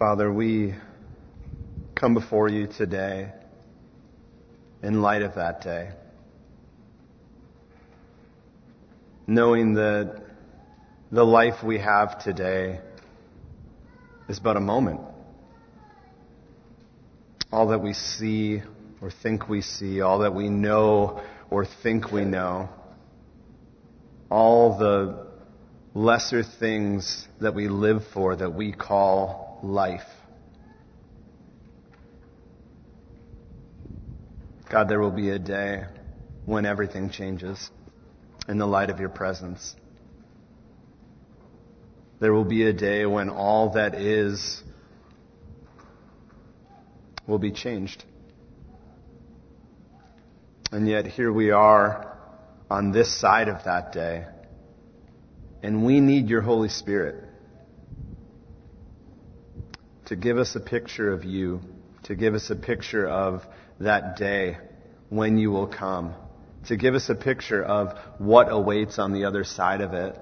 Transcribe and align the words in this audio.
Father, 0.00 0.32
we 0.32 0.74
come 1.94 2.14
before 2.14 2.48
you 2.48 2.66
today 2.66 3.30
in 4.82 5.02
light 5.02 5.20
of 5.20 5.34
that 5.34 5.60
day, 5.60 5.90
knowing 9.26 9.74
that 9.74 10.24
the 11.12 11.22
life 11.22 11.62
we 11.62 11.80
have 11.80 12.24
today 12.24 12.80
is 14.26 14.40
but 14.40 14.56
a 14.56 14.60
moment. 14.60 15.02
All 17.52 17.66
that 17.66 17.82
we 17.82 17.92
see 17.92 18.62
or 19.02 19.10
think 19.10 19.50
we 19.50 19.60
see, 19.60 20.00
all 20.00 20.20
that 20.20 20.34
we 20.34 20.48
know 20.48 21.22
or 21.50 21.66
think 21.66 22.10
we 22.10 22.24
know, 22.24 22.70
all 24.30 24.78
the 24.78 25.26
lesser 25.92 26.42
things 26.42 27.28
that 27.42 27.54
we 27.54 27.68
live 27.68 28.02
for 28.14 28.34
that 28.34 28.54
we 28.54 28.72
call 28.72 29.49
life. 29.62 30.06
God, 34.68 34.88
there 34.88 35.00
will 35.00 35.10
be 35.10 35.30
a 35.30 35.38
day 35.38 35.84
when 36.46 36.64
everything 36.64 37.10
changes 37.10 37.70
in 38.48 38.58
the 38.58 38.66
light 38.66 38.90
of 38.90 39.00
your 39.00 39.08
presence. 39.08 39.74
There 42.20 42.32
will 42.32 42.44
be 42.44 42.66
a 42.66 42.72
day 42.72 43.06
when 43.06 43.30
all 43.30 43.70
that 43.70 43.94
is 43.94 44.62
will 47.26 47.38
be 47.38 47.50
changed. 47.50 48.04
And 50.70 50.88
yet 50.88 51.06
here 51.06 51.32
we 51.32 51.50
are 51.50 52.16
on 52.70 52.92
this 52.92 53.18
side 53.18 53.48
of 53.48 53.64
that 53.64 53.92
day. 53.92 54.26
And 55.62 55.84
we 55.84 56.00
need 56.00 56.28
your 56.28 56.42
Holy 56.42 56.68
Spirit 56.68 57.29
to 60.10 60.16
give 60.16 60.38
us 60.38 60.56
a 60.56 60.60
picture 60.60 61.12
of 61.12 61.24
you, 61.24 61.60
to 62.02 62.16
give 62.16 62.34
us 62.34 62.50
a 62.50 62.56
picture 62.56 63.08
of 63.08 63.46
that 63.78 64.16
day 64.16 64.58
when 65.08 65.38
you 65.38 65.52
will 65.52 65.68
come, 65.68 66.12
to 66.66 66.76
give 66.76 66.96
us 66.96 67.08
a 67.08 67.14
picture 67.14 67.62
of 67.62 67.96
what 68.18 68.50
awaits 68.50 68.98
on 68.98 69.12
the 69.12 69.24
other 69.24 69.44
side 69.44 69.80
of 69.80 69.94
it. 69.94 70.18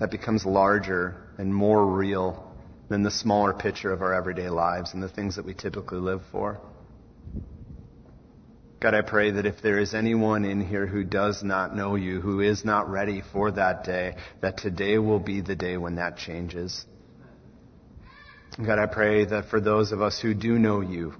That 0.00 0.10
becomes 0.10 0.44
larger 0.44 1.16
and 1.38 1.54
more 1.54 1.86
real 1.86 2.54
than 2.90 3.02
the 3.02 3.10
smaller 3.10 3.54
picture 3.54 3.90
of 3.90 4.02
our 4.02 4.12
everyday 4.12 4.50
lives 4.50 4.92
and 4.92 5.02
the 5.02 5.08
things 5.08 5.36
that 5.36 5.46
we 5.46 5.54
typically 5.54 5.98
live 5.98 6.20
for. 6.30 6.60
God, 8.84 8.92
I 8.92 9.00
pray 9.00 9.30
that 9.30 9.46
if 9.46 9.62
there 9.62 9.78
is 9.78 9.94
anyone 9.94 10.44
in 10.44 10.60
here 10.60 10.86
who 10.86 11.04
does 11.04 11.42
not 11.42 11.74
know 11.74 11.94
you, 11.94 12.20
who 12.20 12.40
is 12.40 12.66
not 12.66 12.90
ready 12.90 13.22
for 13.32 13.50
that 13.50 13.82
day, 13.82 14.14
that 14.42 14.58
today 14.58 14.98
will 14.98 15.18
be 15.18 15.40
the 15.40 15.56
day 15.56 15.78
when 15.78 15.94
that 15.94 16.18
changes. 16.18 16.84
God, 18.58 18.78
I 18.78 18.84
pray 18.84 19.24
that 19.24 19.46
for 19.48 19.58
those 19.58 19.92
of 19.92 20.02
us 20.02 20.20
who 20.20 20.34
do 20.34 20.58
know 20.58 20.82
you, 20.82 21.14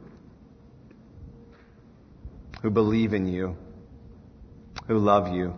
who 2.60 2.68
believe 2.68 3.14
in 3.14 3.26
you, 3.26 3.56
who 4.86 4.98
love 4.98 5.34
you, 5.34 5.54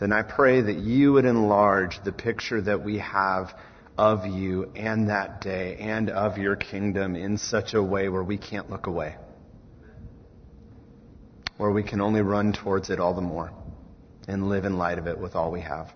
then 0.00 0.12
I 0.12 0.22
pray 0.22 0.60
that 0.60 0.78
you 0.78 1.12
would 1.12 1.24
enlarge 1.24 2.02
the 2.02 2.10
picture 2.10 2.60
that 2.62 2.84
we 2.84 2.98
have 2.98 3.54
of 3.96 4.26
you 4.26 4.72
and 4.74 5.08
that 5.08 5.40
day 5.40 5.76
and 5.78 6.10
of 6.10 6.36
your 6.36 6.56
kingdom 6.56 7.14
in 7.14 7.38
such 7.38 7.74
a 7.74 7.82
way 7.82 8.08
where 8.08 8.24
we 8.24 8.38
can't 8.38 8.68
look 8.68 8.88
away. 8.88 9.14
Where 11.58 11.70
we 11.70 11.82
can 11.82 12.00
only 12.00 12.22
run 12.22 12.52
towards 12.52 12.88
it 12.88 12.98
all 12.98 13.14
the 13.14 13.20
more 13.20 13.52
and 14.26 14.48
live 14.48 14.64
in 14.64 14.78
light 14.78 14.98
of 14.98 15.06
it 15.06 15.18
with 15.18 15.34
all 15.34 15.50
we 15.50 15.60
have. 15.60 15.92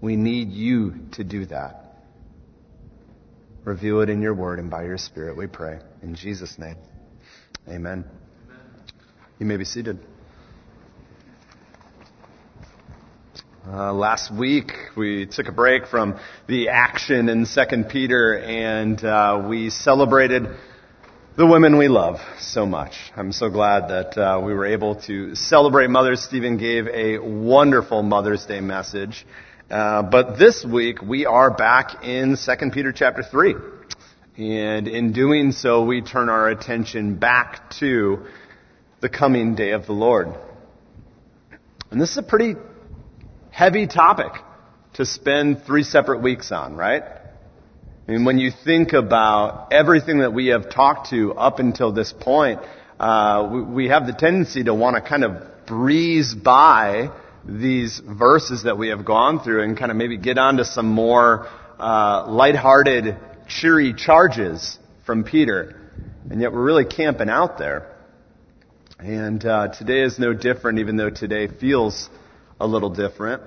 We 0.00 0.16
need 0.16 0.50
you 0.50 0.94
to 1.12 1.24
do 1.24 1.44
that. 1.46 1.82
Reveal 3.64 4.00
it 4.00 4.08
in 4.08 4.22
your 4.22 4.34
word 4.34 4.58
and 4.58 4.70
by 4.70 4.84
your 4.84 4.98
spirit, 4.98 5.36
we 5.36 5.46
pray. 5.46 5.78
In 6.02 6.14
Jesus' 6.14 6.58
name. 6.58 6.76
Amen. 7.68 8.04
Amen. 8.44 8.60
You 9.38 9.46
may 9.46 9.56
be 9.56 9.64
seated. 9.64 9.98
Uh, 13.64 13.92
last 13.92 14.34
week 14.34 14.72
we 14.96 15.26
took 15.26 15.46
a 15.46 15.52
break 15.52 15.86
from 15.86 16.18
the 16.48 16.70
action 16.70 17.28
in 17.28 17.46
Second 17.46 17.88
Peter, 17.88 18.36
and 18.36 19.02
uh, 19.04 19.46
we 19.48 19.70
celebrated 19.70 20.48
the 21.34 21.46
women 21.46 21.78
we 21.78 21.88
love 21.88 22.20
so 22.38 22.66
much. 22.66 22.92
I'm 23.16 23.32
so 23.32 23.48
glad 23.48 23.88
that 23.88 24.18
uh, 24.18 24.42
we 24.44 24.52
were 24.52 24.66
able 24.66 24.96
to 25.06 25.34
celebrate 25.34 25.88
mothers. 25.88 26.22
Stephen 26.22 26.58
gave 26.58 26.86
a 26.88 27.18
wonderful 27.20 28.02
Mother's 28.02 28.44
Day 28.44 28.60
message, 28.60 29.24
uh, 29.70 30.02
but 30.02 30.38
this 30.38 30.62
week 30.62 31.00
we 31.00 31.24
are 31.24 31.50
back 31.50 32.04
in 32.04 32.36
Second 32.36 32.74
Peter 32.74 32.92
chapter 32.92 33.22
three, 33.22 33.54
and 34.36 34.86
in 34.86 35.14
doing 35.14 35.52
so, 35.52 35.84
we 35.84 36.02
turn 36.02 36.28
our 36.28 36.50
attention 36.50 37.14
back 37.14 37.70
to 37.78 38.26
the 39.00 39.08
coming 39.08 39.54
day 39.54 39.70
of 39.70 39.86
the 39.86 39.94
Lord. 39.94 40.28
And 41.90 41.98
this 41.98 42.10
is 42.10 42.18
a 42.18 42.22
pretty 42.22 42.56
heavy 43.50 43.86
topic 43.86 44.32
to 44.94 45.06
spend 45.06 45.64
three 45.64 45.82
separate 45.82 46.20
weeks 46.20 46.52
on, 46.52 46.76
right? 46.76 47.04
I 48.06 48.10
mean, 48.10 48.24
when 48.24 48.38
you 48.38 48.50
think 48.50 48.94
about 48.94 49.72
everything 49.72 50.18
that 50.18 50.32
we 50.32 50.48
have 50.48 50.68
talked 50.68 51.10
to 51.10 51.34
up 51.34 51.60
until 51.60 51.92
this 51.92 52.12
point, 52.12 52.60
uh, 52.98 53.48
we, 53.52 53.62
we, 53.62 53.88
have 53.90 54.08
the 54.08 54.12
tendency 54.12 54.64
to 54.64 54.74
want 54.74 54.96
to 54.96 55.08
kind 55.08 55.22
of 55.22 55.66
breeze 55.66 56.34
by 56.34 57.10
these 57.46 58.00
verses 58.04 58.64
that 58.64 58.76
we 58.76 58.88
have 58.88 59.04
gone 59.04 59.38
through 59.38 59.62
and 59.62 59.78
kind 59.78 59.92
of 59.92 59.96
maybe 59.96 60.16
get 60.16 60.36
onto 60.36 60.64
some 60.64 60.88
more 60.88 61.46
uh, 61.78 62.26
lighthearted, 62.28 63.16
cheery 63.46 63.94
charges 63.94 64.80
from 65.06 65.22
Peter. 65.22 65.80
And 66.28 66.40
yet 66.40 66.52
we're 66.52 66.64
really 66.64 66.84
camping 66.84 67.28
out 67.28 67.56
there. 67.56 67.94
And 68.98 69.44
uh, 69.44 69.68
today 69.68 70.02
is 70.02 70.18
no 70.18 70.32
different, 70.32 70.80
even 70.80 70.96
though 70.96 71.10
today 71.10 71.46
feels 71.46 72.10
a 72.58 72.66
little 72.66 72.90
different. 72.90 73.42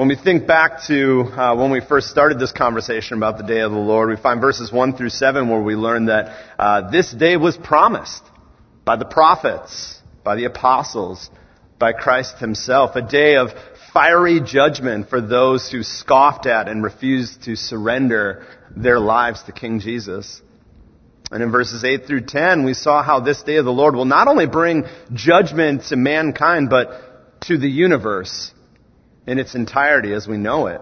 When 0.00 0.08
we 0.08 0.16
think 0.16 0.46
back 0.46 0.84
to 0.86 1.24
uh, 1.24 1.54
when 1.56 1.70
we 1.70 1.82
first 1.82 2.08
started 2.08 2.38
this 2.38 2.52
conversation 2.52 3.18
about 3.18 3.36
the 3.36 3.44
day 3.44 3.60
of 3.60 3.70
the 3.70 3.76
Lord, 3.76 4.08
we 4.08 4.16
find 4.16 4.40
verses 4.40 4.72
1 4.72 4.96
through 4.96 5.10
7 5.10 5.50
where 5.50 5.60
we 5.60 5.74
learn 5.74 6.06
that 6.06 6.54
uh, 6.58 6.90
this 6.90 7.12
day 7.12 7.36
was 7.36 7.58
promised 7.58 8.22
by 8.86 8.96
the 8.96 9.04
prophets, 9.04 10.00
by 10.24 10.36
the 10.36 10.46
apostles, 10.46 11.28
by 11.78 11.92
Christ 11.92 12.38
himself, 12.38 12.96
a 12.96 13.02
day 13.02 13.36
of 13.36 13.50
fiery 13.92 14.40
judgment 14.40 15.10
for 15.10 15.20
those 15.20 15.70
who 15.70 15.82
scoffed 15.82 16.46
at 16.46 16.66
and 16.66 16.82
refused 16.82 17.42
to 17.42 17.54
surrender 17.54 18.46
their 18.74 18.98
lives 18.98 19.42
to 19.42 19.52
King 19.52 19.80
Jesus. 19.80 20.40
And 21.30 21.42
in 21.42 21.52
verses 21.52 21.84
8 21.84 22.06
through 22.06 22.22
10, 22.22 22.64
we 22.64 22.72
saw 22.72 23.02
how 23.02 23.20
this 23.20 23.42
day 23.42 23.56
of 23.56 23.66
the 23.66 23.70
Lord 23.70 23.94
will 23.94 24.06
not 24.06 24.28
only 24.28 24.46
bring 24.46 24.86
judgment 25.12 25.84
to 25.88 25.96
mankind, 25.96 26.70
but 26.70 27.42
to 27.42 27.58
the 27.58 27.68
universe 27.68 28.54
in 29.30 29.38
its 29.38 29.54
entirety 29.54 30.12
as 30.12 30.26
we 30.26 30.36
know 30.36 30.66
it. 30.66 30.80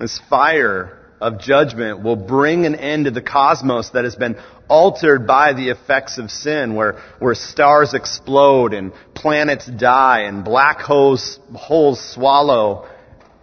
This 0.00 0.20
fire 0.28 0.98
of 1.20 1.38
judgment 1.38 2.02
will 2.02 2.16
bring 2.16 2.66
an 2.66 2.74
end 2.74 3.04
to 3.04 3.12
the 3.12 3.22
cosmos 3.22 3.90
that 3.90 4.02
has 4.02 4.16
been 4.16 4.36
altered 4.68 5.24
by 5.24 5.52
the 5.52 5.68
effects 5.68 6.18
of 6.18 6.32
sin, 6.32 6.74
where, 6.74 7.00
where 7.20 7.36
stars 7.36 7.94
explode 7.94 8.74
and 8.74 8.92
planets 9.14 9.66
die 9.66 10.22
and 10.22 10.44
black 10.44 10.80
holes, 10.80 11.38
holes 11.54 12.00
swallow 12.12 12.88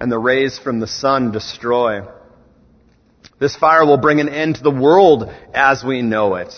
and 0.01 0.11
the 0.11 0.19
rays 0.19 0.59
from 0.59 0.81
the 0.81 0.87
sun 0.87 1.31
destroy. 1.31 2.01
This 3.39 3.55
fire 3.55 3.85
will 3.85 3.97
bring 3.97 4.19
an 4.19 4.27
end 4.27 4.55
to 4.55 4.61
the 4.61 4.71
world 4.71 5.33
as 5.53 5.85
we 5.85 6.01
know 6.01 6.35
it. 6.35 6.53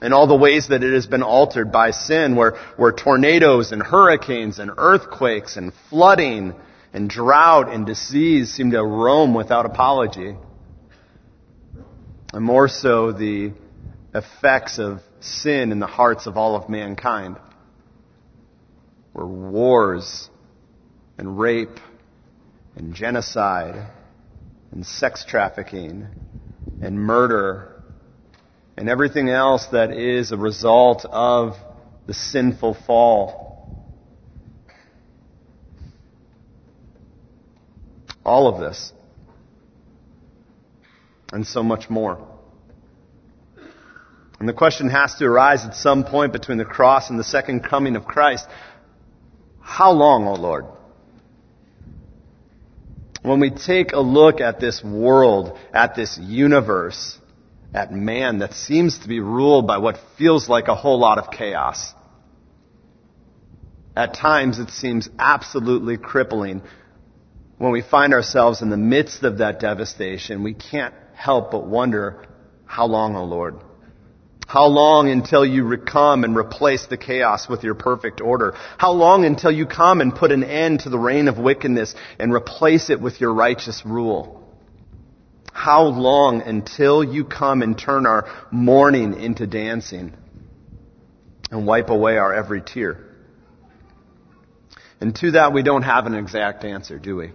And 0.00 0.14
all 0.14 0.26
the 0.26 0.36
ways 0.36 0.68
that 0.68 0.84
it 0.84 0.92
has 0.94 1.06
been 1.06 1.24
altered 1.24 1.72
by 1.72 1.90
sin, 1.90 2.36
where, 2.36 2.52
where 2.76 2.92
tornadoes 2.92 3.72
and 3.72 3.82
hurricanes 3.82 4.58
and 4.58 4.70
earthquakes 4.76 5.56
and 5.56 5.72
flooding 5.90 6.54
and 6.92 7.10
drought 7.10 7.72
and 7.72 7.84
disease 7.84 8.52
seem 8.52 8.70
to 8.70 8.84
roam 8.84 9.34
without 9.34 9.66
apology. 9.66 10.36
And 12.32 12.44
more 12.44 12.68
so, 12.68 13.12
the 13.12 13.52
effects 14.14 14.78
of 14.78 15.00
sin 15.20 15.72
in 15.72 15.80
the 15.80 15.86
hearts 15.86 16.26
of 16.26 16.36
all 16.36 16.54
of 16.54 16.68
mankind. 16.68 17.36
Where 19.12 19.26
wars 19.26 20.30
and 21.16 21.38
rape 21.38 21.80
and 22.76 22.94
genocide 22.94 23.90
and 24.70 24.86
sex 24.86 25.24
trafficking 25.24 26.06
and 26.80 26.98
murder 27.00 27.77
and 28.78 28.88
everything 28.88 29.28
else 29.28 29.66
that 29.72 29.90
is 29.90 30.30
a 30.30 30.36
result 30.36 31.04
of 31.04 31.56
the 32.06 32.14
sinful 32.14 32.74
fall. 32.86 33.84
All 38.24 38.46
of 38.46 38.60
this. 38.60 38.92
And 41.32 41.44
so 41.44 41.64
much 41.64 41.90
more. 41.90 42.24
And 44.38 44.48
the 44.48 44.52
question 44.52 44.88
has 44.90 45.16
to 45.16 45.24
arise 45.24 45.64
at 45.64 45.74
some 45.74 46.04
point 46.04 46.32
between 46.32 46.58
the 46.58 46.64
cross 46.64 47.10
and 47.10 47.18
the 47.18 47.24
second 47.24 47.64
coming 47.64 47.96
of 47.96 48.04
Christ. 48.04 48.46
How 49.60 49.90
long, 49.90 50.28
O 50.28 50.30
oh 50.30 50.34
Lord? 50.34 50.66
When 53.22 53.40
we 53.40 53.50
take 53.50 53.92
a 53.92 54.00
look 54.00 54.40
at 54.40 54.60
this 54.60 54.84
world, 54.84 55.58
at 55.74 55.96
this 55.96 56.16
universe, 56.16 57.18
at 57.74 57.92
man 57.92 58.38
that 58.38 58.54
seems 58.54 58.98
to 59.00 59.08
be 59.08 59.20
ruled 59.20 59.66
by 59.66 59.78
what 59.78 59.98
feels 60.16 60.48
like 60.48 60.68
a 60.68 60.74
whole 60.74 60.98
lot 60.98 61.18
of 61.18 61.30
chaos. 61.30 61.92
At 63.94 64.14
times 64.14 64.58
it 64.58 64.70
seems 64.70 65.08
absolutely 65.18 65.96
crippling. 65.96 66.62
When 67.58 67.72
we 67.72 67.82
find 67.82 68.14
ourselves 68.14 68.62
in 68.62 68.70
the 68.70 68.76
midst 68.76 69.24
of 69.24 69.38
that 69.38 69.60
devastation, 69.60 70.44
we 70.44 70.54
can't 70.54 70.94
help 71.14 71.50
but 71.50 71.66
wonder, 71.66 72.24
how 72.64 72.86
long, 72.86 73.16
O 73.16 73.20
oh 73.20 73.24
Lord? 73.24 73.56
How 74.46 74.66
long 74.66 75.10
until 75.10 75.44
you 75.44 75.76
come 75.76 76.24
and 76.24 76.34
replace 76.34 76.86
the 76.86 76.96
chaos 76.96 77.50
with 77.50 77.64
your 77.64 77.74
perfect 77.74 78.22
order? 78.22 78.54
How 78.78 78.92
long 78.92 79.26
until 79.26 79.50
you 79.50 79.66
come 79.66 80.00
and 80.00 80.14
put 80.14 80.32
an 80.32 80.42
end 80.42 80.80
to 80.80 80.88
the 80.88 80.98
reign 80.98 81.28
of 81.28 81.36
wickedness 81.36 81.94
and 82.18 82.32
replace 82.32 82.88
it 82.88 82.98
with 82.98 83.20
your 83.20 83.34
righteous 83.34 83.84
rule? 83.84 84.47
How 85.58 85.82
long 85.82 86.42
until 86.42 87.02
you 87.02 87.24
come 87.24 87.62
and 87.62 87.76
turn 87.76 88.06
our 88.06 88.30
mourning 88.52 89.20
into 89.20 89.44
dancing 89.44 90.14
and 91.50 91.66
wipe 91.66 91.90
away 91.90 92.16
our 92.16 92.32
every 92.32 92.62
tear? 92.62 93.04
And 95.00 95.16
to 95.16 95.32
that 95.32 95.52
we 95.52 95.64
don't 95.64 95.82
have 95.82 96.06
an 96.06 96.14
exact 96.14 96.64
answer, 96.64 97.00
do 97.00 97.16
we? 97.16 97.32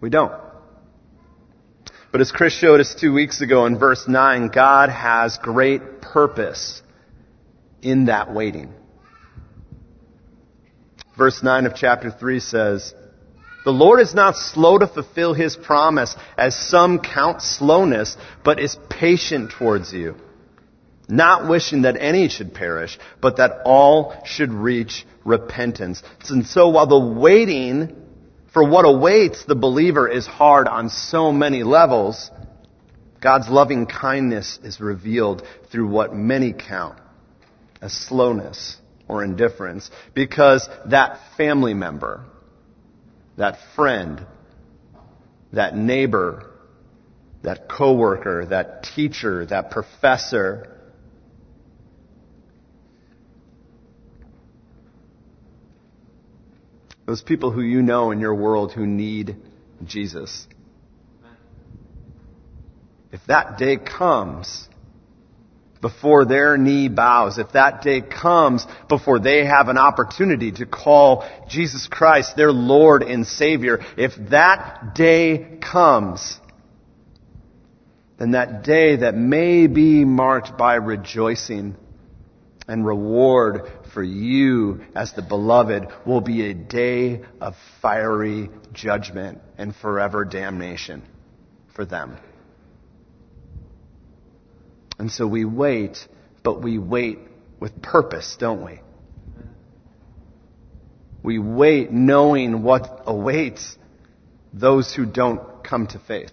We 0.00 0.10
don't. 0.10 0.32
But 2.12 2.20
as 2.20 2.30
Chris 2.30 2.52
showed 2.52 2.78
us 2.78 2.94
two 2.94 3.12
weeks 3.12 3.40
ago 3.40 3.66
in 3.66 3.76
verse 3.76 4.06
9, 4.06 4.46
God 4.46 4.90
has 4.90 5.38
great 5.38 6.00
purpose 6.00 6.82
in 7.82 8.04
that 8.04 8.32
waiting. 8.32 8.72
Verse 11.18 11.42
9 11.42 11.66
of 11.66 11.74
chapter 11.74 12.12
3 12.12 12.38
says, 12.38 12.94
The 13.64 13.72
Lord 13.72 14.00
is 14.00 14.14
not 14.14 14.36
slow 14.36 14.78
to 14.78 14.86
fulfill 14.86 15.34
his 15.34 15.56
promise, 15.56 16.16
as 16.36 16.56
some 16.56 16.98
count 16.98 17.42
slowness, 17.42 18.16
but 18.44 18.58
is 18.58 18.76
patient 18.88 19.52
towards 19.52 19.92
you, 19.92 20.16
not 21.08 21.48
wishing 21.48 21.82
that 21.82 21.96
any 21.96 22.28
should 22.28 22.54
perish, 22.54 22.98
but 23.20 23.36
that 23.36 23.60
all 23.64 24.14
should 24.24 24.52
reach 24.52 25.06
repentance. 25.24 26.02
And 26.28 26.46
so 26.46 26.70
while 26.70 26.86
the 26.88 26.98
waiting 26.98 28.02
for 28.52 28.68
what 28.68 28.84
awaits 28.84 29.44
the 29.44 29.54
believer 29.54 30.08
is 30.08 30.26
hard 30.26 30.68
on 30.68 30.90
so 30.90 31.32
many 31.32 31.62
levels. 31.62 32.30
God's 33.20 33.48
loving 33.48 33.86
kindness 33.86 34.58
is 34.62 34.80
revealed 34.80 35.46
through 35.70 35.88
what 35.88 36.14
many 36.14 36.52
count 36.52 36.98
as 37.80 37.92
slowness 37.92 38.76
or 39.08 39.24
indifference 39.24 39.90
because 40.12 40.68
that 40.86 41.18
family 41.36 41.72
member, 41.72 42.24
that 43.36 43.58
friend, 43.74 44.26
that 45.52 45.76
neighbor, 45.76 46.50
that 47.42 47.68
coworker, 47.68 48.46
that 48.46 48.84
teacher, 48.94 49.46
that 49.46 49.70
professor, 49.70 50.72
Those 57.04 57.20
people 57.20 57.50
who 57.50 57.62
you 57.62 57.82
know 57.82 58.10
in 58.10 58.20
your 58.20 58.34
world 58.34 58.72
who 58.72 58.86
need 58.86 59.36
Jesus. 59.84 60.46
If 63.10 63.20
that 63.26 63.58
day 63.58 63.76
comes 63.76 64.68
before 65.82 66.24
their 66.24 66.56
knee 66.56 66.88
bows, 66.88 67.38
if 67.38 67.52
that 67.52 67.82
day 67.82 68.00
comes 68.00 68.64
before 68.88 69.18
they 69.18 69.44
have 69.44 69.68
an 69.68 69.76
opportunity 69.76 70.52
to 70.52 70.64
call 70.64 71.28
Jesus 71.48 71.88
Christ 71.88 72.36
their 72.36 72.52
Lord 72.52 73.02
and 73.02 73.26
Savior, 73.26 73.80
if 73.98 74.12
that 74.30 74.94
day 74.94 75.58
comes, 75.60 76.38
then 78.16 78.30
that 78.30 78.62
day 78.62 78.96
that 78.96 79.16
may 79.16 79.66
be 79.66 80.04
marked 80.04 80.56
by 80.56 80.76
rejoicing 80.76 81.76
and 82.68 82.86
reward 82.86 83.68
for 83.92 84.04
you 84.04 84.82
as 84.94 85.12
the 85.14 85.22
beloved 85.22 85.88
will 86.06 86.20
be 86.20 86.48
a 86.48 86.54
day 86.54 87.22
of 87.40 87.56
fiery 87.82 88.50
judgment 88.72 89.40
and 89.58 89.74
forever 89.74 90.24
damnation 90.24 91.02
for 91.74 91.84
them. 91.84 92.16
And 94.98 95.10
so 95.10 95.26
we 95.26 95.44
wait, 95.44 96.06
but 96.42 96.62
we 96.62 96.78
wait 96.78 97.18
with 97.58 97.80
purpose, 97.82 98.36
don't 98.38 98.64
we? 98.64 98.80
We 101.22 101.38
wait 101.38 101.92
knowing 101.92 102.62
what 102.62 103.02
awaits 103.06 103.76
those 104.52 104.92
who 104.92 105.06
don't 105.06 105.62
come 105.62 105.86
to 105.88 105.98
faith. 105.98 106.32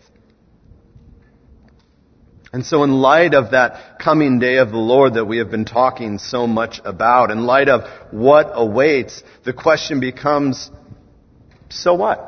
And 2.51 2.65
so 2.65 2.83
in 2.83 2.93
light 2.93 3.35
of 3.35 3.51
that 3.51 3.99
coming 3.99 4.39
day 4.39 4.57
of 4.57 4.71
the 4.71 4.77
Lord 4.77 5.13
that 5.13 5.25
we 5.25 5.37
have 5.37 5.51
been 5.51 5.65
talking 5.65 6.17
so 6.17 6.47
much 6.47 6.81
about, 6.83 7.29
in 7.29 7.45
light 7.45 7.69
of 7.69 7.87
what 8.11 8.49
awaits, 8.53 9.21
the 9.43 9.53
question 9.53 9.99
becomes, 9.99 10.71
so 11.69 11.93
what? 11.93 12.25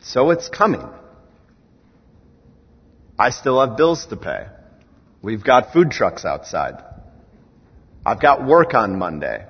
So 0.00 0.30
it's 0.30 0.48
coming. 0.48 0.88
I 3.22 3.30
still 3.30 3.60
have 3.60 3.76
bills 3.76 4.06
to 4.06 4.16
pay. 4.16 4.46
We've 5.22 5.44
got 5.44 5.72
food 5.72 5.92
trucks 5.92 6.24
outside. 6.24 6.82
I've 8.04 8.20
got 8.20 8.44
work 8.44 8.74
on 8.74 8.98
Monday. 8.98 9.46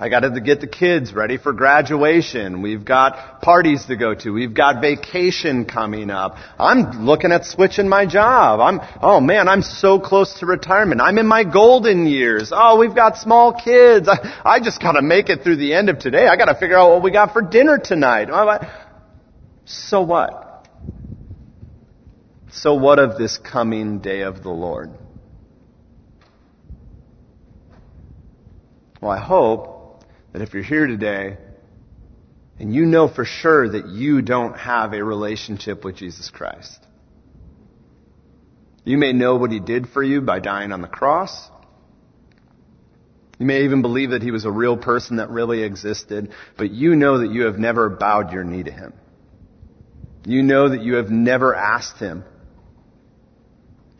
I 0.00 0.08
got 0.08 0.20
to 0.20 0.40
get 0.40 0.62
the 0.62 0.66
kids 0.66 1.12
ready 1.12 1.36
for 1.36 1.52
graduation. 1.52 2.62
We've 2.62 2.82
got 2.82 3.42
parties 3.42 3.84
to 3.86 3.96
go 3.96 4.14
to. 4.14 4.30
We've 4.30 4.54
got 4.54 4.80
vacation 4.80 5.66
coming 5.66 6.08
up. 6.08 6.36
I'm 6.58 7.04
looking 7.04 7.30
at 7.30 7.44
switching 7.44 7.90
my 7.90 8.06
job. 8.06 8.60
I'm, 8.60 8.80
oh 9.02 9.20
man, 9.20 9.48
I'm 9.48 9.60
so 9.60 10.00
close 10.00 10.38
to 10.40 10.46
retirement. 10.46 11.02
I'm 11.02 11.18
in 11.18 11.26
my 11.26 11.44
golden 11.44 12.06
years. 12.06 12.52
Oh, 12.54 12.78
we've 12.78 12.94
got 12.94 13.18
small 13.18 13.52
kids. 13.52 14.08
I, 14.08 14.16
I 14.46 14.60
just 14.60 14.80
gotta 14.80 15.02
make 15.02 15.28
it 15.28 15.42
through 15.42 15.56
the 15.56 15.74
end 15.74 15.90
of 15.90 15.98
today. 15.98 16.26
I 16.26 16.36
gotta 16.36 16.54
figure 16.54 16.78
out 16.78 16.88
what 16.92 17.02
we 17.02 17.10
got 17.10 17.34
for 17.34 17.42
dinner 17.42 17.76
tonight. 17.76 18.30
So 19.66 20.00
what? 20.00 20.45
So 22.56 22.72
what 22.72 22.98
of 22.98 23.18
this 23.18 23.36
coming 23.36 23.98
day 23.98 24.22
of 24.22 24.42
the 24.42 24.50
Lord? 24.50 24.90
Well, 28.98 29.10
I 29.10 29.18
hope 29.18 30.02
that 30.32 30.40
if 30.40 30.54
you're 30.54 30.62
here 30.62 30.86
today 30.86 31.36
and 32.58 32.74
you 32.74 32.86
know 32.86 33.08
for 33.08 33.26
sure 33.26 33.68
that 33.68 33.88
you 33.88 34.22
don't 34.22 34.56
have 34.56 34.94
a 34.94 35.04
relationship 35.04 35.84
with 35.84 35.96
Jesus 35.96 36.30
Christ, 36.30 36.82
you 38.84 38.96
may 38.96 39.12
know 39.12 39.36
what 39.36 39.52
he 39.52 39.60
did 39.60 39.90
for 39.90 40.02
you 40.02 40.22
by 40.22 40.38
dying 40.38 40.72
on 40.72 40.80
the 40.80 40.88
cross. 40.88 41.50
You 43.38 43.44
may 43.44 43.64
even 43.64 43.82
believe 43.82 44.10
that 44.10 44.22
he 44.22 44.30
was 44.30 44.46
a 44.46 44.50
real 44.50 44.78
person 44.78 45.16
that 45.16 45.28
really 45.28 45.62
existed, 45.62 46.32
but 46.56 46.70
you 46.70 46.96
know 46.96 47.18
that 47.18 47.30
you 47.30 47.44
have 47.44 47.58
never 47.58 47.90
bowed 47.90 48.32
your 48.32 48.44
knee 48.44 48.62
to 48.62 48.72
him. 48.72 48.94
You 50.24 50.42
know 50.42 50.70
that 50.70 50.80
you 50.80 50.94
have 50.94 51.10
never 51.10 51.54
asked 51.54 51.98
him 51.98 52.24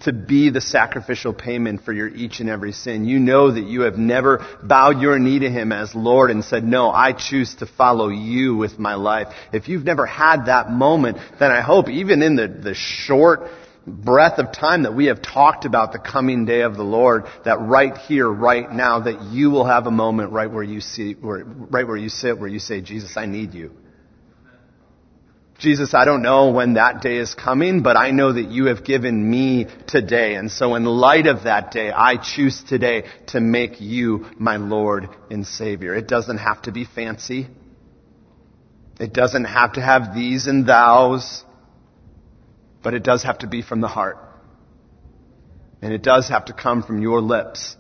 to 0.00 0.12
be 0.12 0.50
the 0.50 0.60
sacrificial 0.60 1.32
payment 1.32 1.82
for 1.84 1.92
your 1.92 2.08
each 2.08 2.40
and 2.40 2.50
every 2.50 2.72
sin. 2.72 3.06
You 3.06 3.18
know 3.18 3.50
that 3.50 3.64
you 3.64 3.82
have 3.82 3.96
never 3.96 4.46
bowed 4.62 5.00
your 5.00 5.18
knee 5.18 5.38
to 5.40 5.50
Him 5.50 5.72
as 5.72 5.94
Lord 5.94 6.30
and 6.30 6.44
said, 6.44 6.64
no, 6.64 6.90
I 6.90 7.12
choose 7.12 7.54
to 7.56 7.66
follow 7.66 8.08
you 8.08 8.56
with 8.56 8.78
my 8.78 8.94
life. 8.94 9.28
If 9.52 9.68
you've 9.68 9.84
never 9.84 10.06
had 10.06 10.46
that 10.46 10.70
moment, 10.70 11.18
then 11.38 11.50
I 11.50 11.60
hope 11.60 11.88
even 11.88 12.22
in 12.22 12.36
the, 12.36 12.46
the 12.46 12.74
short 12.74 13.48
breath 13.86 14.38
of 14.38 14.52
time 14.52 14.82
that 14.82 14.94
we 14.94 15.06
have 15.06 15.22
talked 15.22 15.64
about 15.64 15.92
the 15.92 15.98
coming 15.98 16.44
day 16.44 16.62
of 16.62 16.76
the 16.76 16.82
Lord, 16.82 17.24
that 17.44 17.60
right 17.60 17.96
here, 17.96 18.28
right 18.28 18.70
now, 18.70 19.00
that 19.00 19.22
you 19.22 19.50
will 19.50 19.64
have 19.64 19.86
a 19.86 19.92
moment 19.92 20.32
right 20.32 20.50
where 20.50 20.64
you 20.64 20.80
see, 20.80 21.12
where, 21.14 21.44
right 21.44 21.86
where 21.86 21.96
you 21.96 22.08
sit, 22.08 22.38
where 22.38 22.48
you 22.48 22.58
say, 22.58 22.80
Jesus, 22.80 23.16
I 23.16 23.26
need 23.26 23.54
you. 23.54 23.72
Jesus, 25.58 25.94
I 25.94 26.04
don't 26.04 26.20
know 26.20 26.50
when 26.50 26.75
that 26.75 27.00
day 27.00 27.16
is 27.16 27.34
coming, 27.34 27.82
but 27.82 27.96
I 27.96 28.10
know 28.10 28.32
that 28.32 28.50
you 28.50 28.66
have 28.66 28.84
given 28.84 29.30
me 29.30 29.66
today. 29.86 30.34
And 30.34 30.50
so 30.50 30.75
in 30.75 30.84
light 30.84 31.26
of 31.26 31.44
that 31.44 31.70
day, 31.70 31.90
I 31.90 32.16
choose 32.16 32.62
today 32.62 33.04
to 33.28 33.40
make 33.40 33.80
you 33.80 34.26
my 34.38 34.56
Lord 34.56 35.08
and 35.30 35.46
Savior. 35.46 35.94
It 35.94 36.08
doesn't 36.08 36.38
have 36.38 36.62
to 36.62 36.72
be 36.72 36.84
fancy. 36.84 37.48
It 39.00 39.14
doesn't 39.14 39.44
have 39.44 39.75
to 39.75 39.80
have 39.80 40.14
these 40.14 40.46
and 40.46 40.66
thous, 40.66 41.42
but 42.82 42.92
it 42.92 43.02
does 43.02 43.22
have 43.22 43.38
to 43.38 43.46
be 43.46 43.62
from 43.62 43.80
the 43.80 43.88
heart. 43.88 44.18
And 45.80 45.92
it 45.92 46.02
does 46.02 46.28
have 46.28 46.46
to 46.46 46.52
come 46.52 46.82
from 46.82 47.00
your 47.00 47.20
lips. 47.20 47.76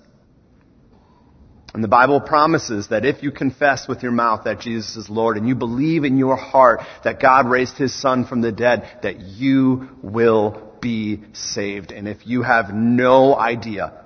And 1.76 1.84
the 1.84 1.88
Bible 1.88 2.22
promises 2.22 2.88
that 2.88 3.04
if 3.04 3.22
you 3.22 3.30
confess 3.30 3.86
with 3.86 4.02
your 4.02 4.10
mouth 4.10 4.44
that 4.44 4.60
Jesus 4.60 4.96
is 4.96 5.10
Lord 5.10 5.36
and 5.36 5.46
you 5.46 5.54
believe 5.54 6.04
in 6.04 6.16
your 6.16 6.34
heart 6.34 6.80
that 7.04 7.20
God 7.20 7.50
raised 7.50 7.76
his 7.76 7.94
son 7.94 8.24
from 8.24 8.40
the 8.40 8.50
dead, 8.50 8.88
that 9.02 9.20
you 9.20 9.90
will 10.00 10.72
be 10.80 11.22
saved. 11.34 11.92
And 11.92 12.08
if 12.08 12.26
you 12.26 12.40
have 12.40 12.72
no 12.72 13.36
idea 13.36 14.05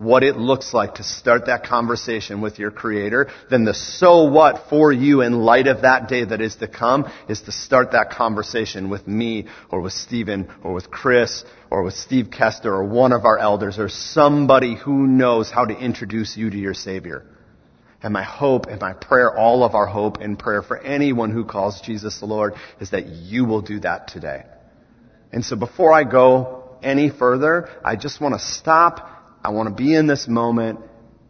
what 0.00 0.22
it 0.22 0.34
looks 0.38 0.72
like 0.72 0.94
to 0.94 1.02
start 1.02 1.44
that 1.44 1.62
conversation 1.62 2.40
with 2.40 2.58
your 2.58 2.70
creator, 2.70 3.28
then 3.50 3.66
the 3.66 3.74
so 3.74 4.24
what 4.24 4.70
for 4.70 4.90
you 4.90 5.20
in 5.20 5.40
light 5.40 5.66
of 5.66 5.82
that 5.82 6.08
day 6.08 6.24
that 6.24 6.40
is 6.40 6.56
to 6.56 6.66
come 6.66 7.06
is 7.28 7.42
to 7.42 7.52
start 7.52 7.92
that 7.92 8.08
conversation 8.08 8.88
with 8.88 9.06
me 9.06 9.46
or 9.70 9.82
with 9.82 9.92
Stephen 9.92 10.48
or 10.64 10.72
with 10.72 10.90
Chris 10.90 11.44
or 11.70 11.82
with 11.82 11.92
Steve 11.92 12.30
Kester 12.30 12.72
or 12.72 12.84
one 12.84 13.12
of 13.12 13.26
our 13.26 13.36
elders 13.36 13.78
or 13.78 13.90
somebody 13.90 14.74
who 14.74 15.06
knows 15.06 15.50
how 15.50 15.66
to 15.66 15.78
introduce 15.78 16.34
you 16.34 16.48
to 16.48 16.56
your 16.56 16.72
Savior. 16.72 17.26
And 18.02 18.14
my 18.14 18.22
hope 18.22 18.68
and 18.68 18.80
my 18.80 18.94
prayer, 18.94 19.36
all 19.36 19.64
of 19.64 19.74
our 19.74 19.84
hope 19.84 20.16
and 20.22 20.38
prayer 20.38 20.62
for 20.62 20.78
anyone 20.78 21.30
who 21.30 21.44
calls 21.44 21.78
Jesus 21.82 22.20
the 22.20 22.26
Lord 22.26 22.54
is 22.80 22.92
that 22.92 23.08
you 23.08 23.44
will 23.44 23.60
do 23.60 23.80
that 23.80 24.08
today. 24.08 24.44
And 25.30 25.44
so 25.44 25.56
before 25.56 25.92
I 25.92 26.04
go 26.04 26.78
any 26.82 27.10
further, 27.10 27.68
I 27.84 27.96
just 27.96 28.18
want 28.18 28.32
to 28.32 28.40
stop 28.40 29.19
I 29.42 29.50
want 29.50 29.68
to 29.68 29.74
be 29.74 29.94
in 29.94 30.06
this 30.06 30.28
moment 30.28 30.80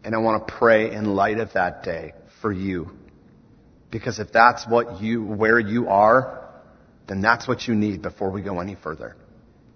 and 0.03 0.15
I 0.15 0.17
want 0.17 0.47
to 0.47 0.53
pray 0.53 0.91
in 0.93 1.05
light 1.15 1.39
of 1.39 1.53
that 1.53 1.83
day 1.83 2.13
for 2.41 2.51
you. 2.51 2.91
Because 3.89 4.19
if 4.19 4.31
that's 4.31 4.67
what 4.67 5.01
you, 5.01 5.23
where 5.23 5.59
you 5.59 5.87
are, 5.89 6.49
then 7.07 7.21
that's 7.21 7.47
what 7.47 7.67
you 7.67 7.75
need 7.75 8.01
before 8.01 8.31
we 8.31 8.41
go 8.41 8.59
any 8.59 8.75
further. 8.75 9.15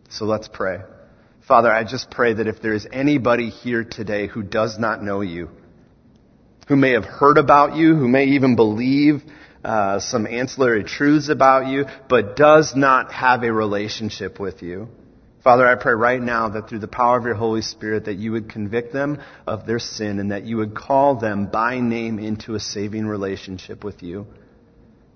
So 0.10 0.26
let's 0.26 0.48
pray. 0.48 0.80
Father, 1.48 1.72
I 1.72 1.84
just 1.84 2.10
pray 2.10 2.34
that 2.34 2.48
if 2.48 2.62
there 2.62 2.74
is 2.74 2.88
anybody 2.92 3.50
here 3.50 3.84
today 3.84 4.28
who 4.28 4.42
does 4.42 4.80
not 4.80 5.04
know 5.04 5.22
you, 5.22 5.50
who 6.68 6.76
may 6.76 6.92
have 6.92 7.06
heard 7.06 7.38
about 7.38 7.76
you, 7.76 7.96
who 7.96 8.08
may 8.08 8.26
even 8.30 8.56
believe 8.56 9.22
uh, 9.64 10.00
some 10.00 10.26
ancillary 10.26 10.84
truths 10.84 11.30
about 11.30 11.68
you, 11.68 11.86
but 12.10 12.36
does 12.36 12.76
not 12.76 13.12
have 13.12 13.44
a 13.44 13.52
relationship 13.52 14.40
with 14.40 14.64
you, 14.64 14.88
Father, 15.46 15.68
I 15.68 15.76
pray 15.76 15.94
right 15.94 16.20
now 16.20 16.50
that 16.50 16.68
through 16.68 16.80
the 16.80 16.88
power 16.88 17.20
of 17.20 17.24
your 17.24 17.36
Holy 17.36 17.62
Spirit 17.62 18.06
that 18.06 18.16
you 18.16 18.32
would 18.32 18.50
convict 18.50 18.92
them 18.92 19.22
of 19.46 19.68
their 19.68 19.78
sin 19.78 20.18
and 20.18 20.32
that 20.32 20.44
you 20.44 20.58
would 20.58 20.76
call 20.76 21.20
them 21.20 21.46
by 21.46 21.80
name 21.80 22.18
into 22.18 22.56
a 22.56 22.60
saving 22.60 23.06
relationship 23.06 23.84
with 23.84 24.02
you. 24.02 24.26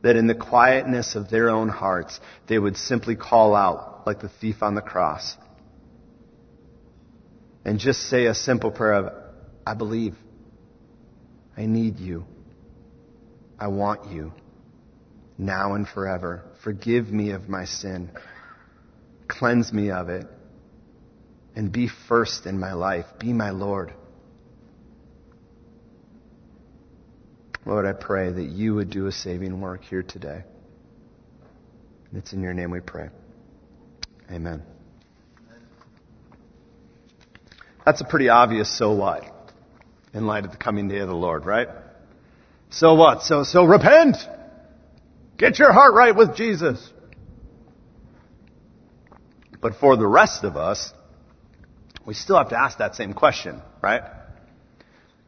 That 0.03 0.15
in 0.17 0.27
the 0.27 0.35
quietness 0.35 1.15
of 1.15 1.31
their 1.31 1.49
own 1.49 1.67
hearts, 1.67 2.19
they 2.45 2.59
would 2.59 2.77
simply 2.77 3.15
call 3.15 3.55
out 3.55 4.03
like 4.05 4.19
the 4.19 4.29
thief 4.29 4.61
on 4.61 4.75
the 4.75 4.83
cross. 4.83 5.35
And 7.65 7.79
just 7.79 8.01
say 8.01 8.27
a 8.27 8.35
simple 8.35 8.69
prayer 8.69 8.93
of, 8.93 9.13
I 9.65 9.73
believe. 9.73 10.15
I 11.57 11.65
need 11.65 11.97
you. 11.97 12.27
I 13.57 13.69
want 13.69 14.11
you. 14.11 14.31
Now 15.39 15.73
and 15.73 15.87
forever. 15.87 16.43
Forgive 16.63 17.11
me 17.11 17.31
of 17.31 17.49
my 17.49 17.65
sin. 17.65 18.11
Cleanse 19.29 19.71
me 19.71 19.91
of 19.91 20.09
it. 20.09 20.25
And 21.55 21.71
be 21.71 21.87
first 21.87 22.45
in 22.45 22.59
my 22.59 22.73
life. 22.73 23.05
Be 23.19 23.31
my 23.31 23.51
Lord. 23.51 23.93
Lord, 27.65 27.85
I 27.85 27.93
pray 27.93 28.31
that 28.31 28.45
you 28.49 28.75
would 28.75 28.89
do 28.89 29.07
a 29.07 29.11
saving 29.11 29.61
work 29.61 29.83
here 29.83 30.03
today. 30.03 30.43
It's 32.13 32.33
in 32.33 32.41
your 32.41 32.53
name 32.53 32.71
we 32.71 32.79
pray. 32.79 33.09
Amen. 34.31 34.63
That's 37.85 38.01
a 38.01 38.05
pretty 38.05 38.29
obvious 38.29 38.75
so 38.77 38.93
what 38.93 39.23
in 40.13 40.25
light 40.25 40.45
of 40.45 40.51
the 40.51 40.57
coming 40.57 40.87
day 40.87 40.99
of 40.99 41.07
the 41.07 41.15
Lord, 41.15 41.45
right? 41.45 41.67
So 42.71 42.95
what? 42.95 43.21
So, 43.21 43.43
so 43.43 43.63
repent! 43.63 44.17
Get 45.37 45.59
your 45.59 45.71
heart 45.71 45.93
right 45.93 46.15
with 46.15 46.35
Jesus. 46.35 46.91
But 49.61 49.75
for 49.75 49.97
the 49.97 50.07
rest 50.07 50.43
of 50.43 50.55
us, 50.55 50.93
we 52.05 52.13
still 52.13 52.37
have 52.37 52.49
to 52.49 52.59
ask 52.59 52.77
that 52.77 52.95
same 52.95 53.13
question, 53.13 53.61
right? 53.81 54.03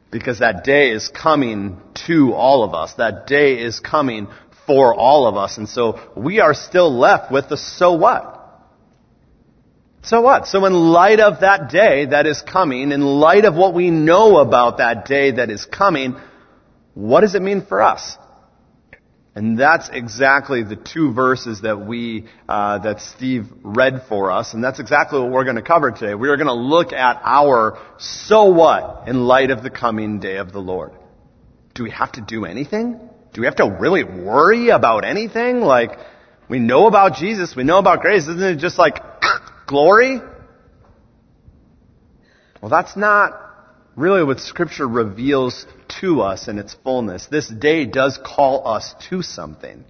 Because 0.10 0.40
that 0.40 0.64
day 0.64 0.92
is 0.92 1.10
coming 1.10 1.82
to 2.08 2.34
all 2.34 2.64
of 2.64 2.74
us. 2.74 2.94
That 2.96 3.28
day 3.28 3.60
is 3.60 3.80
coming 3.80 4.28
for 4.66 4.94
all 4.96 5.28
of 5.28 5.36
us. 5.36 5.58
And 5.58 5.68
so 5.68 6.00
we 6.16 6.40
are 6.40 6.54
still 6.54 6.98
left 6.98 7.32
with 7.32 7.50
the 7.50 7.58
so 7.58 7.94
what? 7.94 8.40
So 10.04 10.22
what? 10.22 10.48
So 10.48 10.66
in 10.66 10.74
light 10.74 11.20
of 11.20 11.42
that 11.42 11.70
day 11.70 12.06
that 12.06 12.26
is 12.26 12.42
coming, 12.42 12.92
in 12.92 13.02
light 13.02 13.46
of 13.46 13.56
what 13.56 13.74
we 13.74 13.90
know 13.92 14.38
about 14.38 14.78
that 14.78 15.06
day 15.06 15.32
that 15.32 15.50
is 15.50 15.66
coming, 15.66 16.16
what 16.94 17.22
does 17.22 17.36
it 17.36 17.42
mean 17.42 17.66
for 17.66 17.82
us? 17.82 18.18
And 19.34 19.58
that's 19.58 19.88
exactly 19.90 20.64
the 20.64 20.76
two 20.76 21.14
verses 21.14 21.62
that 21.62 21.86
we, 21.86 22.28
uh, 22.50 22.80
that 22.80 23.00
Steve 23.00 23.46
read 23.64 24.04
for 24.10 24.30
us, 24.30 24.54
and 24.54 24.62
that's 24.62 24.82
exactly 24.82 25.22
what 25.22 25.32
we're 25.32 25.46
going 25.46 25.56
to 25.56 25.62
cover 25.62 25.92
today. 25.92 26.16
We 26.16 26.28
are 26.28 26.36
going 26.36 26.48
to 26.48 26.54
look 26.54 26.92
at 26.92 27.22
our 27.24 27.80
so 27.98 28.46
what 28.46 29.08
in 29.08 29.24
light 29.24 29.50
of 29.50 29.64
the 29.64 29.70
coming 29.70 30.20
day 30.20 30.36
of 30.36 30.52
the 30.52 30.60
Lord. 30.60 30.92
Do 31.76 31.84
we 31.84 31.92
have 31.92 32.12
to 32.14 32.22
do 32.22 32.44
anything? 32.44 33.00
Do 33.34 33.40
we 33.40 33.48
have 33.48 33.56
to 33.56 33.78
really 33.80 34.04
worry 34.04 34.70
about 34.70 35.06
anything? 35.06 35.62
Like, 35.62 35.98
we 36.50 36.60
know 36.60 36.88
about 36.88 37.16
Jesus, 37.16 37.56
we 37.56 37.64
know 37.64 37.78
about 37.78 38.02
grace, 38.02 38.24
isn't 38.24 38.44
it 38.44 38.58
just 38.58 38.78
like 38.78 39.02
glory? 39.66 40.20
Well, 42.62 42.70
that's 42.70 42.98
not 42.98 43.51
really 44.02 44.24
what 44.24 44.40
Scripture 44.40 44.88
reveals 44.88 45.66
to 46.02 46.22
us 46.22 46.48
in 46.48 46.58
its 46.58 46.74
fullness. 46.84 47.28
This 47.28 47.48
day 47.48 47.86
does 47.86 48.20
call 48.24 48.68
us 48.68 48.94
to 49.10 49.22
something. 49.22 49.86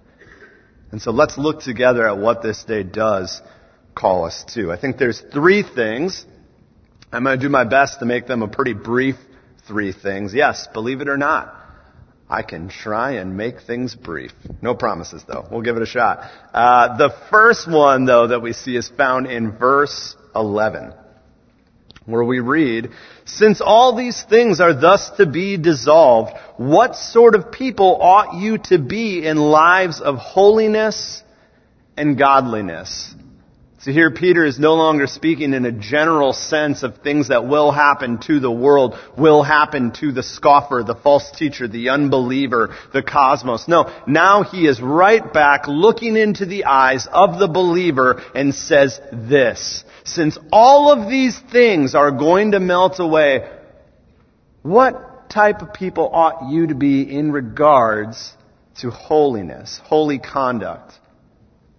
And 0.92 1.00
so 1.00 1.10
let's 1.10 1.38
look 1.38 1.62
together 1.62 2.06
at 2.06 2.18
what 2.18 2.42
this 2.42 2.62
day 2.64 2.82
does 2.82 3.40
call 3.94 4.26
us 4.26 4.44
to. 4.54 4.70
I 4.70 4.78
think 4.78 4.98
there's 4.98 5.20
three 5.32 5.62
things. 5.62 6.26
I'm 7.10 7.24
going 7.24 7.38
to 7.38 7.44
do 7.44 7.50
my 7.50 7.64
best 7.64 8.00
to 8.00 8.04
make 8.04 8.26
them 8.26 8.42
a 8.42 8.48
pretty 8.48 8.74
brief 8.74 9.16
three 9.66 9.92
things. 9.92 10.34
Yes, 10.34 10.68
believe 10.72 11.00
it 11.00 11.08
or 11.08 11.16
not. 11.16 11.58
I 12.28 12.42
can 12.42 12.68
try 12.68 13.12
and 13.12 13.36
make 13.36 13.62
things 13.62 13.94
brief. 13.94 14.32
No 14.62 14.74
promises 14.74 15.22
though. 15.26 15.46
We'll 15.50 15.60
give 15.62 15.76
it 15.76 15.82
a 15.82 15.86
shot. 15.86 16.30
Uh, 16.52 16.96
the 16.96 17.14
first 17.30 17.70
one 17.70 18.06
though 18.06 18.28
that 18.28 18.40
we 18.40 18.52
see 18.52 18.76
is 18.76 18.88
found 18.88 19.26
in 19.26 19.52
verse 19.52 20.16
11 20.34 20.94
where 22.06 22.24
we 22.24 22.40
read, 22.40 22.90
Since 23.24 23.60
all 23.60 23.96
these 23.96 24.22
things 24.22 24.60
are 24.60 24.74
thus 24.74 25.10
to 25.16 25.26
be 25.26 25.56
dissolved, 25.56 26.32
what 26.56 26.96
sort 26.96 27.34
of 27.34 27.52
people 27.52 27.98
ought 28.00 28.34
you 28.34 28.58
to 28.58 28.78
be 28.78 29.26
in 29.26 29.36
lives 29.36 30.00
of 30.00 30.16
holiness 30.16 31.22
and 31.96 32.18
godliness? 32.18 33.14
So 33.82 33.90
here 33.90 34.12
Peter 34.12 34.44
is 34.44 34.60
no 34.60 34.74
longer 34.74 35.08
speaking 35.08 35.54
in 35.54 35.64
a 35.64 35.72
general 35.72 36.32
sense 36.32 36.84
of 36.84 36.98
things 36.98 37.28
that 37.28 37.48
will 37.48 37.72
happen 37.72 38.18
to 38.28 38.38
the 38.38 38.50
world, 38.50 38.96
will 39.18 39.42
happen 39.42 39.90
to 39.94 40.12
the 40.12 40.22
scoffer, 40.22 40.84
the 40.86 40.94
false 40.94 41.32
teacher, 41.32 41.66
the 41.66 41.88
unbeliever, 41.88 42.76
the 42.92 43.02
cosmos. 43.02 43.66
No, 43.66 43.92
now 44.06 44.44
he 44.44 44.68
is 44.68 44.80
right 44.80 45.32
back 45.32 45.66
looking 45.66 46.14
into 46.14 46.46
the 46.46 46.66
eyes 46.66 47.08
of 47.10 47.40
the 47.40 47.48
believer 47.48 48.22
and 48.36 48.54
says 48.54 49.00
this. 49.12 49.82
Since 50.04 50.38
all 50.52 50.92
of 50.92 51.10
these 51.10 51.36
things 51.50 51.96
are 51.96 52.12
going 52.12 52.52
to 52.52 52.60
melt 52.60 53.00
away, 53.00 53.50
what 54.62 55.28
type 55.28 55.60
of 55.60 55.74
people 55.74 56.08
ought 56.12 56.52
you 56.52 56.68
to 56.68 56.76
be 56.76 57.02
in 57.02 57.32
regards 57.32 58.32
to 58.76 58.92
holiness, 58.92 59.80
holy 59.82 60.20
conduct, 60.20 60.92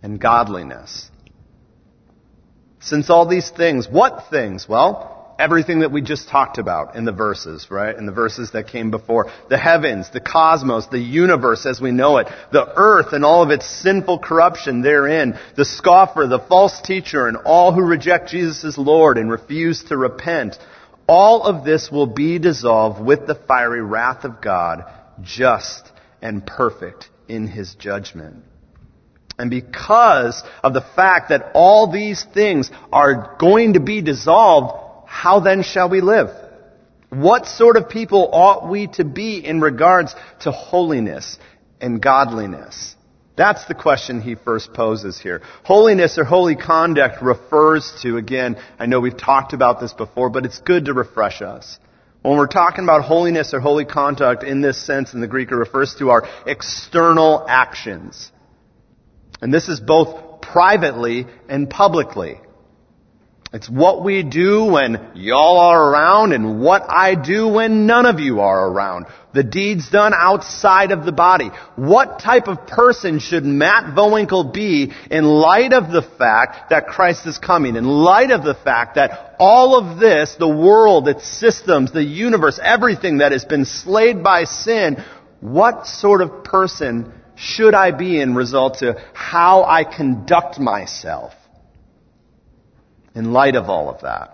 and 0.01 0.19
godliness? 0.19 1.09
Since 2.83 3.09
all 3.09 3.25
these 3.25 3.49
things, 3.49 3.87
what 3.87 4.25
things? 4.29 4.67
Well, 4.67 5.35
everything 5.39 5.79
that 5.79 5.91
we 5.91 6.01
just 6.01 6.27
talked 6.27 6.57
about 6.57 6.95
in 6.95 7.05
the 7.05 7.11
verses, 7.11 7.67
right? 7.71 7.95
In 7.95 8.05
the 8.05 8.11
verses 8.11 8.51
that 8.51 8.67
came 8.67 8.91
before. 8.91 9.31
The 9.49 9.57
heavens, 9.57 10.09
the 10.09 10.19
cosmos, 10.19 10.87
the 10.87 10.99
universe 10.99 11.65
as 11.65 11.81
we 11.81 11.91
know 11.91 12.17
it, 12.17 12.27
the 12.51 12.71
earth 12.75 13.13
and 13.13 13.25
all 13.25 13.41
of 13.41 13.49
its 13.49 13.65
sinful 13.65 14.19
corruption 14.19 14.81
therein, 14.81 15.39
the 15.55 15.65
scoffer, 15.65 16.27
the 16.27 16.39
false 16.39 16.81
teacher, 16.81 17.27
and 17.27 17.37
all 17.37 17.71
who 17.73 17.81
reject 17.81 18.29
Jesus 18.29 18.63
as 18.63 18.77
Lord 18.77 19.17
and 19.17 19.31
refuse 19.31 19.83
to 19.85 19.97
repent. 19.97 20.57
All 21.07 21.43
of 21.43 21.65
this 21.65 21.91
will 21.91 22.07
be 22.07 22.39
dissolved 22.39 23.03
with 23.03 23.27
the 23.27 23.35
fiery 23.35 23.81
wrath 23.81 24.23
of 24.23 24.41
God, 24.41 24.83
just 25.21 25.89
and 26.21 26.45
perfect 26.45 27.09
in 27.27 27.47
his 27.47 27.75
judgment. 27.75 28.43
And 29.37 29.49
because 29.49 30.43
of 30.63 30.73
the 30.73 30.81
fact 30.81 31.29
that 31.29 31.51
all 31.53 31.91
these 31.91 32.23
things 32.33 32.69
are 32.91 33.35
going 33.39 33.73
to 33.73 33.79
be 33.79 34.01
dissolved, 34.01 35.07
how 35.07 35.39
then 35.39 35.63
shall 35.63 35.89
we 35.89 36.01
live? 36.01 36.29
What 37.09 37.45
sort 37.45 37.77
of 37.77 37.89
people 37.89 38.29
ought 38.31 38.69
we 38.69 38.87
to 38.93 39.03
be 39.03 39.37
in 39.37 39.61
regards 39.61 40.15
to 40.41 40.51
holiness 40.51 41.37
and 41.79 42.01
godliness? 42.01 42.95
That's 43.35 43.65
the 43.65 43.73
question 43.73 44.21
he 44.21 44.35
first 44.35 44.73
poses 44.73 45.19
here. 45.19 45.41
Holiness 45.63 46.17
or 46.19 46.23
holy 46.23 46.55
conduct 46.55 47.21
refers 47.21 47.91
to, 48.03 48.17
again, 48.17 48.57
I 48.77 48.85
know 48.85 48.99
we've 48.99 49.17
talked 49.17 49.53
about 49.53 49.79
this 49.79 49.93
before, 49.93 50.29
but 50.29 50.45
it's 50.45 50.59
good 50.59 50.85
to 50.85 50.93
refresh 50.93 51.41
us. 51.41 51.79
When 52.21 52.37
we're 52.37 52.47
talking 52.47 52.83
about 52.83 53.03
holiness 53.03 53.53
or 53.53 53.59
holy 53.59 53.85
conduct 53.85 54.43
in 54.43 54.61
this 54.61 54.77
sense 54.77 55.13
in 55.13 55.19
the 55.19 55.27
Greek, 55.27 55.51
it 55.51 55.55
refers 55.55 55.95
to 55.95 56.11
our 56.11 56.27
external 56.45 57.45
actions. 57.47 58.31
And 59.43 59.53
this 59.53 59.67
is 59.67 59.81
both 59.81 60.39
privately 60.39 61.27
and 61.49 61.69
publicly. 61.69 62.39
It's 63.51 63.69
what 63.69 64.01
we 64.01 64.23
do 64.23 64.63
when 64.63 65.11
y'all 65.15 65.57
are 65.57 65.91
around 65.91 66.31
and 66.31 66.61
what 66.61 66.85
I 66.87 67.15
do 67.15 67.49
when 67.49 67.85
none 67.85 68.05
of 68.05 68.21
you 68.21 68.39
are 68.39 68.69
around. 68.69 69.07
The 69.33 69.43
deeds 69.43 69.89
done 69.89 70.13
outside 70.15 70.93
of 70.93 71.03
the 71.03 71.11
body. 71.11 71.51
What 71.75 72.19
type 72.19 72.47
of 72.47 72.67
person 72.67 73.19
should 73.19 73.43
Matt 73.43 73.93
Vohwinkel 73.93 74.53
be 74.53 74.93
in 75.11 75.25
light 75.25 75.73
of 75.73 75.91
the 75.91 76.03
fact 76.03 76.69
that 76.69 76.87
Christ 76.87 77.27
is 77.27 77.37
coming? 77.37 77.75
In 77.75 77.83
light 77.83 78.31
of 78.31 78.45
the 78.45 78.55
fact 78.55 78.95
that 78.95 79.35
all 79.39 79.77
of 79.77 79.99
this, 79.99 80.37
the 80.39 80.47
world, 80.47 81.09
its 81.09 81.27
systems, 81.27 81.91
the 81.91 82.01
universe, 82.01 82.61
everything 82.63 83.17
that 83.17 83.33
has 83.33 83.43
been 83.43 83.65
slayed 83.65 84.23
by 84.23 84.45
sin, 84.45 85.03
what 85.41 85.85
sort 85.85 86.21
of 86.21 86.45
person 86.45 87.11
should 87.43 87.75
I 87.75 87.91
be 87.91 88.19
in 88.19 88.35
result 88.35 88.79
to 88.79 89.01
how 89.13 89.63
I 89.63 89.83
conduct 89.83 90.59
myself? 90.59 91.33
in 93.15 93.31
light 93.31 93.55
of 93.55 93.69
all 93.69 93.89
of 93.89 94.01
that. 94.01 94.31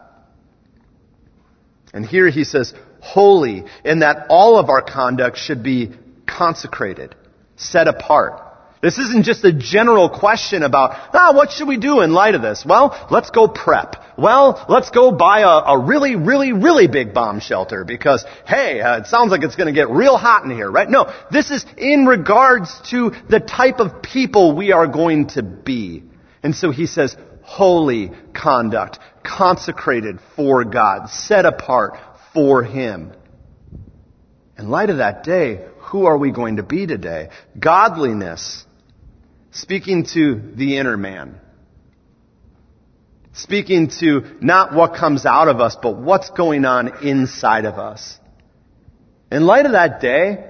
And 1.93 2.05
here 2.05 2.29
he 2.29 2.43
says, 2.43 2.73
holy, 3.01 3.65
in 3.83 3.99
that 3.99 4.27
all 4.29 4.57
of 4.57 4.69
our 4.69 4.81
conduct 4.81 5.37
should 5.37 5.63
be 5.63 5.91
consecrated, 6.27 7.15
set 7.55 7.87
apart. 7.87 8.41
This 8.81 8.97
isn't 8.97 9.23
just 9.23 9.43
a 9.43 9.51
general 9.51 10.09
question 10.09 10.63
about, 10.63 10.91
ah, 11.13 11.33
what 11.35 11.51
should 11.51 11.67
we 11.67 11.77
do 11.77 11.99
in 11.99 12.13
light 12.13 12.33
of 12.33 12.41
this? 12.41 12.65
Well, 12.65 13.07
let's 13.11 13.29
go 13.29 13.49
prep. 13.49 13.97
Well, 14.17 14.65
let's 14.69 14.89
go 14.89 15.11
buy 15.11 15.41
a, 15.41 15.73
a 15.73 15.79
really, 15.79 16.15
really, 16.15 16.53
really 16.53 16.87
big 16.87 17.13
bomb 17.13 17.41
shelter 17.41 17.83
because, 17.83 18.23
hey, 18.45 18.79
uh, 18.79 18.99
it 18.99 19.07
sounds 19.07 19.31
like 19.31 19.43
it's 19.43 19.57
going 19.57 19.67
to 19.67 19.77
get 19.77 19.89
real 19.89 20.15
hot 20.15 20.45
in 20.45 20.51
here, 20.51 20.71
right? 20.71 20.89
No, 20.89 21.13
this 21.29 21.51
is 21.51 21.65
in 21.77 22.05
regards 22.05 22.79
to 22.91 23.11
the 23.29 23.41
type 23.41 23.79
of 23.79 24.01
people 24.01 24.55
we 24.55 24.71
are 24.71 24.87
going 24.87 25.27
to 25.29 25.43
be. 25.43 26.03
And 26.41 26.55
so 26.55 26.71
he 26.71 26.85
says, 26.85 27.17
holy 27.41 28.11
conduct, 28.33 28.99
consecrated 29.23 30.19
for 30.37 30.63
God, 30.63 31.09
set 31.09 31.45
apart 31.45 31.97
for 32.33 32.63
Him. 32.63 33.13
In 34.57 34.69
light 34.69 34.89
of 34.89 34.97
that 34.97 35.23
day, 35.23 35.65
who 35.79 36.05
are 36.05 36.17
we 36.17 36.31
going 36.31 36.57
to 36.57 36.63
be 36.63 36.85
today? 36.85 37.29
Godliness, 37.57 38.65
speaking 39.59 40.05
to 40.05 40.41
the 40.55 40.77
inner 40.77 40.97
man. 40.97 41.39
Speaking 43.33 43.89
to 43.99 44.37
not 44.41 44.73
what 44.73 44.95
comes 44.95 45.25
out 45.25 45.47
of 45.47 45.59
us, 45.59 45.77
but 45.81 45.97
what's 45.97 46.29
going 46.29 46.65
on 46.65 47.05
inside 47.05 47.65
of 47.65 47.75
us. 47.75 48.19
In 49.31 49.45
light 49.45 49.65
of 49.65 49.73
that 49.73 50.01
day, 50.01 50.45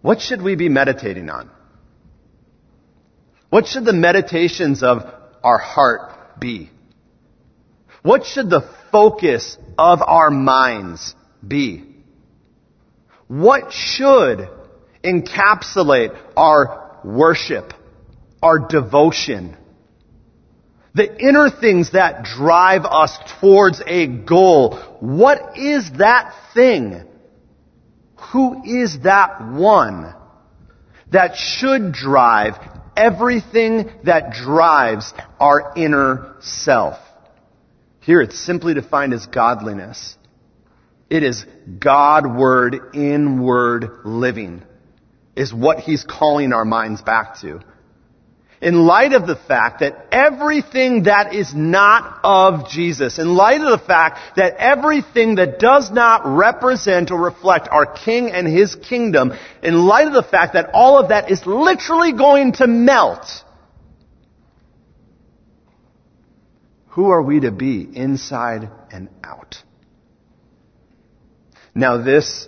what 0.00 0.20
should 0.20 0.42
we 0.42 0.54
be 0.54 0.68
meditating 0.68 1.28
on? 1.28 1.50
What 3.50 3.66
should 3.66 3.84
the 3.84 3.92
meditations 3.92 4.82
of 4.82 5.02
our 5.42 5.58
heart 5.58 6.40
be? 6.40 6.70
What 8.02 8.24
should 8.24 8.48
the 8.48 8.68
focus 8.90 9.58
of 9.76 10.00
our 10.02 10.30
minds 10.30 11.14
be? 11.46 11.84
What 13.26 13.72
should 13.72 14.48
encapsulate 15.04 16.16
our 16.36 17.00
worship, 17.04 17.72
our 18.42 18.58
devotion? 18.58 19.56
The 20.94 21.18
inner 21.18 21.50
things 21.50 21.92
that 21.92 22.24
drive 22.24 22.84
us 22.84 23.16
towards 23.40 23.80
a 23.86 24.06
goal. 24.06 24.76
What 25.00 25.56
is 25.56 25.90
that 25.92 26.34
thing? 26.52 27.04
Who 28.32 28.62
is 28.64 29.00
that 29.00 29.46
one 29.52 30.14
that 31.10 31.36
should 31.36 31.92
drive 31.92 32.54
everything 33.00 33.90
that 34.04 34.32
drives 34.32 35.12
our 35.38 35.72
inner 35.76 36.36
self. 36.40 36.98
Here 38.00 38.20
it's 38.20 38.38
simply 38.38 38.74
defined 38.74 39.14
as 39.14 39.26
godliness. 39.26 40.16
It 41.08 41.22
is 41.22 41.44
God-word, 41.78 42.94
inward 42.94 44.00
living 44.04 44.62
is 45.34 45.52
what 45.52 45.80
he's 45.80 46.04
calling 46.04 46.52
our 46.52 46.64
minds 46.64 47.02
back 47.02 47.40
to 47.40 47.60
in 48.60 48.74
light 48.84 49.14
of 49.14 49.26
the 49.26 49.36
fact 49.36 49.80
that 49.80 50.06
everything 50.12 51.04
that 51.04 51.34
is 51.34 51.54
not 51.54 52.20
of 52.22 52.68
Jesus, 52.68 53.18
in 53.18 53.34
light 53.34 53.62
of 53.62 53.70
the 53.70 53.86
fact 53.86 54.36
that 54.36 54.56
everything 54.58 55.36
that 55.36 55.58
does 55.58 55.90
not 55.90 56.26
represent 56.26 57.10
or 57.10 57.18
reflect 57.20 57.68
our 57.68 57.86
King 57.86 58.30
and 58.30 58.46
His 58.46 58.74
kingdom, 58.74 59.32
in 59.62 59.86
light 59.86 60.08
of 60.08 60.12
the 60.12 60.22
fact 60.22 60.52
that 60.52 60.70
all 60.74 60.98
of 60.98 61.08
that 61.08 61.30
is 61.30 61.46
literally 61.46 62.12
going 62.12 62.52
to 62.52 62.66
melt, 62.66 63.26
who 66.88 67.08
are 67.10 67.22
we 67.22 67.40
to 67.40 67.50
be 67.50 67.88
inside 67.94 68.68
and 68.90 69.08
out? 69.24 69.62
Now 71.74 71.96
this, 71.96 72.46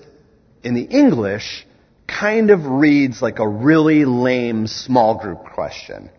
in 0.62 0.74
the 0.74 0.82
English, 0.82 1.66
kind 2.18 2.50
of 2.50 2.66
reads 2.66 3.22
like 3.22 3.38
a 3.38 3.48
really 3.48 4.04
lame 4.04 4.66
small 4.66 5.18
group 5.18 5.44
question. 5.54 6.10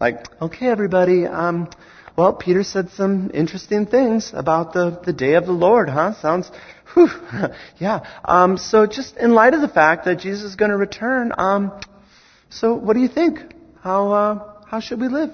Like, 0.00 0.24
okay, 0.40 0.68
everybody, 0.68 1.26
um, 1.26 1.68
well, 2.16 2.32
Peter 2.32 2.62
said 2.62 2.90
some 2.90 3.30
interesting 3.34 3.86
things 3.86 4.32
about 4.34 4.72
the, 4.72 5.00
the 5.04 5.12
day 5.12 5.34
of 5.34 5.46
the 5.46 5.52
Lord, 5.52 5.88
huh? 5.88 6.14
Sounds, 6.20 6.50
whew, 6.94 7.08
yeah. 7.78 8.06
Um, 8.24 8.56
so 8.56 8.86
just 8.86 9.16
in 9.16 9.32
light 9.32 9.54
of 9.54 9.60
the 9.60 9.68
fact 9.68 10.04
that 10.06 10.18
Jesus 10.18 10.44
is 10.44 10.56
going 10.56 10.70
to 10.70 10.76
return, 10.76 11.32
um, 11.36 11.78
so 12.48 12.74
what 12.74 12.94
do 12.94 13.00
you 13.00 13.08
think? 13.08 13.40
How, 13.82 14.12
uh, 14.12 14.52
how 14.66 14.80
should 14.80 15.00
we 15.00 15.08
live? 15.08 15.30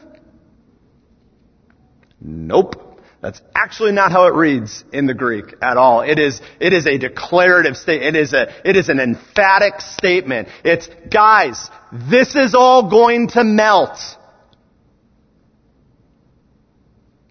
Nope. 2.20 2.85
That's 3.26 3.42
actually 3.56 3.90
not 3.90 4.12
how 4.12 4.28
it 4.28 4.34
reads 4.34 4.84
in 4.92 5.06
the 5.06 5.12
Greek 5.12 5.46
at 5.60 5.76
all. 5.76 6.02
It 6.02 6.20
is, 6.20 6.40
it 6.60 6.72
is 6.72 6.86
a 6.86 6.96
declarative 6.96 7.76
statement. 7.76 8.14
It 8.14 8.20
is 8.20 8.32
a, 8.32 8.52
it 8.64 8.76
is 8.76 8.88
an 8.88 9.00
emphatic 9.00 9.80
statement. 9.80 10.46
It's, 10.62 10.88
guys, 11.10 11.68
this 11.92 12.36
is 12.36 12.54
all 12.54 12.88
going 12.88 13.26
to 13.30 13.42
melt. 13.42 13.98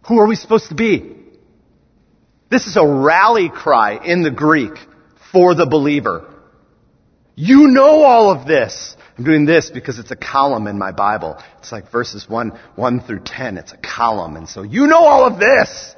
Who 0.10 0.20
are 0.20 0.28
we 0.28 0.36
supposed 0.36 0.68
to 0.68 0.76
be? 0.76 1.16
This 2.52 2.68
is 2.68 2.76
a 2.76 2.86
rally 2.86 3.48
cry 3.48 3.98
in 4.04 4.22
the 4.22 4.32
Greek 4.32 4.74
for 5.32 5.56
the 5.56 5.66
believer. 5.66 6.30
You 7.36 7.68
know 7.68 8.04
all 8.04 8.32
of 8.32 8.46
this. 8.46 8.98
I'm 9.18 9.24
doing 9.24 9.46
this 9.46 9.70
because 9.70 9.98
it's 9.98 10.12
a 10.12 10.16
column 10.16 10.68
in 10.68 10.78
my 10.78 10.92
Bible. 10.92 11.38
It's 11.60 11.72
like 11.72 11.90
verses 11.90 12.30
1, 12.30 12.60
1 12.76 13.00
through 13.02 13.22
10. 13.22 13.58
It's 13.58 13.72
a 13.72 13.78
column. 13.78 14.36
And 14.36 14.50
so 14.50 14.62
you 14.62 14.88
know 14.88 15.00
all 15.00 15.26
of 15.26 15.40
this. 15.40 15.96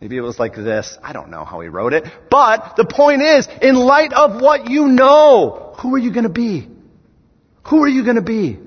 Maybe 0.00 0.16
it 0.16 0.22
was 0.22 0.38
like 0.38 0.54
this. 0.54 0.98
I 1.02 1.12
don't 1.12 1.30
know 1.30 1.44
how 1.44 1.60
he 1.60 1.68
wrote 1.68 1.94
it. 1.94 2.04
But 2.30 2.76
the 2.76 2.84
point 2.84 3.22
is, 3.22 3.48
in 3.62 3.76
light 3.76 4.12
of 4.12 4.40
what 4.40 4.68
you 4.68 4.88
know, 4.88 5.74
who 5.78 5.94
are 5.94 5.98
you 5.98 6.12
going 6.12 6.24
to 6.24 6.30
be? 6.30 6.68
Who 7.68 7.82
are 7.82 7.88
you 7.88 8.04
going 8.04 8.16
to 8.16 8.22
be? 8.22 8.58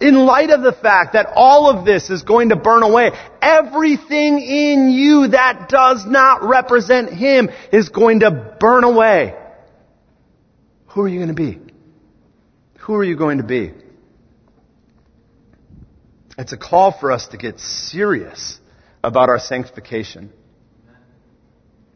In 0.00 0.14
light 0.14 0.48
of 0.48 0.62
the 0.62 0.72
fact 0.72 1.12
that 1.12 1.28
all 1.34 1.68
of 1.68 1.84
this 1.84 2.08
is 2.08 2.22
going 2.22 2.50
to 2.50 2.56
burn 2.56 2.82
away, 2.82 3.10
everything 3.42 4.40
in 4.40 4.88
you 4.88 5.28
that 5.28 5.68
does 5.68 6.06
not 6.06 6.42
represent 6.42 7.12
Him 7.12 7.50
is 7.70 7.90
going 7.90 8.20
to 8.20 8.56
burn 8.58 8.84
away. 8.84 9.34
Who 10.90 11.02
are 11.02 11.08
you 11.08 11.18
going 11.18 11.28
to 11.28 11.34
be? 11.34 11.58
Who 12.80 12.94
are 12.94 13.04
you 13.04 13.16
going 13.16 13.38
to 13.38 13.44
be? 13.44 13.72
It's 16.36 16.52
a 16.52 16.56
call 16.56 16.90
for 16.90 17.12
us 17.12 17.28
to 17.28 17.36
get 17.36 17.60
serious 17.60 18.58
about 19.04 19.28
our 19.28 19.38
sanctification. 19.38 20.32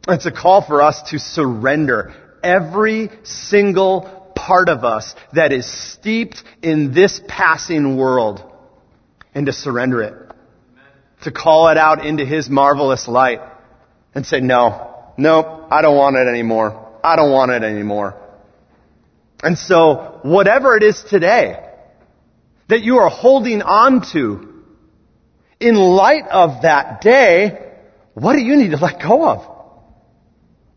It's 0.07 0.25
a 0.25 0.31
call 0.31 0.61
for 0.61 0.81
us 0.81 1.01
to 1.09 1.19
surrender 1.19 2.13
every 2.41 3.09
single 3.23 4.31
part 4.35 4.69
of 4.69 4.85
us 4.85 5.13
that 5.33 5.51
is 5.51 5.65
steeped 5.65 6.43
in 6.61 6.93
this 6.93 7.19
passing 7.27 7.97
world 7.97 8.43
and 9.33 9.47
to 9.47 9.51
surrender 9.51 10.03
it. 10.03 10.13
To 11.23 11.31
call 11.31 11.67
it 11.69 11.77
out 11.77 12.05
into 12.05 12.23
His 12.23 12.49
marvelous 12.49 13.07
light 13.07 13.41
and 14.13 14.25
say, 14.25 14.39
no, 14.39 15.11
nope, 15.17 15.67
I 15.71 15.81
don't 15.81 15.97
want 15.97 16.15
it 16.15 16.27
anymore. 16.29 16.97
I 17.03 17.15
don't 17.15 17.31
want 17.31 17.51
it 17.51 17.63
anymore. 17.63 18.21
And 19.43 19.57
so, 19.57 20.19
whatever 20.23 20.75
it 20.77 20.83
is 20.83 21.03
today 21.03 21.61
that 22.67 22.81
you 22.81 22.97
are 22.97 23.09
holding 23.09 23.61
on 23.61 24.01
to, 24.11 24.63
in 25.59 25.75
light 25.75 26.27
of 26.29 26.63
that 26.63 27.01
day, 27.01 27.73
what 28.13 28.33
do 28.33 28.41
you 28.41 28.55
need 28.55 28.71
to 28.71 28.77
let 28.77 29.01
go 29.01 29.27
of? 29.27 29.55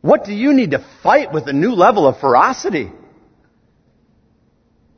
What 0.01 0.25
do 0.25 0.33
you 0.33 0.53
need 0.53 0.73
to 0.73 0.85
fight 1.03 1.33
with 1.33 1.47
a 1.49 1.53
new 1.53 1.73
level 1.73 2.07
of 2.07 2.21
ferocity? 2.21 2.93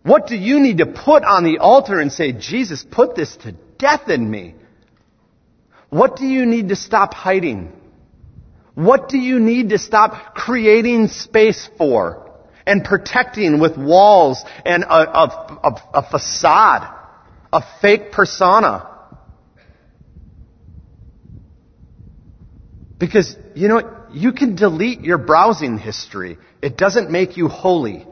What 0.02 0.26
do 0.26 0.36
you 0.36 0.60
need 0.60 0.78
to 0.78 0.86
put 0.86 1.24
on 1.24 1.44
the 1.44 1.58
altar 1.58 2.00
and 2.00 2.12
say, 2.12 2.32
Jesus, 2.32 2.84
put 2.84 3.14
this 3.14 3.36
to 3.38 3.52
death 3.78 4.08
in 4.08 4.30
me? 4.30 4.54
What 5.90 6.16
do 6.16 6.26
you 6.26 6.46
need 6.46 6.68
to 6.68 6.76
stop 6.76 7.14
hiding? 7.14 7.72
What 8.74 9.08
do 9.08 9.18
you 9.18 9.40
need 9.40 9.70
to 9.70 9.78
stop 9.78 10.34
creating 10.34 11.08
space 11.08 11.68
for? 11.76 12.29
And 12.70 12.84
protecting 12.84 13.58
with 13.58 13.76
walls 13.76 14.44
and 14.64 14.84
a, 14.84 14.88
a, 14.88 15.58
a, 15.64 15.90
a 15.94 16.02
facade, 16.08 16.88
a 17.52 17.62
fake 17.80 18.12
persona. 18.12 18.88
Because, 23.00 23.36
you 23.56 23.66
know, 23.66 24.06
you 24.12 24.32
can 24.32 24.54
delete 24.54 25.00
your 25.00 25.18
browsing 25.18 25.78
history. 25.78 26.38
It 26.62 26.76
doesn't 26.76 27.10
make 27.10 27.36
you 27.36 27.48
holy. 27.48 28.06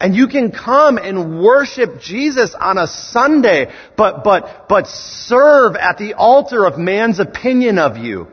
And 0.00 0.16
you 0.16 0.28
can 0.28 0.50
come 0.50 0.96
and 0.96 1.42
worship 1.42 2.00
Jesus 2.00 2.54
on 2.58 2.78
a 2.78 2.86
Sunday, 2.86 3.70
but, 3.98 4.24
but, 4.24 4.66
but 4.70 4.86
serve 4.86 5.76
at 5.76 5.98
the 5.98 6.14
altar 6.14 6.64
of 6.64 6.78
man's 6.78 7.18
opinion 7.18 7.78
of 7.78 7.98
you. 7.98 8.28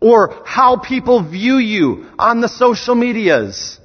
Or 0.00 0.42
how 0.44 0.76
people 0.76 1.28
view 1.28 1.56
you 1.56 2.06
on 2.18 2.40
the 2.40 2.48
social 2.48 2.94
medias. 2.94 3.78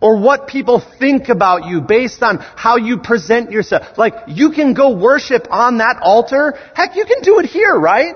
Or 0.00 0.18
what 0.20 0.48
people 0.48 0.80
think 0.80 1.28
about 1.28 1.66
you 1.66 1.80
based 1.80 2.22
on 2.22 2.38
how 2.38 2.76
you 2.76 2.98
present 2.98 3.52
yourself. 3.52 3.96
Like, 3.96 4.14
you 4.28 4.50
can 4.50 4.74
go 4.74 4.96
worship 4.96 5.46
on 5.50 5.78
that 5.78 5.98
altar. 6.02 6.58
Heck, 6.74 6.96
you 6.96 7.04
can 7.04 7.22
do 7.22 7.38
it 7.38 7.46
here, 7.46 7.74
right? 7.74 8.14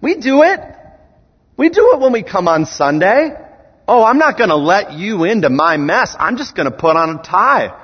We 0.00 0.16
do 0.16 0.42
it. 0.42 0.60
We 1.56 1.68
do 1.68 1.92
it 1.94 2.00
when 2.00 2.12
we 2.12 2.24
come 2.24 2.48
on 2.48 2.66
Sunday. 2.66 3.30
Oh, 3.86 4.02
I'm 4.02 4.18
not 4.18 4.38
gonna 4.38 4.56
let 4.56 4.92
you 4.92 5.24
into 5.24 5.50
my 5.50 5.76
mess. 5.76 6.16
I'm 6.18 6.36
just 6.36 6.56
gonna 6.56 6.72
put 6.72 6.96
on 6.96 7.18
a 7.18 7.22
tie. 7.22 7.78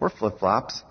Or 0.00 0.08
flip-flops. 0.10 0.82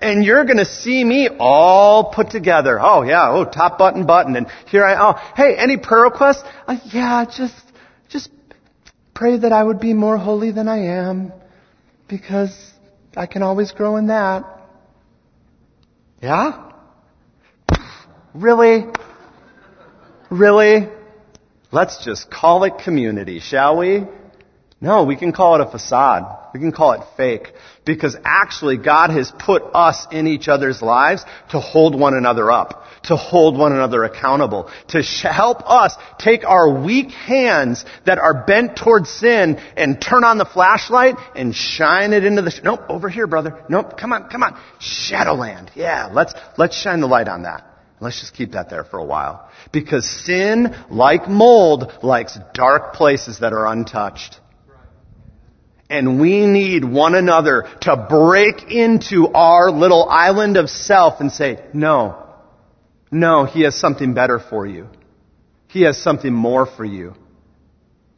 And 0.00 0.24
you're 0.24 0.44
gonna 0.44 0.66
see 0.66 1.02
me 1.02 1.28
all 1.38 2.12
put 2.12 2.30
together. 2.30 2.78
Oh 2.80 3.02
yeah, 3.02 3.30
oh, 3.30 3.44
top 3.44 3.78
button 3.78 4.06
button. 4.06 4.36
And 4.36 4.46
here 4.68 4.84
I, 4.84 4.94
oh, 4.98 5.32
hey, 5.36 5.56
any 5.56 5.78
prayer 5.78 6.04
requests? 6.04 6.42
Uh, 6.66 6.76
yeah, 6.84 7.24
just, 7.24 7.54
just 8.08 8.30
pray 9.14 9.38
that 9.38 9.52
I 9.52 9.64
would 9.64 9.80
be 9.80 9.94
more 9.94 10.18
holy 10.18 10.52
than 10.52 10.68
I 10.68 10.98
am. 10.98 11.32
Because 12.08 12.54
I 13.16 13.26
can 13.26 13.42
always 13.42 13.72
grow 13.72 13.96
in 13.96 14.08
that. 14.08 14.44
Yeah? 16.22 16.72
Really? 18.34 18.84
Really? 20.30 20.88
Let's 21.72 22.04
just 22.04 22.30
call 22.30 22.64
it 22.64 22.74
community, 22.84 23.40
shall 23.40 23.78
we? 23.78 24.04
No, 24.80 25.04
we 25.04 25.16
can 25.16 25.32
call 25.32 25.54
it 25.54 25.66
a 25.66 25.70
facade. 25.70 26.24
We 26.52 26.60
can 26.60 26.70
call 26.72 26.92
it 26.92 27.00
fake. 27.16 27.52
Because 27.86 28.16
actually 28.24 28.78
God 28.78 29.10
has 29.10 29.30
put 29.30 29.62
us 29.72 30.08
in 30.10 30.26
each 30.26 30.48
other's 30.48 30.82
lives 30.82 31.24
to 31.50 31.60
hold 31.60 31.98
one 31.98 32.14
another 32.14 32.50
up, 32.50 32.84
to 33.04 33.16
hold 33.16 33.56
one 33.56 33.70
another 33.72 34.02
accountable, 34.02 34.68
to 34.88 35.02
help 35.02 35.62
us 35.64 35.94
take 36.18 36.44
our 36.44 36.82
weak 36.82 37.12
hands 37.12 37.84
that 38.04 38.18
are 38.18 38.44
bent 38.44 38.76
towards 38.76 39.08
sin 39.08 39.58
and 39.76 40.02
turn 40.02 40.24
on 40.24 40.36
the 40.36 40.44
flashlight 40.44 41.14
and 41.36 41.54
shine 41.54 42.12
it 42.12 42.24
into 42.24 42.42
the, 42.42 42.50
sh- 42.50 42.60
nope, 42.64 42.80
over 42.88 43.08
here, 43.08 43.28
brother. 43.28 43.62
Nope, 43.68 43.96
come 43.96 44.12
on, 44.12 44.28
come 44.30 44.42
on. 44.42 44.60
Shadowland. 44.80 45.70
Yeah, 45.76 46.10
let's, 46.12 46.34
let's 46.58 46.76
shine 46.76 47.00
the 47.00 47.06
light 47.06 47.28
on 47.28 47.44
that. 47.44 47.64
Let's 48.00 48.20
just 48.20 48.34
keep 48.34 48.52
that 48.52 48.68
there 48.68 48.82
for 48.82 48.98
a 48.98 49.04
while. 49.04 49.48
Because 49.72 50.04
sin, 50.04 50.74
like 50.90 51.28
mold, 51.28 51.92
likes 52.02 52.36
dark 52.52 52.94
places 52.94 53.38
that 53.38 53.52
are 53.52 53.66
untouched. 53.66 54.40
And 55.88 56.20
we 56.20 56.46
need 56.46 56.84
one 56.84 57.14
another 57.14 57.68
to 57.82 58.06
break 58.08 58.70
into 58.70 59.28
our 59.28 59.70
little 59.70 60.08
island 60.08 60.56
of 60.56 60.68
self 60.68 61.20
and 61.20 61.30
say, 61.30 61.64
no, 61.72 62.24
no, 63.10 63.44
He 63.44 63.62
has 63.62 63.76
something 63.76 64.14
better 64.14 64.38
for 64.38 64.66
you. 64.66 64.88
He 65.68 65.82
has 65.82 65.96
something 65.96 66.32
more 66.32 66.66
for 66.66 66.84
you. 66.84 67.14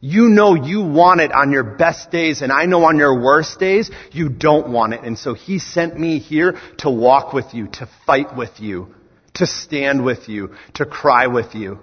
You 0.01 0.29
know 0.29 0.55
you 0.55 0.81
want 0.81 1.19
it 1.19 1.31
on 1.33 1.51
your 1.51 1.63
best 1.63 2.09
days 2.09 2.41
and 2.41 2.53
I 2.53 2.65
know 2.65 2.85
on 2.85 2.97
your 2.97 3.21
worst 3.21 3.59
days 3.59 3.91
you 4.11 4.29
don't 4.29 4.69
want 4.69 4.93
it. 4.93 5.01
And 5.03 5.19
so 5.19 5.33
He 5.33 5.59
sent 5.59 5.99
me 5.99 6.19
here 6.19 6.57
to 6.77 6.89
walk 6.89 7.33
with 7.33 7.53
you, 7.53 7.67
to 7.67 7.89
fight 8.05 8.35
with 8.35 8.59
you, 8.59 8.95
to 9.35 9.45
stand 9.45 10.03
with 10.03 10.29
you, 10.29 10.55
to 10.75 10.85
cry 10.85 11.27
with 11.27 11.53
you. 11.53 11.79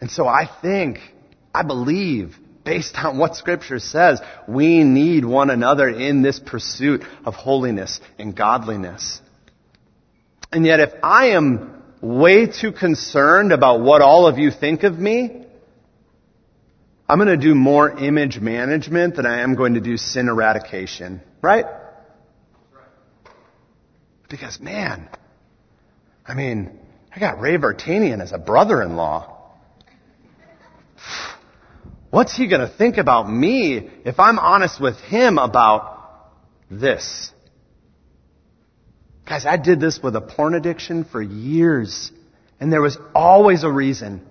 And 0.00 0.10
so 0.10 0.26
I 0.26 0.50
think, 0.60 0.98
I 1.54 1.62
believe, 1.62 2.36
based 2.64 2.96
on 2.96 3.18
what 3.18 3.36
scripture 3.36 3.78
says, 3.78 4.20
we 4.46 4.84
need 4.84 5.24
one 5.24 5.50
another 5.50 5.88
in 5.88 6.22
this 6.22 6.38
pursuit 6.38 7.02
of 7.24 7.34
holiness 7.34 8.00
and 8.18 8.36
godliness. 8.36 9.20
And 10.52 10.66
yet 10.66 10.80
if 10.80 10.90
I 11.02 11.30
am 11.30 11.82
way 12.00 12.46
too 12.46 12.72
concerned 12.72 13.52
about 13.52 13.80
what 13.80 14.02
all 14.02 14.26
of 14.26 14.38
you 14.38 14.50
think 14.50 14.82
of 14.82 14.98
me, 14.98 15.46
I'm 17.08 17.18
going 17.18 17.28
to 17.28 17.36
do 17.36 17.54
more 17.54 17.90
image 17.90 18.38
management 18.38 19.16
than 19.16 19.26
I 19.26 19.40
am 19.40 19.56
going 19.56 19.74
to 19.74 19.80
do 19.80 19.96
sin 19.96 20.28
eradication. 20.28 21.20
Right? 21.42 21.66
Because 24.28 24.60
man, 24.60 25.08
I 26.24 26.34
mean, 26.34 26.78
I 27.14 27.18
got 27.18 27.40
Ray 27.40 27.56
Vartanian 27.56 28.22
as 28.22 28.30
a 28.30 28.38
brother-in-law. 28.38 29.38
What's 32.10 32.36
he 32.36 32.48
going 32.48 32.60
to 32.60 32.68
think 32.68 32.98
about 32.98 33.30
me 33.30 33.88
if 34.04 34.18
I'm 34.18 34.38
honest 34.38 34.80
with 34.80 34.98
him 34.98 35.38
about 35.38 35.98
this? 36.70 37.32
Guys, 39.26 39.46
I 39.46 39.56
did 39.56 39.78
this 39.78 40.00
with 40.02 40.16
a 40.16 40.20
porn 40.20 40.54
addiction 40.54 41.04
for 41.04 41.22
years. 41.22 42.10
And 42.58 42.72
there 42.72 42.82
was 42.82 42.98
always 43.14 43.62
a 43.62 43.70
reason. 43.70 44.26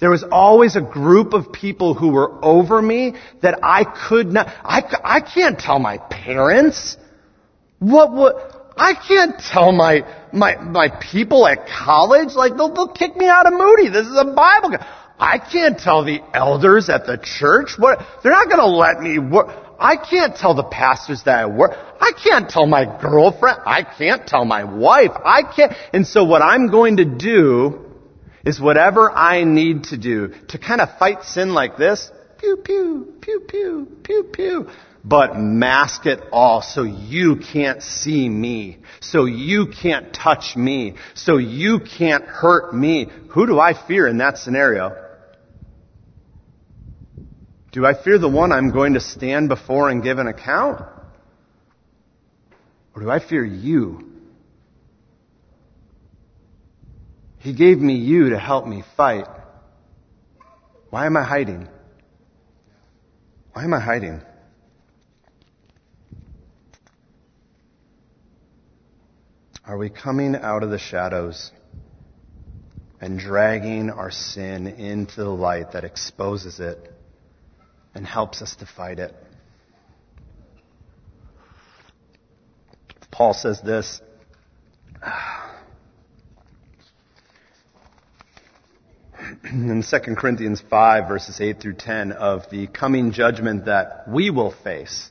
There 0.00 0.10
was 0.10 0.24
always 0.24 0.74
a 0.74 0.80
group 0.80 1.32
of 1.32 1.52
people 1.52 1.94
who 1.94 2.08
were 2.08 2.44
over 2.44 2.82
me 2.82 3.14
that 3.40 3.60
I 3.62 3.84
could 3.84 4.32
not, 4.32 4.48
I, 4.64 4.82
I 5.04 5.20
can't 5.20 5.60
tell 5.60 5.78
my 5.78 5.98
parents. 5.98 6.96
What 7.78 8.12
would, 8.12 8.34
I 8.76 8.94
can't 8.94 9.38
tell 9.38 9.70
my, 9.70 10.04
my, 10.32 10.56
my 10.56 10.88
people 10.88 11.46
at 11.46 11.68
college, 11.68 12.34
like 12.34 12.56
they'll, 12.56 12.74
they'll 12.74 12.88
kick 12.88 13.16
me 13.16 13.28
out 13.28 13.46
of 13.46 13.52
Moody. 13.52 13.90
This 13.90 14.08
is 14.08 14.16
a 14.16 14.24
Bible. 14.24 14.76
I 15.22 15.38
can't 15.38 15.78
tell 15.78 16.02
the 16.02 16.20
elders 16.34 16.88
at 16.88 17.06
the 17.06 17.16
church 17.16 17.78
what, 17.78 18.04
they're 18.22 18.32
not 18.32 18.50
gonna 18.50 18.66
let 18.66 19.00
me 19.00 19.20
work. 19.20 19.54
I 19.78 19.94
can't 19.94 20.34
tell 20.34 20.54
the 20.54 20.64
pastors 20.64 21.22
that 21.22 21.38
I 21.38 21.46
work. 21.46 21.76
I 22.00 22.10
can't 22.10 22.50
tell 22.50 22.66
my 22.66 22.84
girlfriend. 23.00 23.60
I 23.64 23.84
can't 23.84 24.26
tell 24.26 24.44
my 24.44 24.64
wife. 24.64 25.12
I 25.24 25.44
can't. 25.44 25.74
And 25.92 26.04
so 26.06 26.24
what 26.24 26.42
I'm 26.42 26.72
going 26.72 26.96
to 26.96 27.04
do 27.04 27.84
is 28.44 28.60
whatever 28.60 29.12
I 29.12 29.44
need 29.44 29.84
to 29.84 29.96
do 29.96 30.34
to 30.48 30.58
kind 30.58 30.80
of 30.80 30.98
fight 30.98 31.22
sin 31.22 31.54
like 31.54 31.76
this, 31.76 32.10
pew, 32.38 32.56
pew, 32.56 33.14
pew, 33.20 33.40
pew, 33.46 33.88
pew, 34.02 34.24
pew 34.24 34.70
but 35.04 35.36
mask 35.36 36.06
it 36.06 36.20
all 36.30 36.62
so 36.62 36.84
you 36.84 37.36
can't 37.36 37.82
see 37.82 38.28
me, 38.28 38.78
so 39.00 39.24
you 39.24 39.66
can't 39.66 40.14
touch 40.14 40.56
me, 40.56 40.94
so 41.14 41.38
you 41.38 41.80
can't 41.80 42.24
hurt 42.24 42.72
me. 42.72 43.08
Who 43.30 43.46
do 43.46 43.58
I 43.58 43.74
fear 43.74 44.06
in 44.06 44.18
that 44.18 44.38
scenario? 44.38 45.01
Do 47.72 47.86
I 47.86 47.94
fear 47.94 48.18
the 48.18 48.28
one 48.28 48.52
I'm 48.52 48.70
going 48.70 48.94
to 48.94 49.00
stand 49.00 49.48
before 49.48 49.88
and 49.88 50.02
give 50.02 50.18
an 50.18 50.26
account? 50.26 50.82
Or 52.94 53.00
do 53.00 53.10
I 53.10 53.18
fear 53.18 53.42
you? 53.42 54.10
He 57.38 57.54
gave 57.54 57.78
me 57.78 57.94
you 57.94 58.30
to 58.30 58.38
help 58.38 58.66
me 58.66 58.84
fight. 58.96 59.26
Why 60.90 61.06
am 61.06 61.16
I 61.16 61.24
hiding? 61.24 61.66
Why 63.54 63.64
am 63.64 63.72
I 63.72 63.80
hiding? 63.80 64.20
Are 69.64 69.78
we 69.78 69.88
coming 69.88 70.36
out 70.36 70.62
of 70.62 70.68
the 70.68 70.78
shadows 70.78 71.50
and 73.00 73.18
dragging 73.18 73.88
our 73.88 74.10
sin 74.10 74.66
into 74.66 75.24
the 75.24 75.30
light 75.30 75.72
that 75.72 75.84
exposes 75.84 76.60
it 76.60 76.91
and 77.94 78.06
helps 78.06 78.42
us 78.42 78.56
to 78.56 78.66
fight 78.66 78.98
it? 78.98 79.14
Paul 83.10 83.34
says 83.34 83.60
this. 83.60 84.00
In 89.44 89.82
2 89.82 89.98
Corinthians 90.16 90.62
5 90.68 91.08
verses 91.08 91.40
8 91.40 91.60
through 91.60 91.74
10 91.74 92.12
of 92.12 92.48
the 92.50 92.66
coming 92.66 93.12
judgment 93.12 93.66
that 93.66 94.08
we 94.08 94.30
will 94.30 94.50
face. 94.50 95.10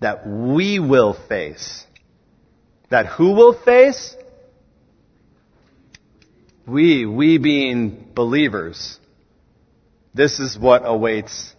That 0.00 0.26
we 0.26 0.78
will 0.80 1.14
face 1.14 1.86
that 2.90 3.06
who 3.06 3.32
will 3.32 3.52
face? 3.52 4.16
We, 6.66 7.06
we 7.06 7.38
being 7.38 8.10
believers. 8.14 8.98
This 10.14 10.40
is 10.40 10.58
what 10.58 10.82
awaits 10.84 11.54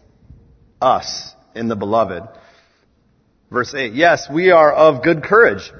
us 0.82 1.34
in 1.56 1.68
the 1.68 1.76
beloved. 1.76 2.24
Verse 3.52 3.74
8, 3.74 3.94
yes, 3.94 4.28
we 4.32 4.52
are 4.52 4.72
of 4.72 5.04
good 5.04 5.24
courage. 5.24 5.72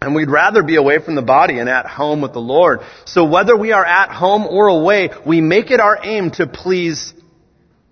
And 0.00 0.14
we'd 0.14 0.30
rather 0.30 0.62
be 0.62 0.76
away 0.76 1.00
from 1.00 1.16
the 1.16 1.22
body 1.22 1.58
and 1.58 1.68
at 1.68 1.86
home 1.86 2.20
with 2.20 2.32
the 2.32 2.40
Lord. 2.40 2.80
So 3.04 3.24
whether 3.24 3.56
we 3.56 3.72
are 3.72 3.84
at 3.84 4.10
home 4.10 4.46
or 4.46 4.68
away, 4.68 5.10
we 5.26 5.40
make 5.40 5.70
it 5.70 5.80
our 5.80 5.98
aim 6.02 6.30
to 6.32 6.46
please 6.46 7.12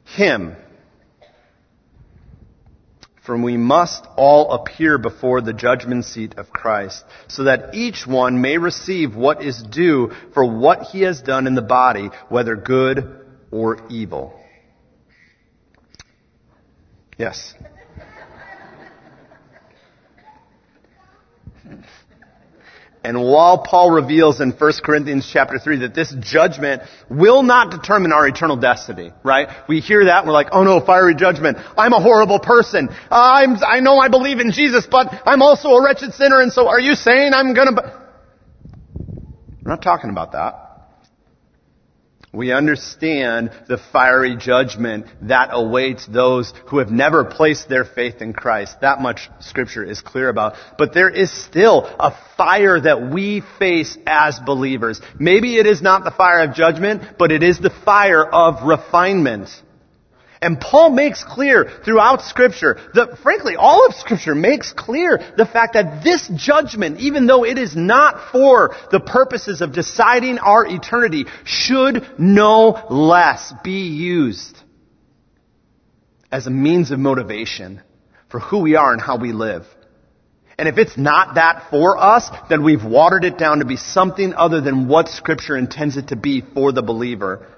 Him. 0.04 0.54
For 3.24 3.36
we 3.36 3.56
must 3.56 4.06
all 4.16 4.52
appear 4.52 4.98
before 4.98 5.40
the 5.40 5.52
judgment 5.52 6.04
seat 6.04 6.36
of 6.36 6.50
Christ, 6.50 7.04
so 7.26 7.44
that 7.44 7.74
each 7.74 8.06
one 8.06 8.40
may 8.40 8.56
receive 8.56 9.16
what 9.16 9.42
is 9.42 9.60
due 9.60 10.12
for 10.32 10.46
what 10.46 10.82
he 10.84 11.02
has 11.02 11.20
done 11.22 11.48
in 11.48 11.56
the 11.56 11.60
body, 11.60 12.10
whether 12.28 12.54
good 12.54 13.25
or 13.50 13.78
evil. 13.88 14.38
Yes. 17.18 17.54
And 23.06 23.22
while 23.22 23.58
Paul 23.58 23.92
reveals 23.92 24.40
in 24.40 24.50
1 24.50 24.72
Corinthians 24.82 25.30
chapter 25.32 25.60
3 25.60 25.76
that 25.78 25.94
this 25.94 26.12
judgment 26.18 26.82
will 27.08 27.44
not 27.44 27.70
determine 27.70 28.10
our 28.10 28.26
eternal 28.26 28.56
destiny, 28.56 29.12
right? 29.22 29.48
We 29.68 29.78
hear 29.78 30.06
that 30.06 30.18
and 30.18 30.26
we're 30.26 30.32
like, 30.32 30.48
oh 30.50 30.64
no, 30.64 30.80
fiery 30.80 31.14
judgment. 31.14 31.58
I'm 31.78 31.92
a 31.92 32.00
horrible 32.00 32.40
person. 32.40 32.88
I'm, 33.08 33.58
I 33.64 33.78
know 33.78 33.98
I 33.98 34.08
believe 34.08 34.40
in 34.40 34.50
Jesus, 34.50 34.88
but 34.90 35.22
I'm 35.24 35.40
also 35.40 35.68
a 35.68 35.84
wretched 35.84 36.14
sinner 36.14 36.40
and 36.40 36.52
so 36.52 36.66
are 36.66 36.80
you 36.80 36.96
saying 36.96 37.32
I'm 37.32 37.54
gonna... 37.54 37.76
We're 39.64 39.70
not 39.70 39.82
talking 39.82 40.10
about 40.10 40.32
that. 40.32 40.65
We 42.32 42.52
understand 42.52 43.50
the 43.68 43.78
fiery 43.78 44.36
judgment 44.36 45.06
that 45.22 45.48
awaits 45.52 46.06
those 46.06 46.52
who 46.66 46.78
have 46.78 46.90
never 46.90 47.24
placed 47.24 47.68
their 47.68 47.84
faith 47.84 48.20
in 48.20 48.32
Christ. 48.32 48.80
That 48.80 49.00
much 49.00 49.30
scripture 49.40 49.84
is 49.84 50.00
clear 50.00 50.28
about. 50.28 50.54
But 50.76 50.92
there 50.92 51.08
is 51.08 51.30
still 51.30 51.84
a 51.84 52.14
fire 52.36 52.80
that 52.80 53.10
we 53.10 53.42
face 53.58 53.96
as 54.06 54.38
believers. 54.40 55.00
Maybe 55.18 55.56
it 55.56 55.66
is 55.66 55.80
not 55.80 56.04
the 56.04 56.10
fire 56.10 56.40
of 56.40 56.54
judgment, 56.54 57.16
but 57.18 57.32
it 57.32 57.42
is 57.42 57.58
the 57.58 57.70
fire 57.70 58.24
of 58.24 58.66
refinement. 58.66 59.48
And 60.46 60.60
Paul 60.60 60.90
makes 60.90 61.24
clear 61.24 61.68
throughout 61.84 62.22
scripture 62.22 62.78
that 62.94 63.18
frankly 63.18 63.56
all 63.56 63.84
of 63.84 63.96
scripture 63.96 64.36
makes 64.36 64.72
clear 64.72 65.18
the 65.36 65.44
fact 65.44 65.72
that 65.72 66.04
this 66.04 66.28
judgment, 66.36 67.00
even 67.00 67.26
though 67.26 67.44
it 67.44 67.58
is 67.58 67.74
not 67.74 68.30
for 68.30 68.76
the 68.92 69.00
purposes 69.00 69.60
of 69.60 69.72
deciding 69.72 70.38
our 70.38 70.64
eternity, 70.64 71.24
should 71.42 72.06
no 72.16 72.80
less 72.88 73.52
be 73.64 73.88
used 73.88 74.56
as 76.30 76.46
a 76.46 76.50
means 76.50 76.92
of 76.92 77.00
motivation 77.00 77.82
for 78.28 78.38
who 78.38 78.58
we 78.58 78.76
are 78.76 78.92
and 78.92 79.02
how 79.02 79.18
we 79.18 79.32
live. 79.32 79.66
And 80.56 80.68
if 80.68 80.78
it's 80.78 80.96
not 80.96 81.34
that 81.34 81.70
for 81.70 81.98
us, 81.98 82.30
then 82.48 82.62
we've 82.62 82.84
watered 82.84 83.24
it 83.24 83.36
down 83.36 83.58
to 83.58 83.64
be 83.64 83.76
something 83.76 84.32
other 84.32 84.60
than 84.60 84.86
what 84.86 85.08
scripture 85.08 85.56
intends 85.56 85.96
it 85.96 86.08
to 86.08 86.16
be 86.16 86.40
for 86.40 86.70
the 86.70 86.82
believer. 86.82 87.48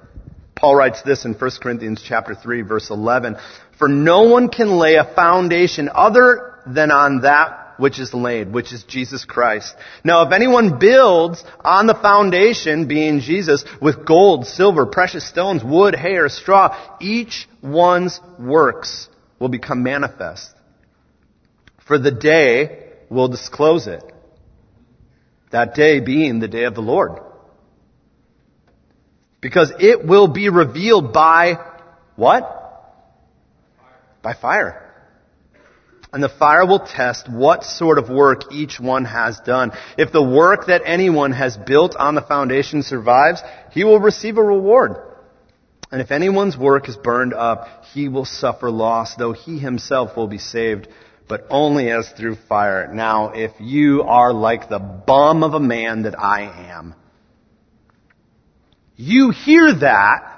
Paul 0.59 0.75
writes 0.75 1.03
this 1.03 1.25
in 1.25 1.35
1 1.35 1.51
Corinthians 1.63 2.03
chapter 2.05 2.35
3 2.35 2.63
verse 2.63 2.91
11, 2.91 3.37
For 3.79 3.89
no 3.89 4.23
one 4.25 4.49
can 4.49 4.77
lay 4.77 4.97
a 4.97 5.05
foundation 5.05 5.89
other 5.93 6.55
than 6.67 6.91
on 6.91 7.21
that 7.21 7.75
which 7.77 8.01
is 8.01 8.13
laid, 8.13 8.53
which 8.53 8.73
is 8.73 8.83
Jesus 8.83 9.25
Christ. 9.25 9.77
Now 10.03 10.27
if 10.27 10.33
anyone 10.33 10.81
builds 10.81 11.45
on 11.61 11.87
the 11.87 11.95
foundation, 11.95 12.89
being 12.89 13.21
Jesus, 13.21 13.65
with 13.81 14.05
gold, 14.05 14.49
silver, 14.49 14.85
precious 14.85 15.27
stones, 15.27 15.63
wood, 15.63 15.95
hay, 15.95 16.17
or 16.17 16.29
straw, 16.29 16.77
each 17.01 17.49
one's 17.63 18.21
works 18.37 19.09
will 19.39 19.49
become 19.49 19.85
manifest. 19.85 20.51
For 21.87 21.99
the 21.99 22.11
day 22.11 22.95
will 23.09 23.29
disclose 23.29 23.87
it. 23.87 24.03
That 25.53 25.77
day 25.77 26.01
being 26.01 26.41
the 26.41 26.49
day 26.49 26.65
of 26.65 26.75
the 26.75 26.83
Lord. 26.83 27.21
Because 29.41 29.73
it 29.79 30.05
will 30.05 30.29
be 30.29 30.49
revealed 30.49 31.13
by 31.13 31.59
what? 32.17 32.55
By 34.23 34.35
fire. 34.35 34.85
And 36.13 36.23
the 36.23 36.29
fire 36.29 36.67
will 36.67 36.81
test 36.81 37.31
what 37.31 37.65
sort 37.65 37.99
of 37.99 38.09
work 38.09 38.53
each 38.53 38.81
one 38.81 39.05
has 39.05 39.39
done. 39.41 39.73
If 39.99 40.11
the 40.11 40.23
work 40.23 40.67
that 40.67 40.83
anyone 40.85 41.33
has 41.33 41.57
built 41.57 41.95
on 41.97 42.15
the 42.15 42.23
foundation 42.23 42.83
survives, 42.83 43.43
he 43.73 43.85
will 43.85 44.01
receive 44.01 44.39
a 44.39 44.43
reward. 44.43 44.97
And 45.93 46.01
if 46.01 46.11
anyone's 46.11 46.57
work 46.57 46.89
is 46.89 46.97
burned 46.97 47.35
up, 47.35 47.85
he 47.93 48.09
will 48.09 48.25
suffer 48.25 48.71
loss, 48.71 49.17
though 49.17 49.33
he 49.33 49.59
himself 49.59 50.17
will 50.17 50.29
be 50.29 50.39
saved, 50.39 50.89
but 51.29 51.47
only 51.51 51.91
as 51.91 52.09
through 52.11 52.37
fire. 52.49 52.93
Now, 52.93 53.31
if 53.31 53.53
you 53.61 54.03
are 54.03 54.33
like 54.33 54.69
the 54.69 54.79
bum 54.79 55.43
of 55.43 55.55
a 55.55 55.61
man 55.61 56.03
that 56.03 56.19
I 56.19 56.71
am, 56.71 56.95
you 58.99 59.31
hear 59.31 59.73
that, 59.73 60.35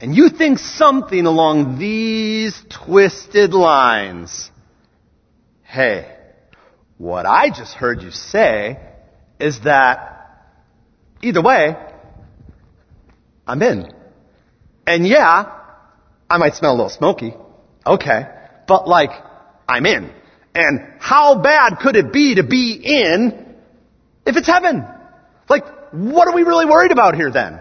and 0.00 0.14
you 0.14 0.28
think 0.28 0.58
something 0.58 1.24
along 1.24 1.78
these 1.78 2.60
twisted 2.68 3.54
lines. 3.54 4.50
Hey, 5.62 6.12
what 6.98 7.24
I 7.24 7.48
just 7.50 7.72
heard 7.74 8.02
you 8.02 8.10
say 8.10 8.80
is 9.38 9.60
that 9.60 10.28
either 11.22 11.40
way, 11.40 11.76
I'm 13.46 13.62
in. 13.62 13.92
And 14.84 15.06
yeah, 15.06 15.52
I 16.28 16.38
might 16.38 16.54
smell 16.54 16.72
a 16.72 16.76
little 16.76 16.90
smoky. 16.90 17.32
Okay. 17.86 18.22
But 18.66 18.88
like, 18.88 19.10
I'm 19.68 19.86
in. 19.86 20.12
And 20.52 20.94
how 20.98 21.40
bad 21.40 21.78
could 21.80 21.94
it 21.94 22.12
be 22.12 22.34
to 22.34 22.42
be 22.42 22.72
in 22.72 23.54
if 24.26 24.36
it's 24.36 24.48
heaven? 24.48 24.84
Like, 25.48 25.64
what 25.96 26.28
are 26.28 26.34
we 26.34 26.42
really 26.42 26.66
worried 26.66 26.92
about 26.92 27.14
here 27.14 27.30
then? 27.30 27.60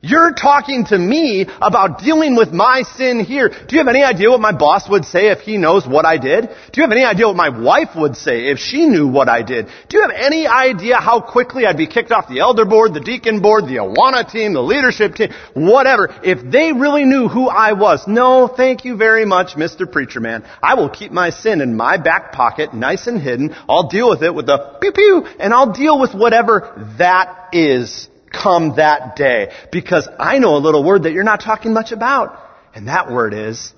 You're 0.00 0.32
talking 0.32 0.84
to 0.86 0.98
me 0.98 1.46
about 1.60 1.98
dealing 1.98 2.36
with 2.36 2.52
my 2.52 2.82
sin 2.82 3.18
here. 3.18 3.48
Do 3.48 3.74
you 3.74 3.78
have 3.78 3.88
any 3.88 4.04
idea 4.04 4.30
what 4.30 4.40
my 4.40 4.52
boss 4.52 4.88
would 4.88 5.04
say 5.04 5.32
if 5.32 5.40
he 5.40 5.56
knows 5.56 5.88
what 5.88 6.06
I 6.06 6.18
did? 6.18 6.42
Do 6.46 6.80
you 6.80 6.82
have 6.82 6.92
any 6.92 7.04
idea 7.04 7.26
what 7.26 7.34
my 7.34 7.48
wife 7.48 7.96
would 7.96 8.16
say 8.16 8.50
if 8.50 8.60
she 8.60 8.86
knew 8.86 9.08
what 9.08 9.28
I 9.28 9.42
did? 9.42 9.66
Do 9.88 9.96
you 9.96 10.02
have 10.02 10.12
any 10.14 10.46
idea 10.46 10.98
how 10.98 11.20
quickly 11.20 11.66
I'd 11.66 11.76
be 11.76 11.88
kicked 11.88 12.12
off 12.12 12.28
the 12.28 12.38
elder 12.38 12.64
board, 12.64 12.94
the 12.94 13.00
deacon 13.00 13.40
board, 13.40 13.64
the 13.64 13.78
Awana 13.78 14.30
team, 14.30 14.52
the 14.52 14.62
leadership 14.62 15.16
team, 15.16 15.32
whatever, 15.54 16.14
if 16.22 16.48
they 16.48 16.72
really 16.72 17.04
knew 17.04 17.26
who 17.26 17.48
I 17.48 17.72
was? 17.72 18.06
No, 18.06 18.46
thank 18.46 18.84
you 18.84 18.96
very 18.96 19.24
much, 19.24 19.56
Mr. 19.56 19.90
Preacher 19.90 20.20
Man. 20.20 20.44
I 20.62 20.74
will 20.74 20.90
keep 20.90 21.10
my 21.10 21.30
sin 21.30 21.60
in 21.60 21.76
my 21.76 21.96
back 21.96 22.30
pocket, 22.30 22.72
nice 22.72 23.08
and 23.08 23.20
hidden. 23.20 23.52
I'll 23.68 23.88
deal 23.88 24.08
with 24.08 24.22
it 24.22 24.32
with 24.32 24.46
the 24.46 24.76
pew 24.80 24.92
pew, 24.92 25.26
and 25.40 25.52
I'll 25.52 25.72
deal 25.72 25.98
with 25.98 26.14
whatever 26.14 26.86
that 26.98 27.48
is 27.52 28.08
come 28.32 28.76
that 28.76 29.16
day. 29.16 29.52
Because 29.72 30.08
I 30.18 30.38
know 30.38 30.56
a 30.56 30.58
little 30.58 30.84
word 30.84 31.04
that 31.04 31.12
you're 31.12 31.24
not 31.24 31.40
talking 31.40 31.72
much 31.72 31.92
about. 31.92 32.38
And 32.74 32.88
that 32.88 33.10
word 33.10 33.34
is 33.34 33.72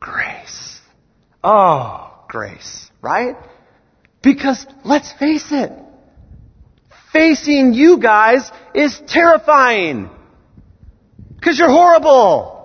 grace. 0.00 0.80
Oh, 1.42 2.12
grace, 2.28 2.90
right? 3.02 3.36
Because 4.22 4.66
let's 4.84 5.12
face 5.12 5.52
it, 5.52 5.72
facing 7.12 7.74
you 7.74 7.98
guys 7.98 8.50
is 8.74 9.00
terrifying. 9.06 10.10
Because 11.36 11.58
you're 11.58 11.68
horrible. 11.68 12.55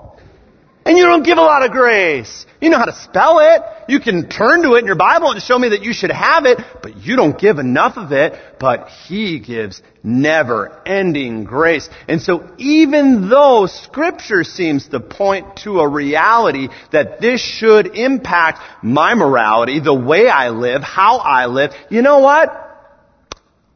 And 0.84 0.98
you 0.98 1.06
don't 1.06 1.24
give 1.24 1.38
a 1.38 1.42
lot 1.42 1.64
of 1.64 1.72
grace. 1.72 2.46
You 2.60 2.70
know 2.70 2.80
how 2.80 2.86
to 2.86 2.94
spell 2.94 3.40
it. 3.40 3.62
You 3.88 4.00
can 4.00 4.30
turn 4.30 4.64
to 4.64 4.74
it 4.76 4.80
in 4.80 4.86
your 4.88 4.96
Bible 4.96 5.32
and 5.32 5.42
show 5.42 5.58
me 5.58 5.70
that 5.70 5.84
you 5.84 5.94
should 5.94 6.10
have 6.10 6.46
it, 6.46 6.60
but 6.82 6.98
you 6.98 7.16
don't 7.16 7.38
give 7.38 7.60
enough 7.60 7.98
of 7.98 8.12
it. 8.12 8.34
But 8.60 8.90
He 9.08 9.40
gives 9.40 9.84
never 10.04 10.82
ending 10.86 11.44
grace. 11.44 11.88
And 12.08 12.20
so 12.20 12.52
even 12.58 13.30
though 13.30 13.68
scripture 13.68 14.44
seems 14.44 14.88
to 14.88 15.00
point 15.00 15.58
to 15.58 15.82
a 15.82 15.88
reality 15.88 16.70
that 16.92 17.22
this 17.22 17.42
should 17.42 17.96
impact 17.96 18.60
my 18.84 19.14
morality, 19.14 19.80
the 19.80 19.94
way 19.94 20.28
I 20.30 20.50
live, 20.50 20.82
how 20.82 21.18
I 21.18 21.46
live, 21.46 21.74
you 21.92 22.02
know 22.02 22.20
what? 22.20 22.50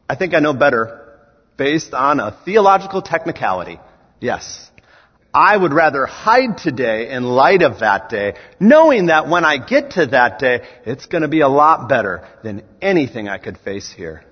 I 0.08 0.16
think 0.16 0.34
I 0.34 0.40
know 0.40 0.54
better 0.54 1.06
based 1.56 1.94
on 1.94 2.20
a 2.20 2.36
theological 2.44 3.02
technicality. 3.02 3.78
Yes. 4.20 4.65
I 5.36 5.54
would 5.54 5.74
rather 5.74 6.06
hide 6.06 6.56
today 6.56 7.10
in 7.10 7.22
light 7.22 7.60
of 7.60 7.80
that 7.80 8.08
day, 8.08 8.36
knowing 8.58 9.06
that 9.06 9.28
when 9.28 9.44
I 9.44 9.58
get 9.58 9.90
to 9.92 10.06
that 10.06 10.38
day, 10.38 10.62
it's 10.86 11.04
going 11.04 11.20
to 11.20 11.28
be 11.28 11.40
a 11.40 11.48
lot 11.48 11.90
better 11.90 12.26
than 12.42 12.62
anything 12.80 13.28
I 13.28 13.36
could 13.36 13.58
face 13.58 13.92
here. 13.92 14.24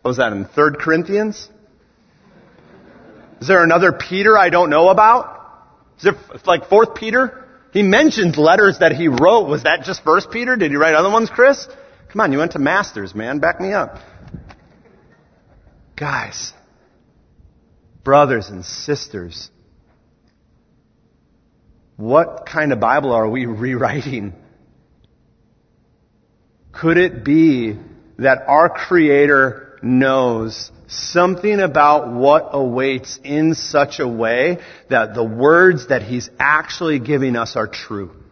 What 0.00 0.12
was 0.12 0.16
that 0.16 0.32
in 0.32 0.46
3 0.46 0.76
Corinthians? 0.80 1.50
Is 3.42 3.46
there 3.46 3.62
another 3.62 3.92
Peter 3.92 4.38
I 4.38 4.48
don't 4.48 4.70
know 4.70 4.88
about? 4.88 5.42
Is 5.98 6.04
there 6.04 6.16
like 6.46 6.70
4th 6.70 6.94
Peter? 6.94 7.44
He 7.70 7.82
mentions 7.82 8.38
letters 8.38 8.78
that 8.78 8.92
he 8.92 9.08
wrote. 9.08 9.46
Was 9.46 9.64
that 9.64 9.84
just 9.84 10.02
1st 10.04 10.30
Peter? 10.30 10.56
Did 10.56 10.70
he 10.70 10.78
write 10.78 10.94
other 10.94 11.10
ones, 11.10 11.28
Chris? 11.28 11.68
Come 12.08 12.22
on, 12.22 12.32
you 12.32 12.38
went 12.38 12.52
to 12.52 12.58
Masters, 12.58 13.14
man. 13.14 13.40
Back 13.40 13.60
me 13.60 13.74
up. 13.74 13.98
Guys, 15.96 16.54
brothers 18.04 18.50
and 18.50 18.64
sisters, 18.64 19.50
what 21.96 22.46
kind 22.46 22.72
of 22.72 22.80
Bible 22.80 23.12
are 23.12 23.28
we 23.28 23.46
rewriting? 23.64 24.34
Could 26.72 26.98
it 26.98 27.24
be 27.24 27.76
that 28.18 28.44
our 28.46 28.68
Creator 28.68 29.78
knows 29.82 30.70
something 30.86 31.60
about 31.60 32.12
what 32.12 32.50
awaits 32.52 33.18
in 33.22 33.54
such 33.54 34.00
a 34.00 34.08
way 34.08 34.58
that 34.90 35.14
the 35.14 35.24
words 35.24 35.88
that 35.88 36.02
He's 36.02 36.28
actually 36.38 36.98
giving 36.98 37.36
us 37.36 37.56
are 37.56 37.68
true? 37.68 38.23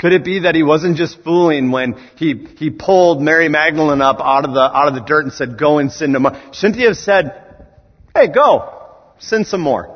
Could 0.00 0.14
it 0.14 0.24
be 0.24 0.40
that 0.40 0.54
he 0.54 0.62
wasn't 0.62 0.96
just 0.96 1.22
fooling 1.22 1.72
when 1.72 1.94
he, 2.16 2.46
he 2.56 2.70
pulled 2.70 3.20
Mary 3.20 3.50
Magdalene 3.50 4.00
up 4.00 4.18
out 4.18 4.46
of 4.46 4.54
the, 4.54 4.60
out 4.60 4.88
of 4.88 4.94
the 4.94 5.00
dirt 5.00 5.24
and 5.24 5.32
said, 5.32 5.58
go 5.58 5.78
and 5.78 5.92
sin 5.92 6.12
no 6.12 6.20
more? 6.20 6.32
He 6.52 6.84
have 6.84 6.96
said, 6.96 7.66
hey, 8.14 8.28
go, 8.28 8.82
sin 9.18 9.44
some 9.44 9.60
more? 9.60 9.94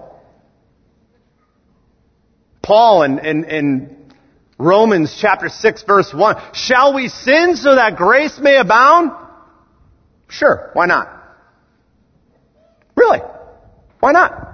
Paul 2.62 3.02
in, 3.04 3.18
in, 3.18 3.44
in 3.44 4.12
Romans 4.58 5.16
chapter 5.18 5.48
6 5.48 5.82
verse 5.84 6.12
1, 6.12 6.36
shall 6.52 6.94
we 6.94 7.08
sin 7.08 7.56
so 7.56 7.74
that 7.74 7.96
grace 7.96 8.38
may 8.38 8.58
abound? 8.58 9.10
Sure, 10.28 10.70
why 10.74 10.84
not? 10.84 11.08
Really? 12.94 13.20
Why 14.00 14.12
not? 14.12 14.53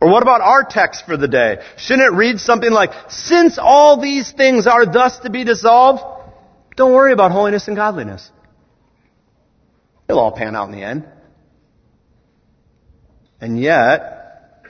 Or 0.00 0.08
what 0.08 0.22
about 0.22 0.40
our 0.40 0.62
text 0.62 1.06
for 1.06 1.16
the 1.16 1.26
day? 1.26 1.58
Shouldn't 1.76 2.12
it 2.12 2.16
read 2.16 2.40
something 2.40 2.70
like, 2.70 2.90
since 3.08 3.58
all 3.58 4.00
these 4.00 4.30
things 4.30 4.66
are 4.66 4.86
thus 4.86 5.18
to 5.20 5.30
be 5.30 5.44
dissolved, 5.44 6.02
don't 6.76 6.92
worry 6.92 7.12
about 7.12 7.32
holiness 7.32 7.66
and 7.66 7.76
godliness. 7.76 8.30
It'll 10.08 10.20
all 10.20 10.32
pan 10.32 10.54
out 10.54 10.68
in 10.68 10.72
the 10.72 10.84
end. 10.84 11.04
And 13.40 13.60
yet, 13.60 14.62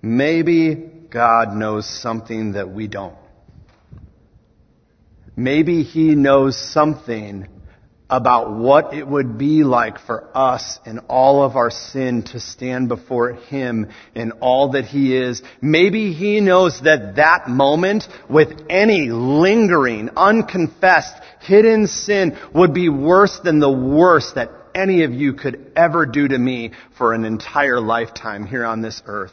maybe 0.00 0.74
God 1.10 1.54
knows 1.54 1.86
something 1.88 2.52
that 2.52 2.70
we 2.70 2.86
don't. 2.86 3.16
Maybe 5.36 5.82
He 5.82 6.14
knows 6.14 6.56
something 6.56 7.48
about 8.10 8.50
what 8.52 8.94
it 8.94 9.06
would 9.06 9.36
be 9.36 9.64
like 9.64 9.98
for 9.98 10.24
us 10.34 10.78
in 10.86 10.98
all 11.08 11.42
of 11.42 11.56
our 11.56 11.70
sin 11.70 12.22
to 12.22 12.40
stand 12.40 12.88
before 12.88 13.32
Him 13.32 13.88
in 14.14 14.32
all 14.32 14.72
that 14.72 14.86
He 14.86 15.16
is. 15.16 15.42
Maybe 15.60 16.12
He 16.12 16.40
knows 16.40 16.80
that 16.82 17.16
that 17.16 17.48
moment 17.48 18.08
with 18.28 18.66
any 18.70 19.08
lingering, 19.10 20.10
unconfessed, 20.16 21.14
hidden 21.40 21.86
sin 21.86 22.38
would 22.54 22.72
be 22.72 22.88
worse 22.88 23.40
than 23.40 23.60
the 23.60 23.70
worst 23.70 24.36
that 24.36 24.50
any 24.74 25.02
of 25.02 25.12
you 25.12 25.34
could 25.34 25.72
ever 25.76 26.06
do 26.06 26.28
to 26.28 26.38
me 26.38 26.72
for 26.96 27.12
an 27.12 27.24
entire 27.24 27.80
lifetime 27.80 28.46
here 28.46 28.64
on 28.64 28.80
this 28.80 29.02
earth. 29.06 29.32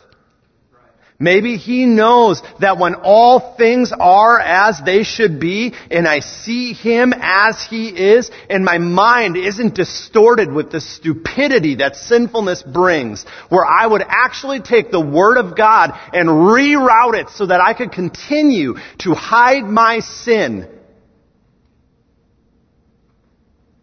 Maybe 1.18 1.56
he 1.56 1.86
knows 1.86 2.42
that 2.60 2.78
when 2.78 2.96
all 2.96 3.56
things 3.56 3.94
are 3.98 4.38
as 4.38 4.82
they 4.84 5.04
should 5.04 5.40
be, 5.40 5.74
and 5.90 6.06
I 6.06 6.20
see 6.20 6.74
him 6.74 7.14
as 7.18 7.64
he 7.64 7.88
is, 7.88 8.30
and 8.50 8.66
my 8.66 8.80
mind 8.80 9.38
isn't 9.38 9.76
distorted 9.76 10.52
with 10.52 10.72
the 10.72 10.82
stupidity 10.82 11.76
that 11.76 11.96
sinfulness 11.96 12.64
brings, 12.64 13.24
where 13.48 13.66
I 13.66 13.88
would 13.88 14.04
actually 14.06 14.60
take 14.60 14.92
the 14.92 15.00
Word 15.00 15.38
of 15.38 15.56
God 15.56 15.98
and 16.14 16.28
reroute 16.28 17.16
it 17.16 17.30
so 17.30 17.46
that 17.46 17.62
I 17.62 17.74
could 17.74 17.94
continue 17.94 18.76
to 19.00 19.14
hide 19.14 19.64
my 19.64 20.00
sin. 20.00 20.68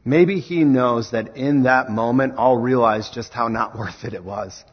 Maybe 0.05 0.41
he 0.41 0.65
knows 0.65 1.13
that 1.13 1.39
in 1.39 1.63
that 1.63 1.91
moment 1.91 2.35
I'll 2.37 2.59
realize 2.59 3.09
just 3.09 3.33
how 3.33 3.49
not 3.49 3.79
worth 3.79 4.05
it 4.05 4.13
it 4.13 4.25
was 4.25 4.65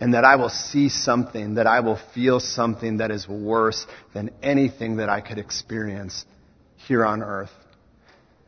and 0.00 0.14
that 0.14 0.24
I 0.24 0.36
will 0.36 0.48
see 0.48 0.88
something, 0.88 1.54
that 1.54 1.66
I 1.66 1.80
will 1.80 2.00
feel 2.14 2.40
something 2.40 2.96
that 2.96 3.10
is 3.10 3.28
worse 3.28 3.86
than 4.14 4.30
anything 4.42 4.96
that 4.96 5.10
I 5.10 5.20
could 5.20 5.38
experience 5.38 6.24
here 6.76 7.04
on 7.04 7.22
earth. 7.22 7.50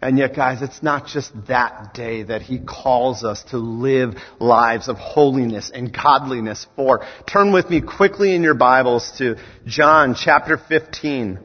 And 0.00 0.18
yet, 0.18 0.34
guys, 0.34 0.62
it's 0.62 0.82
not 0.82 1.06
just 1.06 1.30
that 1.46 1.94
day 1.94 2.24
that 2.24 2.42
He 2.42 2.58
calls 2.58 3.22
us 3.22 3.44
to 3.50 3.58
live 3.58 4.14
lives 4.40 4.88
of 4.88 4.96
holiness 4.96 5.70
and 5.72 5.92
godliness 5.92 6.66
for. 6.74 7.06
Turn 7.30 7.52
with 7.52 7.70
me 7.70 7.80
quickly 7.80 8.34
in 8.34 8.42
your 8.42 8.54
Bibles 8.54 9.12
to 9.18 9.36
John 9.64 10.16
chapter 10.16 10.56
15. 10.56 11.38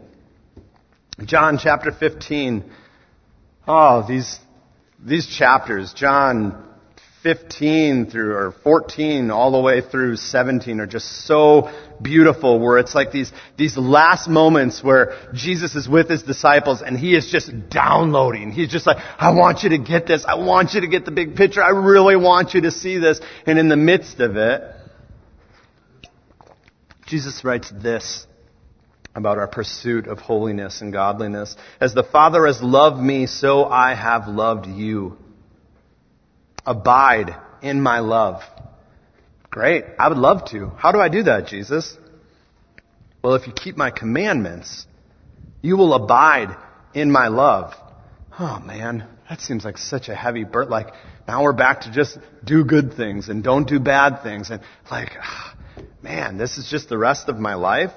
John 1.25 1.59
chapter 1.61 1.91
15. 1.91 2.63
Oh, 3.67 4.07
these, 4.07 4.39
these 5.05 5.27
chapters, 5.27 5.93
John 5.93 6.66
15 7.27 8.09
through, 8.09 8.35
or 8.35 8.53
14 8.63 9.31
all 9.31 9.51
the 9.51 9.59
way 9.59 9.81
through 9.81 10.15
17 10.15 10.79
are 10.79 10.87
just 10.87 11.25
so 11.25 11.69
beautiful 12.01 12.57
where 12.57 12.77
it's 12.77 12.95
like 12.95 13.11
these, 13.11 13.33
these 13.57 13.75
last 13.75 14.29
moments 14.29 14.81
where 14.81 15.13
Jesus 15.33 15.75
is 15.75 15.89
with 15.89 16.09
his 16.09 16.23
disciples 16.23 16.81
and 16.81 16.97
he 16.97 17.17
is 17.17 17.29
just 17.29 17.51
downloading. 17.69 18.51
He's 18.51 18.71
just 18.71 18.87
like, 18.87 18.95
I 19.17 19.33
want 19.33 19.63
you 19.63 19.71
to 19.71 19.77
get 19.77 20.07
this. 20.07 20.23
I 20.25 20.35
want 20.35 20.73
you 20.73 20.79
to 20.79 20.87
get 20.87 21.03
the 21.03 21.11
big 21.11 21.35
picture. 21.35 21.61
I 21.61 21.71
really 21.71 22.15
want 22.15 22.53
you 22.53 22.61
to 22.61 22.71
see 22.71 22.97
this. 22.97 23.19
And 23.45 23.59
in 23.59 23.67
the 23.67 23.75
midst 23.75 24.21
of 24.21 24.37
it, 24.37 24.61
Jesus 27.07 27.43
writes 27.43 27.69
this 27.75 28.25
about 29.15 29.37
our 29.37 29.49
pursuit 29.49 30.07
of 30.07 30.19
holiness 30.19 30.79
and 30.79 30.93
godliness. 30.93 31.57
As 31.81 31.93
the 31.93 32.03
Father 32.03 32.45
has 32.45 32.61
loved 32.61 33.01
me, 33.01 33.27
so 33.27 33.65
I 33.65 33.95
have 33.95 34.29
loved 34.29 34.65
you. 34.65 35.17
Abide 36.67 37.35
in 37.61 37.81
my 37.81 37.99
love. 37.99 38.43
Great. 39.49 39.85
I 39.97 40.09
would 40.09 40.17
love 40.17 40.45
to. 40.51 40.67
How 40.77 40.91
do 40.91 40.99
I 40.99 41.09
do 41.09 41.23
that, 41.23 41.47
Jesus? 41.47 41.97
Well, 43.23 43.35
if 43.35 43.47
you 43.47 43.53
keep 43.53 43.77
my 43.77 43.89
commandments, 43.89 44.85
you 45.61 45.77
will 45.77 45.93
abide 45.93 46.55
in 46.93 47.11
my 47.11 47.29
love. 47.29 47.73
Oh 48.39 48.59
man, 48.59 49.07
that 49.29 49.41
seems 49.41 49.65
like 49.65 49.77
such 49.77 50.09
a 50.09 50.15
heavy 50.15 50.43
burden. 50.43 50.69
Like, 50.69 50.93
now 51.27 51.43
we're 51.43 51.53
back 51.53 51.81
to 51.81 51.91
just 51.91 52.17
do 52.43 52.63
good 52.63 52.93
things 52.93 53.29
and 53.29 53.43
don't 53.43 53.67
do 53.67 53.79
bad 53.79 54.21
things. 54.21 54.49
And 54.49 54.61
like, 54.91 55.11
ah, 55.19 55.55
man, 56.01 56.37
this 56.37 56.57
is 56.57 56.69
just 56.69 56.89
the 56.89 56.97
rest 56.97 57.29
of 57.29 57.39
my 57.39 57.55
life. 57.55 57.91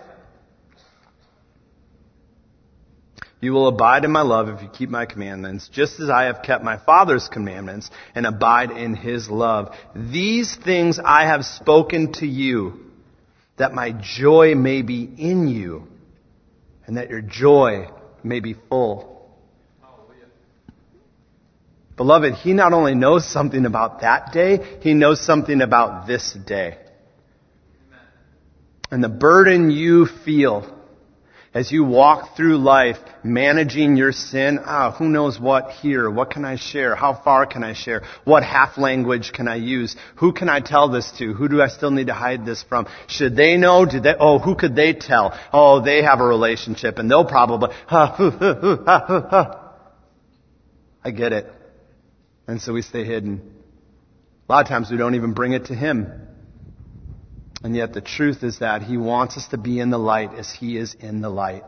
You 3.41 3.53
will 3.53 3.69
abide 3.69 4.05
in 4.05 4.11
my 4.11 4.21
love 4.21 4.49
if 4.49 4.63
you 4.63 4.69
keep 4.69 4.91
my 4.91 5.07
commandments, 5.07 5.69
just 5.73 5.99
as 5.99 6.11
I 6.11 6.25
have 6.25 6.43
kept 6.43 6.63
my 6.63 6.77
Father's 6.77 7.29
commandments 7.29 7.91
and 8.15 8.27
abide 8.27 8.71
in 8.71 8.95
his 8.95 9.31
love. 9.31 9.75
These 9.97 10.57
things 10.57 10.99
I 11.03 11.25
have 11.27 11.47
spoken 11.47 12.13
to 12.15 12.27
you, 12.27 12.81
that 13.57 13.73
my 13.73 13.93
joy 13.93 14.55
may 14.55 14.83
be 14.83 15.05
in 15.05 15.49
you, 15.49 15.85
and 16.87 16.99
that 16.99 17.09
your 17.09 17.23
joy 17.23 17.89
may 18.23 18.41
be 18.41 18.55
full. 18.69 19.11
Beloved, 21.97 22.35
he 22.35 22.53
not 22.53 22.73
only 22.73 22.95
knows 22.95 23.31
something 23.31 23.65
about 23.65 24.01
that 24.01 24.33
day, 24.33 24.79
he 24.81 24.95
knows 24.95 25.25
something 25.25 25.61
about 25.63 26.07
this 26.07 26.33
day. 26.33 26.79
And 28.91 29.05
the 29.05 29.09
burden 29.09 29.71
you 29.71 30.07
feel 30.07 30.80
as 31.53 31.73
you 31.73 31.85
walk 31.85 32.37
through 32.37 32.59
life 32.59 32.97
managing 33.25 33.97
your 33.97 34.13
sin, 34.13 34.61
ah, 34.65 34.93
who 34.93 35.09
knows 35.09 35.39
what 35.41 35.73
here? 35.73 36.09
What 36.09 36.31
can 36.31 36.45
I 36.45 36.55
share? 36.57 36.95
How 36.95 37.13
far 37.13 37.45
can 37.45 37.65
I 37.65 37.73
share? 37.73 38.03
What 38.25 38.45
half 38.45 38.79
language 38.79 39.33
can 39.33 39.49
I 39.49 39.57
use? 39.57 39.97
Who 40.17 40.33
can 40.33 40.49
I 40.49 40.61
tell 40.61 40.89
this 40.89 41.11
to? 41.19 41.33
Who 41.33 41.49
do 41.49 41.61
I 41.61 41.67
still 41.67 41.91
need 41.91 42.07
to 42.07 42.15
hide 42.15 42.47
this 42.47 42.63
from? 42.63 42.87
Should 43.09 43.35
they 43.35 43.57
know? 43.57 43.85
Do 43.85 43.99
they, 43.99 44.15
oh, 44.19 44.39
who 44.39 44.55
could 44.55 44.77
they 44.77 44.93
tell? 44.93 45.37
Oh, 45.53 45.81
they 45.81 46.03
have 46.05 46.21
a 46.21 46.25
relationship 46.25 46.99
and 46.99 47.11
they'll 47.11 47.25
probably, 47.25 47.71
ha 47.87 48.15
huh 48.17 48.31
ha 48.87 49.27
ha. 49.31 49.73
I 51.03 51.11
get 51.11 51.33
it. 51.33 51.47
And 52.47 52.63
so 52.63 52.73
we 52.73 52.83
stay 52.83 53.05
hidden. 53.05 53.55
A 54.49 54.53
lot 54.53 54.65
of 54.65 54.69
times 54.69 54.91
we 54.91 54.97
don't 54.97 55.15
even 55.15 55.35
bring 55.35 55.53
it 55.53 55.67
to 55.67 55.75
Him. 55.75 56.27
And 57.63 57.77
yet 57.77 57.93
the 57.93 58.01
truth 58.01 58.43
is 58.43 58.61
that 58.61 58.83
He 58.83 58.97
wants 58.97 59.37
us 59.37 59.49
to 59.49 59.59
be 59.59 59.81
in 59.81 59.91
the 59.91 59.99
light 59.99 60.35
as 60.35 60.51
He 60.51 60.77
is 60.77 60.95
in 60.95 61.21
the 61.21 61.29
light. 61.29 61.65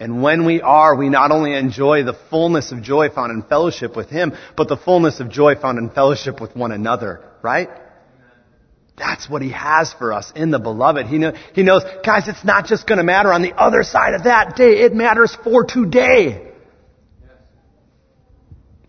And 0.00 0.22
when 0.22 0.46
we 0.46 0.62
are, 0.62 0.94
we 0.94 1.08
not 1.08 1.32
only 1.32 1.54
enjoy 1.54 2.04
the 2.04 2.16
fullness 2.30 2.70
of 2.72 2.82
joy 2.82 3.10
found 3.10 3.32
in 3.32 3.42
fellowship 3.42 3.96
with 3.96 4.08
Him, 4.08 4.32
but 4.56 4.68
the 4.68 4.76
fullness 4.76 5.20
of 5.20 5.28
joy 5.28 5.56
found 5.56 5.78
in 5.78 5.90
fellowship 5.90 6.40
with 6.40 6.54
one 6.56 6.72
another, 6.72 7.24
right? 7.42 7.68
That's 8.96 9.28
what 9.28 9.42
He 9.42 9.50
has 9.50 9.92
for 9.92 10.12
us 10.12 10.32
in 10.34 10.50
the 10.50 10.58
beloved. 10.58 11.06
He, 11.06 11.18
know, 11.18 11.32
he 11.52 11.62
knows, 11.62 11.82
guys, 12.04 12.28
it's 12.28 12.44
not 12.44 12.66
just 12.66 12.86
going 12.86 12.98
to 12.98 13.04
matter 13.04 13.32
on 13.32 13.42
the 13.42 13.54
other 13.54 13.82
side 13.82 14.14
of 14.14 14.24
that 14.24 14.56
day. 14.56 14.80
It 14.80 14.94
matters 14.94 15.36
for 15.44 15.64
today. 15.64 16.52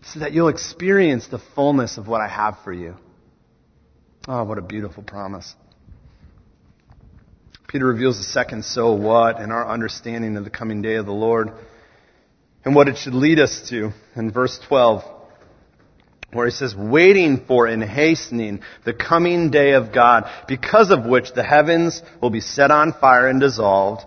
So 0.02 0.20
that 0.20 0.32
you'll 0.32 0.48
experience 0.48 1.28
the 1.28 1.38
fullness 1.38 1.98
of 1.98 2.08
what 2.08 2.20
I 2.20 2.28
have 2.28 2.58
for 2.64 2.72
you. 2.72 2.96
Oh, 4.26 4.44
what 4.44 4.58
a 4.58 4.62
beautiful 4.62 5.02
promise. 5.02 5.54
Peter 7.70 7.86
reveals 7.86 8.18
the 8.18 8.24
second 8.24 8.64
so 8.64 8.94
what 8.94 9.40
and 9.40 9.52
our 9.52 9.68
understanding 9.68 10.36
of 10.36 10.42
the 10.42 10.50
coming 10.50 10.82
day 10.82 10.96
of 10.96 11.06
the 11.06 11.12
Lord 11.12 11.52
and 12.64 12.74
what 12.74 12.88
it 12.88 12.98
should 12.98 13.14
lead 13.14 13.38
us 13.38 13.68
to 13.68 13.92
in 14.16 14.32
verse 14.32 14.58
12 14.66 15.04
where 16.32 16.46
he 16.46 16.52
says, 16.52 16.74
waiting 16.74 17.44
for 17.46 17.66
and 17.66 17.82
hastening 17.82 18.60
the 18.84 18.92
coming 18.92 19.50
day 19.50 19.72
of 19.72 19.92
God, 19.92 20.30
because 20.46 20.90
of 20.90 21.04
which 21.04 21.32
the 21.32 21.42
heavens 21.42 22.02
will 22.20 22.30
be 22.30 22.40
set 22.40 22.70
on 22.70 22.92
fire 22.92 23.26
and 23.26 23.40
dissolved, 23.40 24.02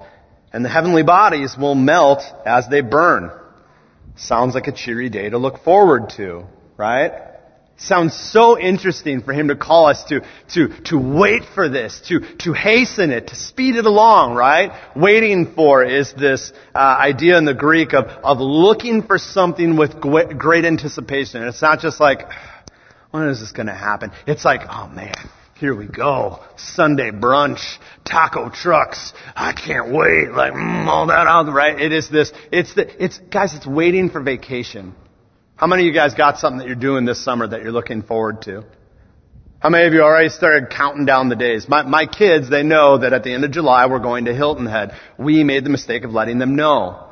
and 0.53 0.63
the 0.63 0.69
heavenly 0.69 1.03
bodies 1.03 1.57
will 1.57 1.75
melt 1.75 2.21
as 2.45 2.69
they 2.69 2.79
burn. 2.79 3.29
Sounds 4.15 4.55
like 4.55 4.67
a 4.67 4.71
cheery 4.71 5.09
day 5.09 5.29
to 5.29 5.37
look 5.37 5.65
forward 5.65 6.11
to, 6.15 6.45
right? 6.77 7.11
Sounds 7.75 8.15
so 8.15 8.57
interesting 8.57 9.23
for 9.23 9.33
him 9.33 9.47
to 9.47 9.55
call 9.55 9.87
us 9.87 10.03
to, 10.05 10.21
to, 10.53 10.69
to 10.83 10.97
wait 10.97 11.43
for 11.55 11.67
this, 11.67 12.01
to, 12.07 12.19
to 12.37 12.53
hasten 12.53 13.09
it, 13.09 13.27
to 13.27 13.35
speed 13.35 13.75
it 13.75 13.85
along, 13.85 14.35
right? 14.35 14.71
Waiting 14.95 15.53
for 15.53 15.83
is 15.83 16.13
this 16.13 16.53
uh, 16.75 16.77
idea 16.77 17.37
in 17.37 17.45
the 17.45 17.53
Greek 17.55 17.93
of, 17.93 18.05
of 18.05 18.39
looking 18.39 19.01
for 19.01 19.17
something 19.17 19.75
with 19.75 19.99
great 19.99 20.65
anticipation. 20.65 21.41
And 21.41 21.49
it's 21.49 21.63
not 21.63 21.79
just 21.79 21.99
like, 21.99 22.27
when 23.09 23.27
is 23.27 23.39
this 23.39 23.51
going 23.51 23.67
to 23.67 23.73
happen? 23.73 24.11
It's 24.27 24.45
like, 24.45 24.61
oh 24.69 24.87
man, 24.87 25.15
here 25.55 25.75
we 25.75 25.87
go. 25.87 26.43
Sunday 26.57 27.09
brunch, 27.09 27.79
taco 28.05 28.49
trucks. 28.49 29.13
I 29.35 29.53
can't 29.53 29.91
wait. 29.91 30.29
Like, 30.31 30.53
mm, 30.53 30.85
all 30.87 31.07
that 31.07 31.27
out, 31.27 31.51
right? 31.51 31.79
It 31.79 31.91
is 31.91 32.07
this, 32.07 32.31
it's 32.51 32.75
the, 32.75 33.03
it's, 33.03 33.17
guys, 33.17 33.55
it's 33.55 33.67
waiting 33.67 34.09
for 34.09 34.21
vacation. 34.21 34.93
How 35.55 35.67
many 35.67 35.83
of 35.83 35.87
you 35.87 35.93
guys 35.93 36.15
got 36.15 36.39
something 36.39 36.59
that 36.59 36.67
you're 36.67 36.75
doing 36.75 37.05
this 37.05 37.23
summer 37.23 37.47
that 37.47 37.61
you're 37.61 37.71
looking 37.71 38.01
forward 38.01 38.41
to? 38.43 38.63
How 39.59 39.69
many 39.69 39.87
of 39.87 39.93
you 39.93 40.01
already 40.01 40.29
started 40.29 40.69
counting 40.69 41.05
down 41.05 41.29
the 41.29 41.35
days? 41.35 41.69
My, 41.69 41.83
my 41.83 42.05
kids, 42.05 42.49
they 42.49 42.63
know 42.63 42.97
that 42.97 43.13
at 43.13 43.23
the 43.23 43.31
end 43.31 43.45
of 43.45 43.51
July 43.51 43.85
we're 43.85 43.99
going 43.99 44.25
to 44.25 44.33
Hilton 44.33 44.65
Head. 44.65 44.93
We 45.17 45.43
made 45.43 45.63
the 45.63 45.69
mistake 45.69 46.03
of 46.03 46.11
letting 46.11 46.37
them 46.37 46.55
know. 46.55 47.07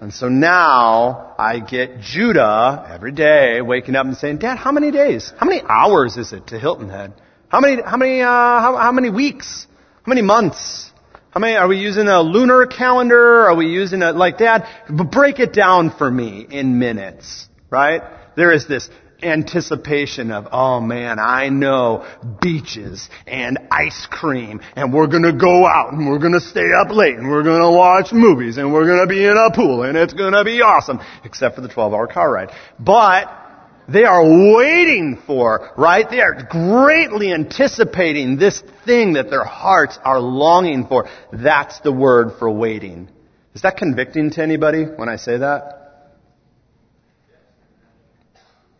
And 0.00 0.12
so 0.12 0.28
now 0.28 1.34
I 1.38 1.60
get 1.60 2.00
Judah 2.00 2.88
every 2.90 3.12
day 3.12 3.60
waking 3.60 3.94
up 3.96 4.06
and 4.06 4.16
saying, 4.16 4.38
Dad, 4.38 4.58
how 4.58 4.72
many 4.72 4.90
days? 4.90 5.32
How 5.38 5.46
many 5.46 5.62
hours 5.66 6.16
is 6.16 6.32
it 6.32 6.48
to 6.48 6.58
Hilton 6.58 6.88
Head? 6.88 7.14
How 7.48 7.60
many, 7.60 7.80
how 7.80 7.96
many, 7.96 8.22
uh, 8.22 8.26
how, 8.26 8.76
how 8.76 8.92
many 8.92 9.10
weeks? 9.10 9.66
How 10.02 10.10
many 10.10 10.22
months? 10.22 10.90
How 11.36 11.40
many, 11.40 11.54
are 11.54 11.68
we 11.68 11.76
using 11.76 12.08
a 12.08 12.22
lunar 12.22 12.64
calendar? 12.64 13.46
Are 13.46 13.54
we 13.54 13.66
using 13.66 14.02
a, 14.02 14.12
like, 14.12 14.38
Dad, 14.38 14.66
break 14.88 15.38
it 15.38 15.52
down 15.52 15.90
for 15.90 16.10
me 16.10 16.46
in 16.50 16.78
minutes, 16.78 17.46
right? 17.68 18.00
There 18.38 18.52
is 18.52 18.66
this 18.66 18.88
anticipation 19.22 20.30
of, 20.30 20.48
oh 20.50 20.80
man, 20.80 21.18
I 21.18 21.50
know 21.50 22.06
beaches 22.40 23.10
and 23.26 23.58
ice 23.70 24.06
cream 24.10 24.62
and 24.76 24.94
we're 24.94 25.08
gonna 25.08 25.34
go 25.34 25.66
out 25.66 25.92
and 25.92 26.08
we're 26.08 26.20
gonna 26.20 26.40
stay 26.40 26.72
up 26.72 26.88
late 26.90 27.16
and 27.16 27.28
we're 27.28 27.42
gonna 27.42 27.70
watch 27.70 28.14
movies 28.14 28.56
and 28.56 28.72
we're 28.72 28.86
gonna 28.86 29.06
be 29.06 29.22
in 29.22 29.36
a 29.36 29.54
pool 29.54 29.82
and 29.82 29.98
it's 29.98 30.14
gonna 30.14 30.42
be 30.42 30.62
awesome. 30.62 31.00
Except 31.22 31.54
for 31.54 31.60
the 31.60 31.68
12 31.68 31.92
hour 31.92 32.06
car 32.06 32.32
ride. 32.32 32.50
But, 32.80 33.45
they 33.88 34.04
are 34.04 34.22
waiting 34.24 35.22
for, 35.26 35.70
right? 35.76 36.08
They 36.08 36.20
are 36.20 36.34
greatly 36.50 37.32
anticipating 37.32 38.36
this 38.36 38.62
thing 38.84 39.14
that 39.14 39.30
their 39.30 39.44
hearts 39.44 39.98
are 40.04 40.18
longing 40.18 40.86
for. 40.86 41.08
That's 41.32 41.80
the 41.80 41.92
word 41.92 42.32
for 42.38 42.50
waiting. 42.50 43.08
Is 43.54 43.62
that 43.62 43.76
convicting 43.76 44.30
to 44.32 44.42
anybody 44.42 44.84
when 44.84 45.08
I 45.08 45.16
say 45.16 45.38
that? 45.38 46.14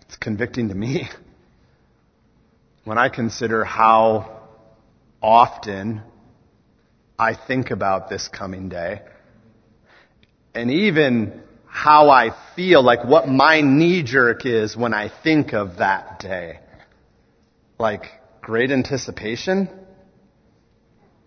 It's 0.03 0.17
convicting 0.17 0.69
to 0.69 0.75
me. 0.75 1.09
When 2.85 2.99
I 2.99 3.09
consider 3.09 3.65
how 3.65 4.43
often 5.23 6.03
I 7.19 7.35
think 7.35 7.71
about 7.71 8.09
this 8.09 8.29
coming 8.29 8.69
day, 8.69 9.03
and 10.55 10.71
even 10.71 11.43
how 11.77 12.09
I 12.09 12.31
feel, 12.57 12.83
like 12.83 13.05
what 13.05 13.29
my 13.29 13.61
knee 13.61 14.03
jerk 14.03 14.47
is 14.47 14.75
when 14.75 14.95
I 14.95 15.11
think 15.23 15.53
of 15.53 15.77
that 15.77 16.19
day. 16.21 16.61
Like 17.79 18.07
great 18.41 18.71
anticipation? 18.71 19.69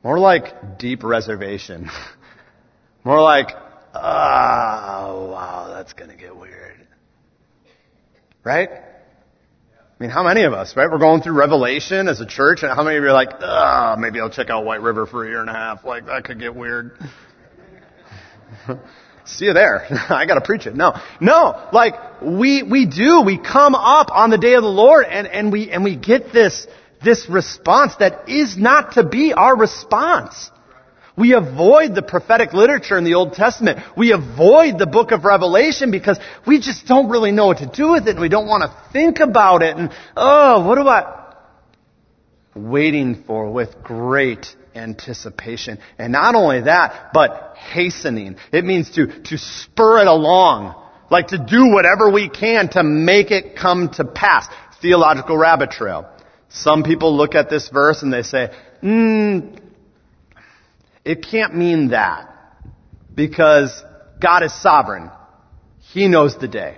More 0.04 0.18
like 0.18 0.80
deep 0.80 1.04
reservation. 1.04 1.91
More 3.04 3.22
like, 3.22 3.52
oh, 3.93 5.30
wow, 5.32 5.72
that's 5.76 5.93
gonna 5.93 6.18
get 6.18 6.36
weird. 6.36 6.88
Right? 8.43 8.70
I 8.72 10.04
mean, 10.04 10.10
how 10.10 10.24
many 10.24 10.45
of 10.45 10.54
us, 10.54 10.76
right? 10.76 10.89
We're 10.89 10.97
going 10.97 11.22
through 11.22 11.34
Revelation 11.34 12.08
as 12.08 12.22
a 12.22 12.26
church, 12.26 12.64
and 12.64 12.72
how 12.72 12.84
many 12.84 12.97
of 12.97 13.04
you 13.04 13.10
are 13.10 13.14
like, 13.14 13.34
ah, 13.41 13.95
maybe 14.00 14.20
I'll 14.20 14.32
check 14.32 14.50
out 14.50 14.66
White 14.66 14.82
River 14.82 15.06
for 15.06 15.26
a 15.26 15.30
year 15.30 15.41
and 15.41 15.50
a 15.50 15.54
half. 15.54 15.86
Like, 15.86 16.08
that 16.08 16.24
could 16.24 16.39
get 16.39 16.56
weird. 16.56 16.97
See 19.36 19.46
you 19.46 19.54
there. 19.54 19.86
I 20.10 20.26
gotta 20.26 20.42
preach 20.42 20.68
it. 20.68 20.76
No. 20.76 20.94
No. 21.20 21.70
Like, 21.72 22.22
we, 22.22 22.64
we 22.64 22.86
do. 22.86 23.22
We 23.22 23.38
come 23.38 23.76
up 23.76 24.10
on 24.12 24.30
the 24.30 24.38
day 24.38 24.54
of 24.56 24.64
the 24.64 24.70
Lord 24.70 25.06
and, 25.06 25.28
and 25.28 25.52
we, 25.52 25.70
and 25.72 25.84
we 25.84 25.96
get 25.96 26.34
this, 26.34 26.68
this 27.04 27.30
response 27.30 27.96
that 27.98 28.30
is 28.30 28.58
not 28.58 28.94
to 28.94 29.04
be 29.04 29.34
our 29.34 29.56
response. 29.56 30.52
We 31.16 31.34
avoid 31.34 31.96
the 31.96 32.02
prophetic 32.02 32.54
literature 32.54 32.98
in 32.98 33.04
the 33.04 33.16
Old 33.16 33.34
Testament. 33.34 33.80
We 33.98 34.14
avoid 34.14 34.78
the 34.78 34.88
book 34.88 35.12
of 35.12 35.26
Revelation 35.26 35.92
because 35.92 36.18
we 36.48 36.62
just 36.62 36.88
don't 36.88 37.10
really 37.10 37.34
know 37.34 37.48
what 37.48 37.58
to 37.58 37.66
do 37.66 37.92
with 37.92 38.08
it 38.08 38.12
and 38.12 38.22
we 38.22 38.30
don't 38.30 38.48
want 38.48 38.64
to 38.64 38.74
think 38.94 39.20
about 39.20 39.62
it 39.62 39.76
and, 39.76 39.92
oh, 40.16 40.66
what 40.66 40.76
do 40.76 40.88
I, 40.88 41.29
waiting 42.68 43.24
for 43.24 43.51
with 43.51 43.84
great 43.84 44.55
anticipation. 44.76 45.80
And 45.97 46.12
not 46.12 46.36
only 46.36 46.62
that, 46.62 47.12
but 47.14 47.55
hastening. 47.57 48.38
It 48.51 48.66
means 48.66 48.91
to, 48.91 49.07
to 49.24 49.38
spur 49.38 50.01
it 50.01 50.07
along. 50.07 50.76
Like 51.10 51.28
to 51.28 51.38
do 51.38 51.72
whatever 51.72 52.10
we 52.12 52.30
can 52.30 52.70
to 52.70 52.84
make 52.84 53.32
it 53.32 53.55
come 53.55 53.89
to 53.93 54.05
pass. 54.05 54.47
Theological 54.82 55.38
rabbit 55.38 55.72
trail. 55.72 56.10
Some 56.49 56.84
people 56.84 57.16
look 57.16 57.36
at 57.36 57.49
this 57.49 57.70
verse 57.70 58.01
and 58.01 58.12
they 58.12 58.24
say, 58.24 58.51
hmm, 58.82 59.55
it 61.03 61.24
can't 61.24 61.55
mean 61.55 61.89
that. 61.89 62.28
Because 63.14 63.84
God 64.20 64.43
is 64.43 64.53
sovereign. 64.53 65.12
He 65.91 66.07
knows 66.07 66.38
the 66.38 66.47
day. 66.47 66.78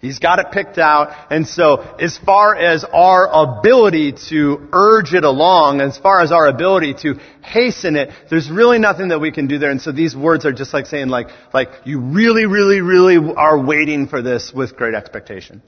He's 0.00 0.20
got 0.20 0.38
it 0.38 0.52
picked 0.52 0.78
out. 0.78 1.12
And 1.30 1.46
so, 1.46 1.80
as 1.98 2.16
far 2.18 2.54
as 2.54 2.84
our 2.84 3.58
ability 3.58 4.12
to 4.28 4.68
urge 4.72 5.12
it 5.12 5.24
along, 5.24 5.80
as 5.80 5.98
far 5.98 6.20
as 6.20 6.30
our 6.30 6.46
ability 6.46 6.94
to 7.02 7.14
hasten 7.42 7.96
it, 7.96 8.10
there's 8.30 8.48
really 8.48 8.78
nothing 8.78 9.08
that 9.08 9.20
we 9.20 9.32
can 9.32 9.48
do 9.48 9.58
there. 9.58 9.70
And 9.70 9.82
so 9.82 9.90
these 9.90 10.14
words 10.14 10.46
are 10.46 10.52
just 10.52 10.72
like 10.72 10.86
saying 10.86 11.08
like, 11.08 11.28
like, 11.52 11.70
you 11.84 12.00
really, 12.00 12.46
really, 12.46 12.80
really 12.80 13.16
are 13.36 13.60
waiting 13.60 14.06
for 14.06 14.22
this 14.22 14.52
with 14.52 14.76
great 14.76 14.94
expectation. 14.94 15.62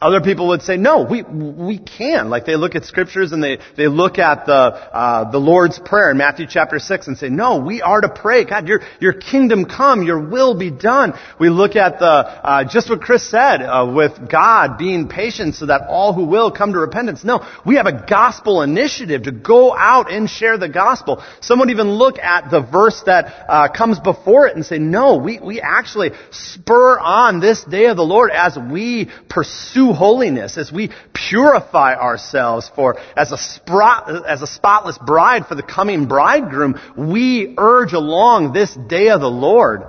Other 0.00 0.20
people 0.20 0.48
would 0.48 0.62
say, 0.62 0.76
no, 0.76 1.02
we, 1.02 1.24
we 1.24 1.76
can. 1.76 2.30
Like 2.30 2.46
they 2.46 2.54
look 2.54 2.76
at 2.76 2.84
scriptures 2.84 3.32
and 3.32 3.42
they, 3.42 3.58
they 3.76 3.88
look 3.88 4.18
at 4.18 4.46
the, 4.46 4.52
uh, 4.52 5.28
the 5.32 5.40
Lord's 5.40 5.80
Prayer 5.80 6.12
in 6.12 6.16
Matthew 6.16 6.46
chapter 6.48 6.78
6 6.78 7.08
and 7.08 7.18
say, 7.18 7.28
no, 7.28 7.58
we 7.58 7.82
are 7.82 8.00
to 8.00 8.08
pray. 8.08 8.44
God, 8.44 8.68
your, 8.68 8.80
your 9.00 9.12
kingdom 9.12 9.64
come, 9.64 10.04
your 10.04 10.20
will 10.20 10.54
be 10.54 10.70
done. 10.70 11.14
We 11.40 11.50
look 11.50 11.74
at 11.74 11.98
the, 11.98 12.06
uh, 12.06 12.64
just 12.70 12.88
what 12.88 13.00
Chris 13.00 13.28
said, 13.28 13.60
uh, 13.60 13.90
with 13.92 14.30
God 14.30 14.78
being 14.78 15.08
patient 15.08 15.56
so 15.56 15.66
that 15.66 15.88
all 15.88 16.12
who 16.12 16.26
will 16.26 16.52
come 16.52 16.74
to 16.74 16.78
repentance. 16.78 17.24
No, 17.24 17.44
we 17.66 17.74
have 17.74 17.86
a 17.86 18.06
gospel 18.06 18.62
initiative 18.62 19.24
to 19.24 19.32
go 19.32 19.76
out 19.76 20.12
and 20.12 20.30
share 20.30 20.58
the 20.58 20.68
gospel. 20.68 21.24
Some 21.40 21.58
would 21.58 21.70
even 21.70 21.90
look 21.90 22.20
at 22.20 22.52
the 22.52 22.60
verse 22.60 23.02
that, 23.06 23.46
uh, 23.48 23.68
comes 23.72 23.98
before 23.98 24.46
it 24.46 24.54
and 24.54 24.64
say, 24.64 24.78
no, 24.78 25.16
we, 25.16 25.40
we 25.40 25.60
actually 25.60 26.12
spur 26.30 27.00
on 27.00 27.40
this 27.40 27.64
day 27.64 27.86
of 27.86 27.96
the 27.96 28.04
Lord 28.04 28.30
as 28.30 28.56
we 28.56 29.10
pursue 29.28 29.87
holiness, 29.92 30.56
as 30.56 30.72
we 30.72 30.90
purify 31.12 31.94
ourselves 31.94 32.70
for, 32.74 32.98
as 33.16 33.32
a, 33.32 33.36
spro- 33.36 34.24
as 34.26 34.42
a 34.42 34.46
spotless 34.46 34.98
bride 34.98 35.46
for 35.46 35.54
the 35.54 35.62
coming 35.62 36.06
bridegroom, 36.06 36.78
we 36.96 37.54
urge 37.58 37.92
along 37.92 38.52
this 38.52 38.74
day 38.74 39.08
of 39.08 39.20
the 39.20 39.30
Lord. 39.30 39.82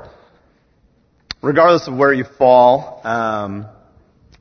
Regardless 1.41 1.87
of 1.87 1.95
where 1.95 2.11
you 2.11 2.25
fall, 2.25 3.01
um, 3.03 3.65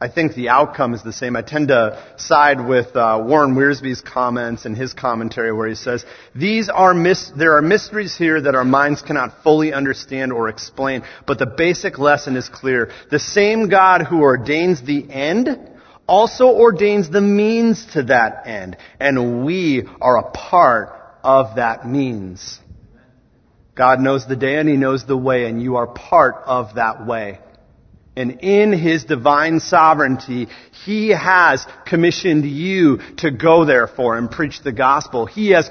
I 0.00 0.08
think 0.08 0.34
the 0.34 0.50
outcome 0.50 0.94
is 0.94 1.02
the 1.02 1.12
same. 1.12 1.34
I 1.34 1.42
tend 1.42 1.68
to 1.68 2.00
side 2.18 2.64
with 2.64 2.94
uh, 2.94 3.20
Warren 3.26 3.56
Wiersbe's 3.56 4.00
comments 4.00 4.64
and 4.64 4.76
his 4.76 4.94
commentary 4.94 5.52
where 5.52 5.66
he 5.66 5.74
says, 5.74 6.04
"These 6.36 6.68
are 6.68 6.94
mis- 6.94 7.32
there 7.36 7.56
are 7.56 7.62
mysteries 7.62 8.16
here 8.16 8.40
that 8.40 8.54
our 8.54 8.64
minds 8.64 9.02
cannot 9.02 9.42
fully 9.42 9.72
understand 9.72 10.32
or 10.32 10.48
explain, 10.48 11.02
but 11.26 11.40
the 11.40 11.46
basic 11.46 11.98
lesson 11.98 12.36
is 12.36 12.48
clear. 12.48 12.90
The 13.10 13.18
same 13.18 13.68
God 13.68 14.02
who 14.02 14.20
ordains 14.20 14.82
the 14.82 15.04
end 15.10 15.58
also 16.06 16.46
ordains 16.46 17.10
the 17.10 17.20
means 17.20 17.84
to 17.94 18.04
that 18.04 18.46
end, 18.46 18.76
and 19.00 19.44
we 19.44 19.88
are 20.00 20.18
a 20.18 20.30
part 20.30 20.94
of 21.24 21.56
that 21.56 21.88
means." 21.88 22.60
God 23.74 24.00
knows 24.00 24.26
the 24.26 24.36
day 24.36 24.56
and 24.56 24.68
He 24.68 24.76
knows 24.76 25.06
the 25.06 25.16
way, 25.16 25.46
and 25.46 25.60
you 25.60 25.76
are 25.76 25.88
part 25.88 26.36
of 26.46 26.76
that 26.76 27.04
way. 27.04 27.40
And 28.18 28.40
in 28.40 28.72
His 28.72 29.04
divine 29.04 29.60
sovereignty, 29.60 30.48
He 30.84 31.10
has 31.10 31.64
commissioned 31.86 32.44
you 32.44 32.98
to 33.18 33.30
go 33.30 33.64
therefore 33.64 34.18
and 34.18 34.28
preach 34.28 34.60
the 34.60 34.72
gospel. 34.72 35.24
He 35.24 35.50
has 35.50 35.70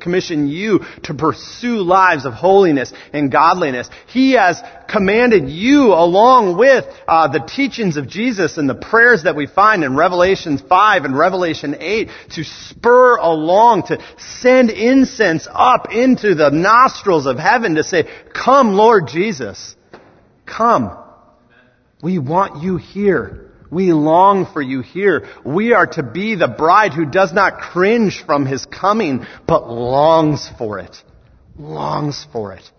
commissioned 0.00 0.50
you 0.50 0.80
to 1.02 1.12
pursue 1.12 1.82
lives 1.82 2.24
of 2.24 2.32
holiness 2.32 2.94
and 3.12 3.30
godliness. 3.30 3.90
He 4.06 4.32
has 4.32 4.62
commanded 4.88 5.50
you 5.50 5.92
along 5.92 6.56
with 6.56 6.86
uh, 7.06 7.28
the 7.28 7.40
teachings 7.40 7.98
of 7.98 8.08
Jesus 8.08 8.56
and 8.56 8.70
the 8.70 8.74
prayers 8.74 9.24
that 9.24 9.36
we 9.36 9.46
find 9.46 9.84
in 9.84 9.94
Revelation 9.94 10.56
5 10.56 11.04
and 11.04 11.18
Revelation 11.18 11.76
8 11.78 12.08
to 12.30 12.44
spur 12.44 13.16
along, 13.16 13.88
to 13.88 14.02
send 14.16 14.70
incense 14.70 15.46
up 15.52 15.92
into 15.92 16.34
the 16.34 16.48
nostrils 16.48 17.26
of 17.26 17.38
heaven 17.38 17.74
to 17.74 17.84
say, 17.84 18.08
come 18.32 18.72
Lord 18.72 19.08
Jesus, 19.08 19.76
come. 20.46 21.01
We 22.02 22.18
want 22.18 22.64
you 22.64 22.78
here. 22.78 23.52
We 23.70 23.92
long 23.92 24.44
for 24.44 24.60
you 24.60 24.82
here. 24.82 25.28
We 25.44 25.72
are 25.72 25.86
to 25.86 26.02
be 26.02 26.34
the 26.34 26.48
bride 26.48 26.92
who 26.92 27.06
does 27.06 27.32
not 27.32 27.60
cringe 27.60 28.22
from 28.26 28.44
his 28.44 28.66
coming, 28.66 29.24
but 29.46 29.70
longs 29.70 30.50
for 30.58 30.80
it. 30.80 31.02
Longs 31.56 32.26
for 32.32 32.52
it. 32.52 32.70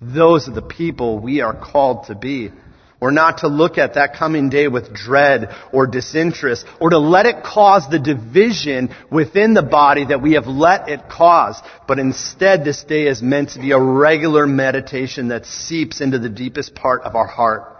Those 0.00 0.48
are 0.48 0.52
the 0.52 0.62
people 0.62 1.18
we 1.18 1.40
are 1.40 1.54
called 1.54 2.06
to 2.06 2.14
be. 2.14 2.52
We're 3.00 3.10
not 3.10 3.38
to 3.38 3.48
look 3.48 3.78
at 3.78 3.94
that 3.94 4.14
coming 4.14 4.48
day 4.48 4.68
with 4.68 4.94
dread 4.94 5.54
or 5.72 5.86
disinterest 5.86 6.64
or 6.80 6.90
to 6.90 6.98
let 6.98 7.26
it 7.26 7.44
cause 7.44 7.88
the 7.88 7.98
division 7.98 8.90
within 9.10 9.54
the 9.54 9.62
body 9.62 10.06
that 10.06 10.22
we 10.22 10.34
have 10.34 10.46
let 10.46 10.88
it 10.88 11.08
cause. 11.08 11.60
But 11.86 11.98
instead, 11.98 12.64
this 12.64 12.84
day 12.84 13.06
is 13.06 13.22
meant 13.22 13.50
to 13.50 13.60
be 13.60 13.72
a 13.72 13.78
regular 13.78 14.46
meditation 14.46 15.28
that 15.28 15.46
seeps 15.46 16.00
into 16.00 16.18
the 16.18 16.28
deepest 16.28 16.74
part 16.74 17.02
of 17.02 17.16
our 17.16 17.26
heart 17.26 17.77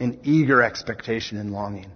in 0.00 0.20
eager 0.24 0.62
expectation 0.62 1.38
and 1.38 1.52
longing. 1.52 1.92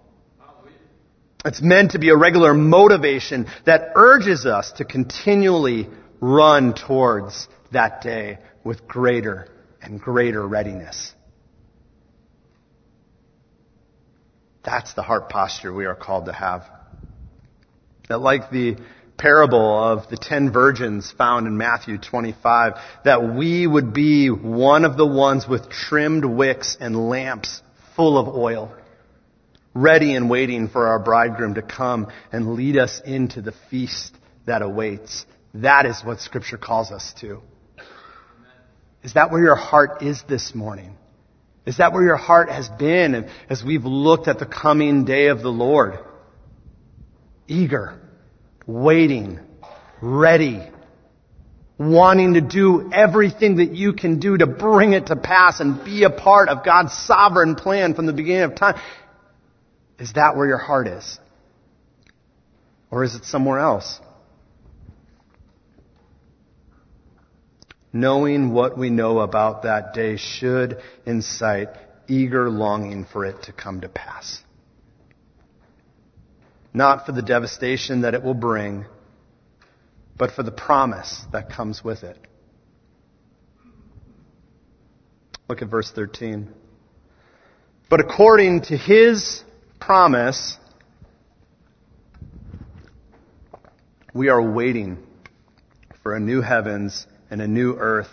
It's 1.44 1.60
meant 1.60 1.90
to 1.92 1.98
be 1.98 2.10
a 2.10 2.16
regular 2.16 2.54
motivation 2.54 3.46
that 3.66 3.92
urges 3.96 4.46
us 4.46 4.72
to 4.72 4.84
continually 4.84 5.88
run 6.20 6.74
towards 6.74 7.48
that 7.72 8.02
day 8.02 8.38
with 8.62 8.86
greater 8.86 9.48
and 9.82 10.00
greater 10.00 10.46
readiness. 10.46 11.12
That's 14.64 14.94
the 14.94 15.02
heart 15.02 15.28
posture 15.28 15.72
we 15.72 15.84
are 15.84 15.94
called 15.94 16.26
to 16.26 16.32
have. 16.32 16.64
That 18.08 18.20
like 18.20 18.50
the 18.50 18.76
parable 19.18 19.78
of 19.82 20.08
the 20.08 20.16
ten 20.16 20.50
virgins 20.50 21.12
found 21.12 21.46
in 21.46 21.58
Matthew 21.58 21.98
25, 21.98 22.74
that 23.04 23.34
we 23.34 23.66
would 23.66 23.92
be 23.92 24.28
one 24.28 24.86
of 24.86 24.96
the 24.96 25.06
ones 25.06 25.46
with 25.46 25.68
trimmed 25.68 26.24
wicks 26.24 26.78
and 26.80 27.08
lamps 27.10 27.60
full 27.96 28.18
of 28.18 28.28
oil, 28.28 28.74
ready 29.74 30.14
and 30.14 30.28
waiting 30.30 30.68
for 30.68 30.86
our 30.88 30.98
bridegroom 30.98 31.54
to 31.54 31.62
come 31.62 32.08
and 32.32 32.54
lead 32.54 32.76
us 32.76 33.00
into 33.04 33.42
the 33.42 33.52
feast 33.70 34.16
that 34.46 34.62
awaits. 34.62 35.26
That 35.54 35.86
is 35.86 36.02
what 36.02 36.20
scripture 36.20 36.58
calls 36.58 36.90
us 36.90 37.14
to. 37.20 37.40
Is 39.02 39.14
that 39.14 39.30
where 39.30 39.42
your 39.42 39.56
heart 39.56 40.02
is 40.02 40.22
this 40.28 40.54
morning? 40.54 40.96
Is 41.66 41.78
that 41.78 41.92
where 41.92 42.02
your 42.02 42.16
heart 42.16 42.50
has 42.50 42.68
been 42.68 43.28
as 43.48 43.62
we've 43.62 43.84
looked 43.84 44.28
at 44.28 44.38
the 44.38 44.46
coming 44.46 45.04
day 45.04 45.28
of 45.28 45.42
the 45.42 45.50
Lord? 45.50 45.98
Eager, 47.46 48.00
waiting, 48.66 49.40
ready, 50.00 50.62
wanting 51.92 52.34
to 52.34 52.40
do 52.40 52.90
everything 52.92 53.56
that 53.56 53.72
you 53.72 53.92
can 53.92 54.18
do 54.20 54.36
to 54.36 54.46
bring 54.46 54.92
it 54.92 55.06
to 55.06 55.16
pass 55.16 55.60
and 55.60 55.84
be 55.84 56.04
a 56.04 56.10
part 56.10 56.48
of 56.48 56.64
God's 56.64 56.92
sovereign 56.92 57.54
plan 57.54 57.94
from 57.94 58.06
the 58.06 58.12
beginning 58.12 58.42
of 58.42 58.54
time. 58.54 58.80
Is 59.98 60.12
that 60.14 60.36
where 60.36 60.46
your 60.46 60.58
heart 60.58 60.86
is? 60.86 61.18
Or 62.90 63.04
is 63.04 63.14
it 63.14 63.24
somewhere 63.24 63.58
else? 63.58 64.00
Knowing 67.92 68.52
what 68.52 68.76
we 68.76 68.90
know 68.90 69.20
about 69.20 69.62
that 69.62 69.94
day 69.94 70.16
should 70.16 70.78
incite 71.06 71.68
eager 72.08 72.50
longing 72.50 73.04
for 73.04 73.24
it 73.24 73.44
to 73.44 73.52
come 73.52 73.80
to 73.80 73.88
pass. 73.88 74.42
Not 76.72 77.06
for 77.06 77.12
the 77.12 77.22
devastation 77.22 78.00
that 78.00 78.14
it 78.14 78.22
will 78.22 78.34
bring, 78.34 78.84
but 80.16 80.30
for 80.30 80.42
the 80.42 80.52
promise 80.52 81.24
that 81.32 81.50
comes 81.50 81.82
with 81.82 82.04
it. 82.04 82.18
Look 85.48 85.60
at 85.60 85.68
verse 85.68 85.90
13. 85.90 86.48
But 87.90 88.00
according 88.00 88.62
to 88.62 88.76
his 88.76 89.42
promise, 89.78 90.56
we 94.14 94.28
are 94.28 94.40
waiting 94.40 94.98
for 96.02 96.14
a 96.14 96.20
new 96.20 96.40
heavens 96.40 97.06
and 97.30 97.42
a 97.42 97.48
new 97.48 97.74
earth 97.74 98.08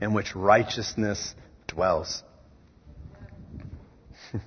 in 0.00 0.12
which 0.12 0.36
righteousness 0.36 1.34
dwells. 1.66 2.22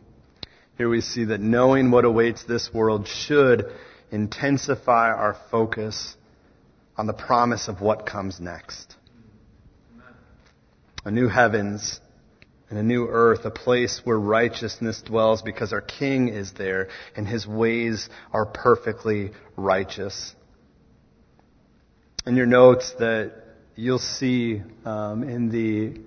Here 0.77 0.87
we 0.87 1.01
see 1.01 1.25
that 1.25 1.41
knowing 1.41 1.91
what 1.91 2.05
awaits 2.05 2.43
this 2.43 2.73
world 2.73 3.07
should 3.07 3.65
intensify 4.11 5.09
our 5.11 5.35
focus 5.51 6.15
on 6.99 7.07
the 7.07 7.13
promise 7.13 7.69
of 7.69 7.79
what 7.79 8.05
comes 8.05 8.41
next. 8.41 8.93
A 11.05 11.11
new 11.11 11.29
heavens 11.29 11.97
and 12.69 12.77
a 12.77 12.83
new 12.83 13.07
earth, 13.07 13.45
a 13.45 13.51
place 13.51 14.01
where 14.03 14.19
righteousness 14.19 15.01
dwells 15.01 15.41
because 15.41 15.71
our 15.71 15.79
King 15.79 16.27
is 16.27 16.51
there 16.51 16.89
and 17.15 17.25
his 17.25 17.47
ways 17.47 18.09
are 18.33 18.45
perfectly 18.45 19.31
righteous. 19.55 20.35
In 22.27 22.35
your 22.35 22.47
notes 22.47 22.91
that 22.99 23.31
you'll 23.75 23.97
see 23.99 24.61
um, 24.83 25.23
in 25.23 25.49
the 25.49 26.01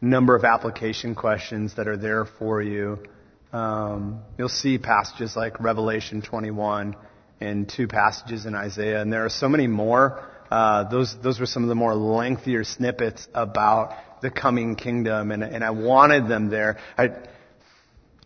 number 0.00 0.34
of 0.34 0.44
application 0.44 1.14
questions 1.14 1.74
that 1.76 1.86
are 1.86 1.98
there 1.98 2.24
for 2.24 2.62
you. 2.62 2.98
Um, 3.52 4.22
you'll 4.38 4.48
see 4.48 4.78
passages 4.78 5.36
like 5.36 5.60
Revelation 5.60 6.22
21 6.22 6.96
and 7.42 7.68
two 7.68 7.88
passages 7.88 8.46
in 8.46 8.54
Isaiah, 8.54 9.00
and 9.00 9.12
there 9.12 9.24
are 9.24 9.30
so 9.30 9.48
many 9.48 9.66
more. 9.66 10.22
Uh, 10.50 10.88
those 10.88 11.16
those 11.22 11.40
were 11.40 11.46
some 11.46 11.62
of 11.62 11.68
the 11.68 11.74
more 11.74 11.94
lengthier 11.94 12.64
snippets 12.64 13.26
about 13.34 13.96
the 14.22 14.30
coming 14.30 14.76
kingdom, 14.76 15.30
and 15.30 15.42
and 15.42 15.64
I 15.64 15.70
wanted 15.70 16.28
them 16.28 16.48
there. 16.48 16.78
I, 16.96 17.10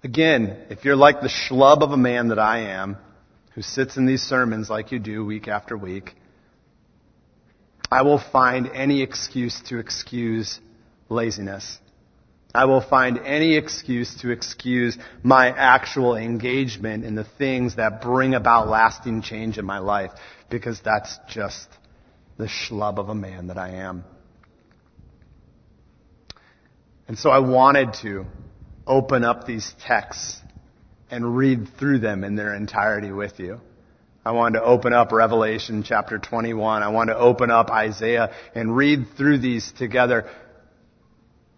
again, 0.03 0.57
if 0.71 0.85
you're 0.85 0.97
like 0.97 1.21
the 1.21 1.29
schlub 1.29 1.83
of 1.83 1.91
a 1.93 1.97
man 1.97 2.29
that 2.29 2.39
I 2.39 2.71
am, 2.71 2.97
who 3.55 3.63
sits 3.63 3.97
in 3.97 4.07
these 4.07 4.23
sermons 4.23 4.69
like 4.69 4.93
you 4.93 4.99
do 4.99 5.25
week 5.25 5.49
after 5.49 5.77
week, 5.77 6.15
I 7.91 8.03
will 8.03 8.19
find 8.19 8.69
any 8.69 9.03
excuse 9.03 9.61
to 9.69 9.79
excuse 9.79 10.61
laziness. 11.09 11.79
I 12.57 12.65
will 12.65 12.81
find 12.81 13.19
any 13.19 13.57
excuse 13.57 14.15
to 14.23 14.31
excuse 14.31 14.97
my 15.23 15.49
actual 15.49 16.17
engagement 16.17 17.05
in 17.05 17.15
the 17.15 17.25
things 17.25 17.77
that 17.77 18.01
bring 18.01 18.35
about 18.35 18.69
lasting 18.69 19.23
change 19.23 19.59
in 19.59 19.67
my 19.67 19.79
life 19.79 20.11
because 20.49 20.81
that's 20.81 21.19
just 21.29 21.69
the 22.39 22.47
schlub 22.47 22.99
of 22.99 23.09
a 23.09 23.15
man 23.15 23.49
that 23.49 23.59
I 23.59 23.71
am. 23.71 24.05
And 27.09 27.19
so 27.19 27.31
I 27.31 27.41
wanted 27.41 27.95
to 28.03 28.25
open 28.87 29.23
up 29.23 29.47
these 29.47 29.75
texts 29.85 30.41
and 31.11 31.37
read 31.37 31.69
through 31.79 31.99
them 31.99 32.25
in 32.25 32.37
their 32.37 32.55
entirety 32.55 33.13
with 33.13 33.39
you. 33.39 33.61
I 34.25 34.33
wanted 34.33 34.59
to 34.59 34.65
open 34.65 34.93
up 34.93 35.13
Revelation 35.13 35.85
chapter 35.85 36.19
21. 36.19 36.83
I 36.83 36.89
wanted 36.89 37.13
to 37.13 37.19
open 37.21 37.51
up 37.51 37.71
Isaiah 37.71 38.35
and 38.55 38.75
read 38.75 39.07
through 39.17 39.39
these 39.39 39.71
together. 39.73 40.29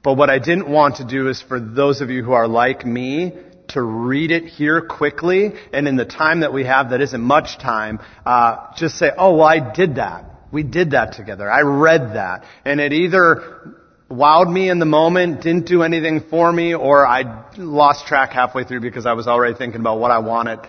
But 0.08 0.16
what 0.16 0.30
I 0.30 0.38
didn't 0.38 0.70
want 0.70 0.96
to 0.96 1.04
do 1.04 1.28
is 1.28 1.42
for 1.42 1.60
those 1.60 2.00
of 2.00 2.08
you 2.08 2.24
who 2.24 2.32
are 2.32 2.48
like 2.48 2.86
me 2.86 3.34
to 3.74 3.82
read 3.82 4.30
it 4.30 4.44
here 4.44 4.80
quickly 4.80 5.52
and 5.70 5.86
in 5.86 5.96
the 5.96 6.06
time 6.06 6.40
that 6.40 6.50
we 6.50 6.64
have 6.64 6.92
that 6.92 7.02
isn't 7.02 7.20
much 7.20 7.58
time, 7.58 8.00
uh, 8.24 8.72
just 8.74 8.96
say, 8.96 9.10
oh, 9.14 9.36
well, 9.36 9.46
I 9.46 9.70
did 9.70 9.96
that. 9.96 10.24
We 10.50 10.62
did 10.62 10.92
that 10.92 11.12
together. 11.12 11.50
I 11.50 11.60
read 11.60 12.14
that. 12.14 12.46
And 12.64 12.80
it 12.80 12.94
either 12.94 13.76
wowed 14.10 14.50
me 14.50 14.70
in 14.70 14.78
the 14.78 14.86
moment, 14.86 15.42
didn't 15.42 15.66
do 15.66 15.82
anything 15.82 16.20
for 16.30 16.50
me, 16.50 16.74
or 16.74 17.06
I 17.06 17.44
lost 17.58 18.06
track 18.06 18.30
halfway 18.30 18.64
through 18.64 18.80
because 18.80 19.04
I 19.04 19.12
was 19.12 19.26
already 19.26 19.58
thinking 19.58 19.82
about 19.82 19.98
what 19.98 20.10
I 20.10 20.20
wanted 20.20 20.60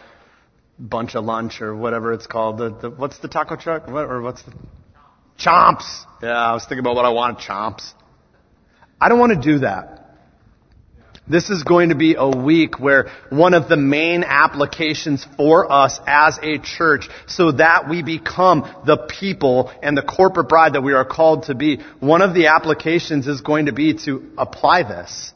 bunch 0.78 1.16
of 1.16 1.24
lunch 1.24 1.62
or 1.62 1.74
whatever 1.74 2.12
it's 2.12 2.28
called. 2.28 2.58
The, 2.58 2.72
the, 2.72 2.90
what's 2.90 3.20
the 3.20 3.30
taco 3.30 3.56
truck? 3.56 3.88
What, 3.88 4.04
or 4.04 4.22
what's 4.22 4.42
the 4.42 4.52
chomps? 5.40 6.04
Yeah, 6.22 6.32
I 6.32 6.52
was 6.52 6.64
thinking 6.64 6.80
about 6.80 6.96
what 6.96 7.06
I 7.06 7.12
wanted. 7.12 7.38
Chomps. 7.38 7.94
I 9.00 9.10
don't 9.10 9.20
want 9.20 9.42
to 9.42 9.54
do 9.54 9.60
that. 9.60 10.00
This 11.30 11.52
is 11.52 11.64
going 11.64 11.90
to 11.90 11.96
be 11.96 12.16
a 12.18 12.28
week 12.28 12.80
where 12.80 13.12
one 13.30 13.54
of 13.54 13.70
the 13.70 13.78
main 13.78 14.24
applications 14.24 15.26
for 15.38 15.72
us 15.72 16.00
as 16.08 16.40
a 16.42 16.58
church 16.58 17.08
so 17.28 17.52
that 17.52 17.88
we 17.88 18.02
become 18.02 18.68
the 18.88 18.98
people 18.98 19.72
and 19.84 19.96
the 19.96 20.02
corporate 20.02 20.50
bride 20.50 20.74
that 20.74 20.82
we 20.82 20.94
are 20.94 21.06
called 21.06 21.44
to 21.44 21.54
be, 21.54 21.82
one 22.00 22.24
of 22.24 22.34
the 22.34 22.48
applications 22.48 23.28
is 23.28 23.42
going 23.42 23.68
to 23.68 23.74
be 23.74 23.94
to 24.06 24.32
apply 24.40 24.82
this. 24.82 25.32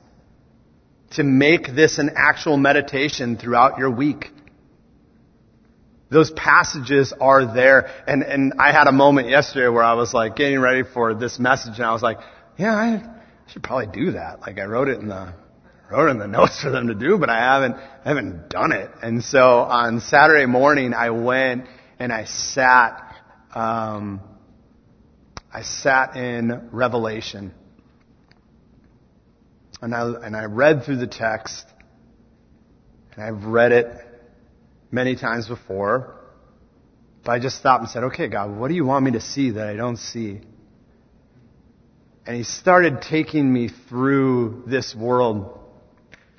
To 1.12 1.24
make 1.24 1.76
this 1.76 2.00
an 2.00 2.10
actual 2.16 2.58
meditation 2.58 3.38
throughout 3.38 3.78
your 3.78 3.92
week. 3.92 4.32
Those 6.10 6.32
passages 6.32 7.14
are 7.22 7.54
there. 7.54 7.92
And, 8.08 8.24
and 8.24 8.54
I 8.58 8.72
had 8.72 8.88
a 8.88 8.92
moment 8.92 9.30
yesterday 9.30 9.68
where 9.68 9.84
I 9.84 9.94
was 9.94 10.12
like 10.12 10.36
getting 10.36 10.60
ready 10.60 10.82
for 10.82 11.14
this 11.14 11.38
message 11.38 11.76
and 11.76 11.86
I 11.86 11.94
was 11.94 12.02
like, 12.02 12.18
yeah, 12.58 12.74
I 12.74 13.23
should 13.48 13.64
probably 13.64 13.88
do 13.88 14.12
that. 14.12 14.42
Like 14.42 14.60
I 14.60 14.66
wrote 14.66 14.88
it 14.88 15.00
in 15.00 15.08
the, 15.08 15.34
wrote 15.92 16.10
in 16.10 16.18
the 16.18 16.28
notes 16.40 16.62
for 16.62 16.70
them 16.70 16.88
to 16.88 16.96
do, 16.96 17.18
but 17.18 17.30
I 17.30 17.40
haven't, 17.40 17.76
I 17.76 18.08
haven't 18.10 18.50
done 18.50 18.72
it. 18.72 18.90
And 19.02 19.24
so 19.24 19.60
on 19.60 20.00
Saturday 20.00 20.46
morning 20.46 20.94
I 20.94 21.10
went 21.12 21.68
and 22.00 22.12
I 22.12 22.26
sat, 22.26 23.16
um, 23.54 24.22
I 25.54 25.62
sat 25.62 26.16
in 26.16 26.70
Revelation. 26.72 27.54
And 29.82 29.94
I, 29.94 30.10
and 30.24 30.36
I 30.36 30.46
read 30.46 30.84
through 30.86 30.98
the 30.98 31.08
text 31.08 31.66
And 33.16 33.24
I've 33.24 33.46
read 33.46 33.72
it 33.72 33.88
many 34.92 35.16
times 35.16 35.48
before. 35.48 36.16
But 37.24 37.34
I 37.34 37.40
just 37.40 37.58
stopped 37.58 37.82
and 37.84 37.90
said, 37.92 38.04
okay, 38.06 38.28
God, 38.28 38.58
what 38.58 38.70
do 38.70 38.74
you 38.76 38.86
want 38.86 39.06
me 39.06 39.12
to 39.12 39.22
see 39.22 39.52
that 39.52 39.68
I 39.68 39.76
don't 39.76 39.98
see? 39.98 40.42
And 42.26 42.38
he 42.38 42.44
started 42.44 43.02
taking 43.02 43.52
me 43.52 43.70
through 43.90 44.64
this 44.66 44.96
world. 44.96 45.60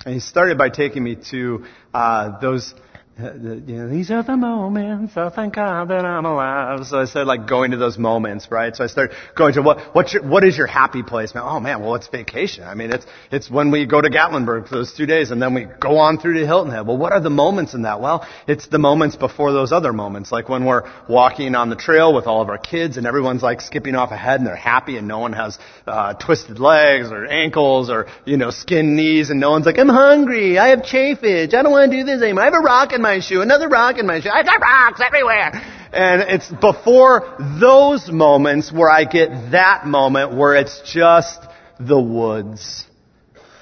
And 0.05 0.13
he 0.13 0.19
started 0.19 0.57
by 0.57 0.69
taking 0.69 1.03
me 1.03 1.15
to 1.31 1.65
uh, 1.93 2.39
those 2.39 2.73
these 3.17 4.11
are 4.11 4.23
the 4.23 4.35
moments. 4.35 5.13
Oh, 5.15 5.29
thank 5.33 5.55
God 5.55 5.87
that 5.87 6.03
I'm 6.03 6.25
alive. 6.25 6.85
So 6.85 6.99
I 6.99 7.05
started 7.05 7.29
like 7.29 7.47
going 7.47 7.71
to 7.71 7.77
those 7.77 7.97
moments, 7.97 8.51
right? 8.51 8.75
So 8.75 8.83
I 8.83 8.87
started 8.87 9.15
going 9.37 9.53
to 9.53 9.61
what, 9.61 9.95
what's 9.95 10.13
your, 10.13 10.27
what 10.27 10.43
is 10.43 10.57
your 10.57 10.67
happy 10.67 11.01
place? 11.01 11.33
Man, 11.33 11.45
oh 11.45 11.61
man, 11.61 11.79
well 11.79 11.95
it's 11.95 12.09
vacation. 12.09 12.65
I 12.65 12.75
mean, 12.75 12.91
it's, 12.91 13.05
it's 13.31 13.49
when 13.49 13.71
we 13.71 13.85
go 13.85 14.01
to 14.01 14.09
Gatlinburg 14.09 14.67
for 14.67 14.75
those 14.75 14.91
two 14.91 15.05
days 15.05 15.31
and 15.31 15.41
then 15.41 15.53
we 15.53 15.63
go 15.63 15.97
on 15.97 16.19
through 16.19 16.41
to 16.41 16.45
Hilton 16.45 16.73
Head. 16.73 16.85
Well, 16.85 16.97
what 16.97 17.13
are 17.13 17.21
the 17.21 17.29
moments 17.29 17.73
in 17.73 17.83
that? 17.83 18.01
Well, 18.01 18.27
it's 18.49 18.67
the 18.67 18.79
moments 18.79 19.15
before 19.15 19.53
those 19.53 19.71
other 19.71 19.93
moments, 19.93 20.33
like 20.33 20.49
when 20.49 20.65
we're 20.65 20.83
walking 21.07 21.55
on 21.55 21.69
the 21.69 21.77
trail 21.77 22.13
with 22.13 22.27
all 22.27 22.41
of 22.41 22.49
our 22.49 22.57
kids 22.57 22.97
and 22.97 23.07
everyone's 23.07 23.41
like 23.41 23.61
skipping 23.61 23.95
off 23.95 24.11
ahead 24.11 24.41
and 24.41 24.47
they're 24.47 24.57
happy 24.57 24.97
and 24.97 25.07
no 25.07 25.19
one 25.19 25.31
has, 25.31 25.57
uh, 25.87 26.15
twisted 26.15 26.59
legs 26.59 27.11
or 27.11 27.25
ankles 27.25 27.89
or, 27.89 28.07
you 28.25 28.35
know, 28.35 28.49
skin 28.49 28.97
knees 28.97 29.29
and 29.29 29.39
no 29.39 29.51
one's 29.51 29.65
like, 29.65 29.77
I'm 29.77 29.87
hungry. 29.87 30.57
I 30.57 30.69
have 30.69 30.79
chafage. 30.79 31.53
I 31.53 31.63
don't 31.63 31.71
want 31.71 31.89
to 31.89 31.97
do 31.97 32.03
this 32.03 32.21
anymore. 32.21 32.41
I 32.41 32.45
have 32.45 32.53
a 32.55 32.59
rock 32.59 32.91
in 32.91 33.04
my 33.05 33.19
shoe, 33.19 33.41
another 33.41 33.69
rock 33.69 33.99
in 33.99 34.07
my 34.07 34.19
shoe. 34.19 34.31
I've 34.33 34.45
got 34.45 34.59
rocks 34.59 34.99
everywhere. 34.99 35.51
And 35.93 36.21
it's 36.23 36.49
before 36.49 37.35
those 37.61 38.09
moments 38.09 38.71
where 38.71 38.89
I 38.89 39.05
get 39.05 39.51
that 39.51 39.85
moment 39.85 40.35
where 40.35 40.55
it's 40.55 40.81
just 40.91 41.39
the 41.79 41.99
woods. 41.99 42.87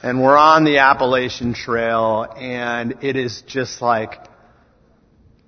And 0.01 0.23
we're 0.23 0.37
on 0.37 0.63
the 0.63 0.77
Appalachian 0.77 1.53
Trail 1.53 2.25
and 2.37 3.03
it 3.03 3.17
is 3.17 3.43
just 3.45 3.81
like, 3.81 4.13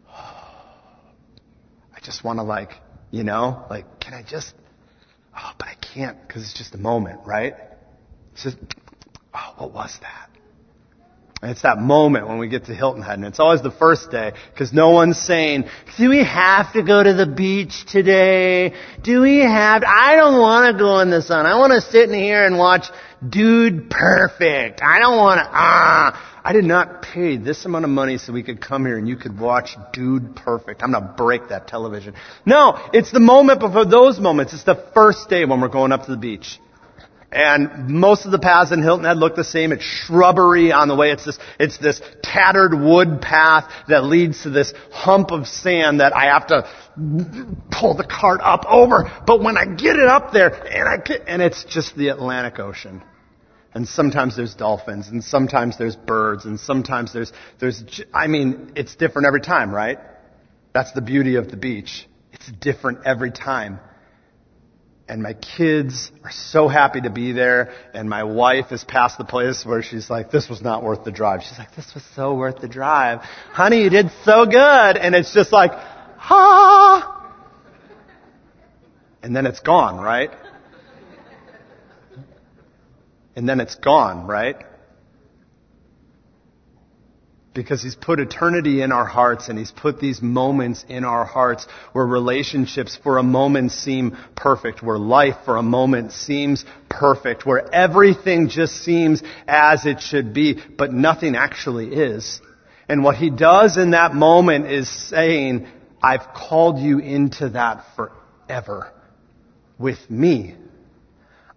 I 0.09 1.99
just 2.03 2.23
want 2.23 2.39
to 2.39 2.43
like, 2.43 2.73
you 3.11 3.23
know, 3.23 3.65
like, 3.69 4.01
can 4.01 4.13
I 4.13 4.23
just, 4.23 4.53
oh, 5.37 5.51
but 5.57 5.69
I 5.69 5.75
can't 5.93 6.17
because 6.27 6.43
it's 6.43 6.53
just 6.53 6.75
a 6.75 6.77
moment, 6.77 7.21
right? 7.25 7.55
It's 8.33 8.43
just, 8.43 8.57
oh, 9.33 9.53
what 9.57 9.71
was 9.73 9.97
that? 10.01 10.34
And 11.45 11.51
it's 11.51 11.61
that 11.61 11.77
moment 11.77 12.27
when 12.27 12.39
we 12.39 12.47
get 12.47 12.65
to 12.65 12.73
Hilton 12.73 13.03
Head, 13.03 13.19
and 13.19 13.25
it's 13.25 13.39
always 13.39 13.61
the 13.61 13.69
first 13.69 14.09
day, 14.09 14.31
because 14.51 14.73
no 14.73 14.89
one's 14.89 15.19
saying, 15.19 15.65
do 15.95 16.09
we 16.09 16.23
have 16.23 16.73
to 16.73 16.81
go 16.81 17.03
to 17.03 17.13
the 17.13 17.27
beach 17.27 17.85
today? 17.85 18.73
Do 19.03 19.21
we 19.21 19.41
have, 19.41 19.83
I 19.85 20.15
don't 20.15 20.41
want 20.41 20.75
to 20.75 20.83
go 20.83 21.01
in 21.01 21.11
the 21.11 21.21
sun. 21.21 21.45
I 21.45 21.59
want 21.59 21.71
to 21.73 21.81
sit 21.81 22.09
in 22.09 22.15
here 22.15 22.47
and 22.47 22.57
watch 22.57 22.87
Dude 23.29 23.91
Perfect. 23.91 24.81
I 24.81 24.97
don't 24.97 25.17
want 25.17 25.37
to, 25.37 25.47
ah. 25.47 26.31
I 26.43 26.51
did 26.51 26.65
not 26.65 27.03
pay 27.03 27.37
this 27.37 27.63
amount 27.65 27.85
of 27.85 27.91
money 27.91 28.17
so 28.17 28.33
we 28.33 28.41
could 28.41 28.59
come 28.59 28.83
here 28.83 28.97
and 28.97 29.07
you 29.07 29.15
could 29.15 29.39
watch 29.39 29.77
Dude 29.93 30.35
Perfect. 30.35 30.81
I'm 30.81 30.93
gonna 30.93 31.13
break 31.15 31.49
that 31.49 31.67
television. 31.67 32.15
No, 32.43 32.89
it's 32.91 33.11
the 33.11 33.19
moment 33.19 33.59
before 33.59 33.85
those 33.85 34.19
moments. 34.19 34.53
It's 34.53 34.63
the 34.63 34.83
first 34.95 35.29
day 35.29 35.45
when 35.45 35.61
we're 35.61 35.67
going 35.67 35.91
up 35.91 36.05
to 36.05 36.11
the 36.11 36.17
beach. 36.17 36.59
And 37.31 37.89
most 37.89 38.25
of 38.25 38.31
the 38.31 38.39
paths 38.39 38.71
in 38.71 38.81
Hilton 38.81 39.05
Head 39.05 39.17
look 39.17 39.35
the 39.35 39.43
same. 39.43 39.71
It's 39.71 39.83
shrubbery 39.83 40.71
on 40.71 40.87
the 40.87 40.95
way. 40.95 41.11
It's 41.11 41.25
this, 41.25 41.39
it's 41.59 41.77
this 41.77 42.01
tattered 42.23 42.73
wood 42.73 43.21
path 43.21 43.69
that 43.87 44.03
leads 44.05 44.43
to 44.43 44.49
this 44.49 44.73
hump 44.91 45.31
of 45.31 45.47
sand 45.47 45.99
that 45.99 46.15
I 46.15 46.25
have 46.25 46.47
to 46.47 46.67
pull 47.71 47.95
the 47.95 48.05
cart 48.05 48.39
up 48.41 48.65
over. 48.67 49.11
But 49.25 49.41
when 49.41 49.57
I 49.57 49.65
get 49.65 49.95
it 49.95 50.07
up 50.07 50.31
there, 50.31 50.49
and 50.49 50.87
I 50.87 50.97
get, 50.97 51.23
and 51.27 51.41
it's 51.41 51.65
just 51.65 51.97
the 51.97 52.09
Atlantic 52.09 52.59
Ocean. 52.59 53.01
And 53.73 53.85
sometimes 53.85 54.37
there's 54.37 54.55
dolphins, 54.55 55.09
and 55.09 55.21
sometimes 55.21 55.77
there's 55.77 55.97
birds, 55.97 56.45
and 56.45 56.57
sometimes 56.57 57.11
there's, 57.11 57.33
there's, 57.59 57.83
I 58.13 58.27
mean, 58.27 58.71
it's 58.77 58.95
different 58.95 59.27
every 59.27 59.41
time, 59.41 59.75
right? 59.75 59.99
That's 60.73 60.93
the 60.93 61.01
beauty 61.01 61.35
of 61.35 61.51
the 61.51 61.57
beach. 61.57 62.07
It's 62.31 62.49
different 62.61 62.99
every 63.05 63.31
time 63.31 63.79
and 65.07 65.21
my 65.21 65.33
kids 65.33 66.11
are 66.23 66.31
so 66.31 66.67
happy 66.67 67.01
to 67.01 67.09
be 67.09 67.31
there. 67.31 67.73
And 67.93 68.09
my 68.09 68.23
wife 68.23 68.71
is 68.71 68.83
past 68.83 69.17
the 69.17 69.23
place 69.23 69.65
where 69.65 69.83
she's 69.83 70.09
like 70.09 70.31
this 70.31 70.49
was 70.49 70.61
not 70.61 70.83
worth 70.83 71.03
the 71.03 71.11
drive. 71.11 71.43
She's 71.43 71.57
like 71.57 71.75
this 71.75 71.93
was 71.93 72.03
so 72.15 72.35
worth 72.35 72.59
the 72.59 72.67
drive. 72.67 73.19
Honey 73.51 73.83
you 73.83 73.89
did 73.89 74.09
so 74.23 74.45
good. 74.45 74.97
And 74.97 75.13
it's 75.13 75.33
just 75.33 75.51
like 75.51 75.71
ha. 75.71 77.11
And 79.21 79.35
then 79.35 79.45
it's 79.45 79.59
gone 79.59 79.99
right? 79.99 80.31
And 83.35 83.47
then 83.47 83.59
it's 83.59 83.75
gone 83.75 84.27
right 84.27 84.57
because 87.55 87.81
He's 87.81 87.95
put 87.95 88.19
eternity 88.19 88.81
in 88.83 88.91
our 88.91 89.05
hearts 89.05 89.47
and 89.47 89.57
He's 89.57 89.71
put 89.71 89.99
these 89.99 90.21
moments 90.21 90.85
in 90.87 91.03
our 91.03 91.25
hearts 91.25 91.65
where 91.93 92.05
relationships 92.05 92.95
for 93.01 93.17
a 93.17 93.23
moment 93.23 93.71
seem 93.71 94.15
perfect, 94.35 94.83
where 94.83 94.99
life 94.99 95.37
for 95.45 95.55
a 95.55 95.63
moment 95.63 96.11
seems 96.11 96.65
perfect, 96.89 97.45
where 97.45 97.73
everything 97.73 98.49
just 98.49 98.75
seems 98.83 99.23
as 99.47 99.87
it 99.87 100.01
should 100.01 100.33
be, 100.33 100.61
but 100.77 100.93
nothing 100.93 101.35
actually 101.35 101.87
is. 101.87 102.41
And 102.87 103.03
what 103.03 103.15
He 103.15 103.31
does 103.31 103.77
in 103.77 103.91
that 103.91 104.13
moment 104.13 104.67
is 104.67 104.87
saying, 104.89 105.67
I've 106.03 106.33
called 106.35 106.77
you 106.77 106.99
into 106.99 107.49
that 107.49 107.85
forever 107.95 108.91
with 109.79 110.09
me. 110.09 110.55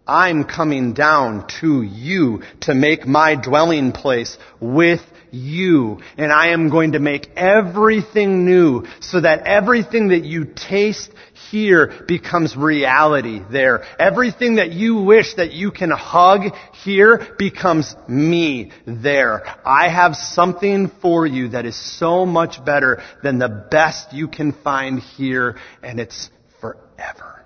I'm 0.07 0.45
coming 0.45 0.95
down 0.95 1.47
to 1.61 1.83
you 1.83 2.43
to 2.61 2.75
make 2.75 3.07
my 3.07 3.35
dwelling 3.35 3.93
place 3.93 4.39
with 4.59 5.03
you. 5.33 6.01
And 6.17 6.33
I 6.33 6.49
am 6.49 6.69
going 6.69 6.93
to 6.93 6.99
make 6.99 7.31
everything 7.37 8.45
new 8.45 8.87
so 9.01 9.21
that 9.21 9.47
everything 9.47 10.09
that 10.09 10.25
you 10.25 10.45
taste 10.45 11.11
here 11.51 12.05
becomes 12.07 12.57
reality 12.57 13.41
there. 13.51 13.85
Everything 13.99 14.57
that 14.57 14.73
you 14.73 15.03
wish 15.03 15.35
that 15.35 15.53
you 15.53 15.71
can 15.71 15.91
hug 15.91 16.55
here 16.85 17.35
becomes 17.39 17.95
me 18.07 18.73
there. 18.87 19.43
I 19.65 19.89
have 19.89 20.17
something 20.17 20.91
for 21.01 21.27
you 21.27 21.49
that 21.49 21.65
is 21.65 21.77
so 21.77 22.27
much 22.27 22.65
better 22.65 23.03
than 23.23 23.39
the 23.39 23.49
best 23.49 24.13
you 24.13 24.29
can 24.29 24.53
find 24.53 25.01
here 25.01 25.57
and 25.83 26.01
it's 26.01 26.31
forever. 26.61 27.38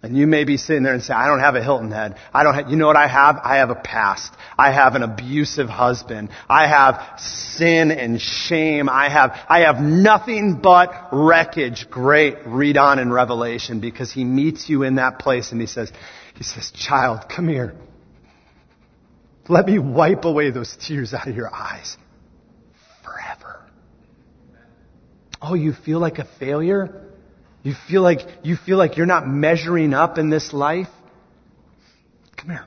And 0.00 0.16
you 0.16 0.28
may 0.28 0.44
be 0.44 0.56
sitting 0.56 0.84
there 0.84 0.94
and 0.94 1.02
say, 1.02 1.12
I 1.12 1.26
don't 1.26 1.40
have 1.40 1.56
a 1.56 1.62
Hilton 1.62 1.90
head. 1.90 2.18
I 2.32 2.44
don't 2.44 2.54
have, 2.54 2.70
you 2.70 2.76
know 2.76 2.86
what 2.86 2.96
I 2.96 3.08
have? 3.08 3.40
I 3.42 3.56
have 3.56 3.70
a 3.70 3.74
past. 3.74 4.32
I 4.56 4.70
have 4.70 4.94
an 4.94 5.02
abusive 5.02 5.68
husband. 5.68 6.28
I 6.48 6.68
have 6.68 7.18
sin 7.18 7.90
and 7.90 8.20
shame. 8.20 8.88
I 8.88 9.08
have, 9.08 9.36
I 9.48 9.60
have 9.60 9.80
nothing 9.80 10.60
but 10.62 11.08
wreckage. 11.10 11.90
Great. 11.90 12.46
Read 12.46 12.76
on 12.76 13.00
in 13.00 13.12
Revelation 13.12 13.80
because 13.80 14.12
he 14.12 14.22
meets 14.22 14.68
you 14.68 14.84
in 14.84 14.96
that 14.96 15.18
place 15.18 15.50
and 15.50 15.60
he 15.60 15.66
says, 15.66 15.90
he 16.36 16.44
says, 16.44 16.70
child, 16.70 17.28
come 17.28 17.48
here. 17.48 17.74
Let 19.48 19.66
me 19.66 19.80
wipe 19.80 20.24
away 20.24 20.52
those 20.52 20.76
tears 20.76 21.12
out 21.12 21.26
of 21.26 21.34
your 21.34 21.52
eyes 21.52 21.96
forever. 23.02 23.62
Oh, 25.42 25.54
you 25.54 25.72
feel 25.72 25.98
like 25.98 26.18
a 26.18 26.28
failure? 26.38 27.07
You 27.62 27.74
feel 27.88 28.02
like, 28.02 28.20
you 28.42 28.56
feel 28.56 28.78
like 28.78 28.96
you're 28.96 29.06
not 29.06 29.28
measuring 29.28 29.92
up 29.92 30.18
in 30.18 30.30
this 30.30 30.52
life? 30.52 30.88
Come 32.36 32.50
here. 32.50 32.64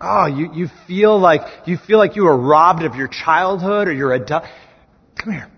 Oh, 0.00 0.26
you, 0.26 0.52
you 0.52 0.68
feel 0.86 1.18
like, 1.18 1.40
you 1.66 1.78
feel 1.78 1.98
like 1.98 2.16
you 2.16 2.24
were 2.24 2.36
robbed 2.36 2.82
of 2.82 2.94
your 2.96 3.08
childhood 3.08 3.88
or 3.88 3.92
your 3.92 4.12
adult. 4.12 4.44
Come 5.16 5.32
here. 5.32 5.50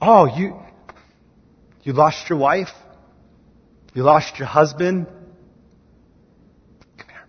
Oh, 0.00 0.26
you, 0.26 0.60
you 1.84 1.92
lost 1.92 2.28
your 2.28 2.38
wife? 2.38 2.70
You 3.94 4.02
lost 4.02 4.38
your 4.38 4.48
husband? 4.48 5.06
Come 6.98 7.08
here. 7.08 7.26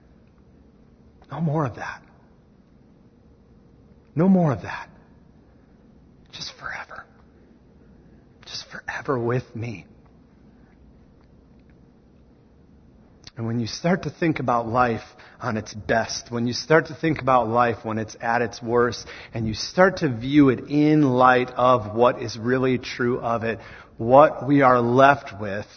No 1.32 1.39
more 1.41 1.66
of 1.66 1.76
that. 1.76 2.01
No 4.16 4.28
more 4.28 4.51
of 4.51 4.64
that. 4.64 4.89
Just 6.32 6.53
forever 6.60 6.85
forever 8.96 9.20
with 9.20 9.56
me. 9.56 9.86
And 13.38 13.46
when 13.46 13.60
you 13.60 13.68
start 13.68 14.04
to 14.04 14.10
think 14.10 14.39
about 14.39 14.68
life 14.68 15.04
on 15.41 15.58
its 15.58 15.74
best, 15.74 16.32
when 16.32 16.48
you 16.48 16.54
start 16.54 16.88
to 16.88 16.96
think 16.96 17.22
about 17.22 17.50
life 17.50 17.84
when 17.84 17.98
it's 17.98 18.16
at 18.22 18.41
its 18.41 18.64
worst, 18.64 19.06
and 19.34 19.46
you 19.46 19.54
start 19.54 19.98
to 19.98 20.10
view 20.10 20.50
it 20.50 20.70
in 20.70 21.02
light 21.02 21.52
of 21.52 21.93
what 21.93 22.22
is 22.22 22.38
really 22.38 22.78
true 22.78 23.20
of 23.20 23.43
it, 23.43 23.60
what 23.98 24.48
we 24.48 24.62
are 24.62 24.80
left 24.80 25.39
with 25.39 25.68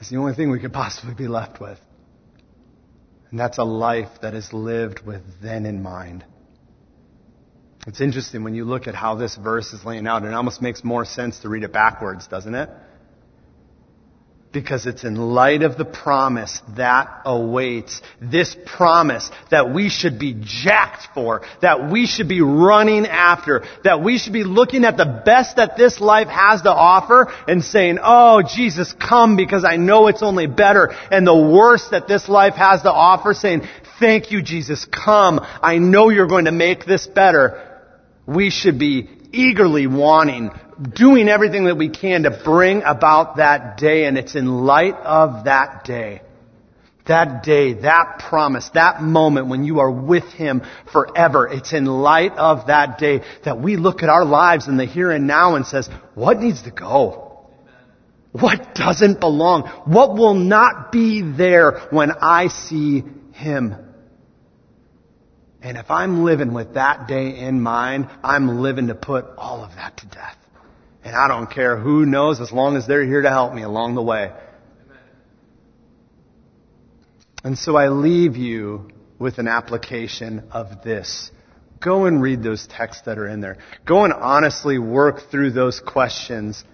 is 0.00 0.08
the 0.08 0.16
only 0.16 0.34
thing 0.34 0.50
we 0.50 0.60
could 0.60 0.72
possibly 0.72 1.14
be 1.14 1.28
left 1.28 1.60
with. 1.60 1.78
And 3.30 3.38
that's 3.38 3.58
a 3.58 3.64
life 3.64 4.22
that 4.22 4.32
is 4.32 4.54
lived 4.54 5.04
with 5.04 5.20
then 5.42 5.66
in 5.66 5.82
mind. 5.82 6.24
It's 7.86 8.00
interesting 8.00 8.44
when 8.44 8.54
you 8.54 8.64
look 8.64 8.86
at 8.86 8.94
how 8.94 9.14
this 9.14 9.36
verse 9.36 9.72
is 9.72 9.84
laying 9.84 10.06
out, 10.06 10.24
it 10.24 10.34
almost 10.34 10.60
makes 10.60 10.82
more 10.82 11.04
sense 11.04 11.40
to 11.40 11.48
read 11.48 11.62
it 11.62 11.72
backwards, 11.72 12.26
doesn't 12.26 12.54
it? 12.54 12.68
Because 14.50 14.86
it's 14.86 15.04
in 15.04 15.14
light 15.14 15.62
of 15.62 15.76
the 15.76 15.84
promise 15.84 16.62
that 16.76 17.20
awaits. 17.26 18.00
This 18.20 18.56
promise 18.64 19.30
that 19.50 19.72
we 19.74 19.90
should 19.90 20.18
be 20.18 20.34
jacked 20.40 21.08
for, 21.14 21.42
that 21.60 21.90
we 21.90 22.06
should 22.06 22.28
be 22.28 22.40
running 22.40 23.06
after, 23.06 23.64
that 23.84 24.02
we 24.02 24.16
should 24.16 24.32
be 24.32 24.44
looking 24.44 24.84
at 24.86 24.96
the 24.96 25.22
best 25.24 25.56
that 25.56 25.76
this 25.76 26.00
life 26.00 26.28
has 26.28 26.62
to 26.62 26.72
offer 26.72 27.30
and 27.46 27.62
saying, 27.62 27.98
Oh, 28.02 28.42
Jesus, 28.42 28.94
come 28.94 29.36
because 29.36 29.64
I 29.64 29.76
know 29.76 30.08
it's 30.08 30.22
only 30.22 30.46
better. 30.46 30.94
And 31.10 31.26
the 31.26 31.36
worst 31.36 31.90
that 31.90 32.08
this 32.08 32.26
life 32.26 32.54
has 32.54 32.82
to 32.82 32.92
offer 32.92 33.34
saying, 33.34 33.68
Thank 33.98 34.30
you, 34.30 34.42
Jesus, 34.42 34.84
come. 34.84 35.40
I 35.42 35.78
know 35.78 36.08
you're 36.08 36.28
going 36.28 36.44
to 36.44 36.52
make 36.52 36.84
this 36.84 37.06
better. 37.06 37.80
We 38.26 38.50
should 38.50 38.78
be 38.78 39.08
eagerly 39.32 39.86
wanting, 39.86 40.50
doing 40.94 41.28
everything 41.28 41.64
that 41.64 41.76
we 41.76 41.88
can 41.88 42.22
to 42.22 42.30
bring 42.44 42.82
about 42.82 43.36
that 43.38 43.76
day, 43.76 44.04
and 44.04 44.16
it's 44.16 44.36
in 44.36 44.46
light 44.46 44.94
of 44.94 45.44
that 45.44 45.84
day. 45.84 46.22
That 47.06 47.42
day, 47.42 47.72
that 47.72 48.18
promise, 48.28 48.68
that 48.74 49.02
moment 49.02 49.48
when 49.48 49.64
you 49.64 49.80
are 49.80 49.90
with 49.90 50.24
Him 50.24 50.62
forever. 50.92 51.48
It's 51.48 51.72
in 51.72 51.86
light 51.86 52.32
of 52.32 52.66
that 52.66 52.98
day 52.98 53.22
that 53.44 53.58
we 53.60 53.76
look 53.76 54.02
at 54.02 54.10
our 54.10 54.26
lives 54.26 54.68
in 54.68 54.76
the 54.76 54.84
here 54.84 55.10
and 55.10 55.26
now 55.26 55.54
and 55.54 55.66
says, 55.66 55.88
what 56.14 56.38
needs 56.38 56.62
to 56.62 56.70
go? 56.70 57.46
What 58.32 58.74
doesn't 58.74 59.20
belong? 59.20 59.62
What 59.86 60.14
will 60.14 60.34
not 60.34 60.92
be 60.92 61.22
there 61.22 61.88
when 61.90 62.12
I 62.12 62.48
see 62.48 63.04
Him? 63.32 63.87
And 65.60 65.76
if 65.76 65.90
I'm 65.90 66.24
living 66.24 66.52
with 66.52 66.74
that 66.74 67.08
day 67.08 67.36
in 67.36 67.60
mind, 67.60 68.08
I'm 68.22 68.60
living 68.60 68.88
to 68.88 68.94
put 68.94 69.26
all 69.36 69.64
of 69.64 69.74
that 69.74 69.96
to 69.98 70.06
death. 70.06 70.36
And 71.02 71.16
I 71.16 71.26
don't 71.26 71.50
care 71.50 71.76
who 71.76 72.06
knows 72.06 72.40
as 72.40 72.52
long 72.52 72.76
as 72.76 72.86
they're 72.86 73.04
here 73.04 73.22
to 73.22 73.30
help 73.30 73.52
me 73.54 73.62
along 73.62 73.94
the 73.94 74.02
way. 74.02 74.32
And 77.42 77.58
so 77.58 77.76
I 77.76 77.88
leave 77.88 78.36
you 78.36 78.90
with 79.18 79.38
an 79.38 79.48
application 79.48 80.44
of 80.52 80.82
this. 80.82 81.30
Go 81.80 82.06
and 82.06 82.20
read 82.20 82.42
those 82.42 82.66
texts 82.66 83.04
that 83.06 83.18
are 83.18 83.26
in 83.26 83.40
there. 83.40 83.58
Go 83.84 84.04
and 84.04 84.12
honestly 84.12 84.78
work 84.78 85.30
through 85.30 85.52
those 85.52 85.80
questions. 85.80 86.64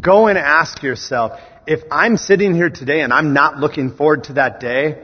Go 0.00 0.26
and 0.26 0.36
ask 0.36 0.82
yourself, 0.82 1.40
if 1.66 1.80
I'm 1.90 2.16
sitting 2.16 2.54
here 2.54 2.70
today 2.70 3.00
and 3.00 3.12
I'm 3.12 3.32
not 3.32 3.58
looking 3.58 3.96
forward 3.96 4.24
to 4.24 4.34
that 4.34 4.60
day, 4.60 4.98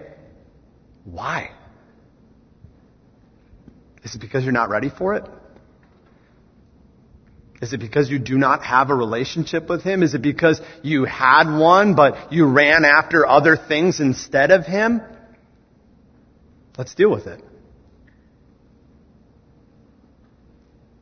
why? 1.05 1.51
Is 4.07 4.15
it 4.15 4.21
because 4.21 4.45
you're 4.45 4.53
not 4.53 4.71
ready 4.71 4.89
for 4.89 5.17
it? 5.17 5.25
Is 7.61 7.73
it 7.73 7.79
because 7.79 8.09
you 8.09 8.21
do 8.21 8.39
not 8.39 8.63
have 8.63 8.91
a 8.91 8.95
relationship 8.95 9.69
with 9.69 9.83
Him? 9.83 10.05
Is 10.05 10.15
it 10.15 10.23
because 10.23 10.61
you 10.85 11.05
had 11.05 11.53
one, 11.59 11.97
but 11.97 12.33
you 12.33 12.47
ran 12.47 12.85
after 12.85 13.27
other 13.27 13.57
things 13.57 13.99
instead 13.99 14.53
of 14.53 14.65
Him? 14.65 15.03
Let's 16.79 16.95
deal 16.95 17.11
with 17.11 17.27
it. 17.27 17.43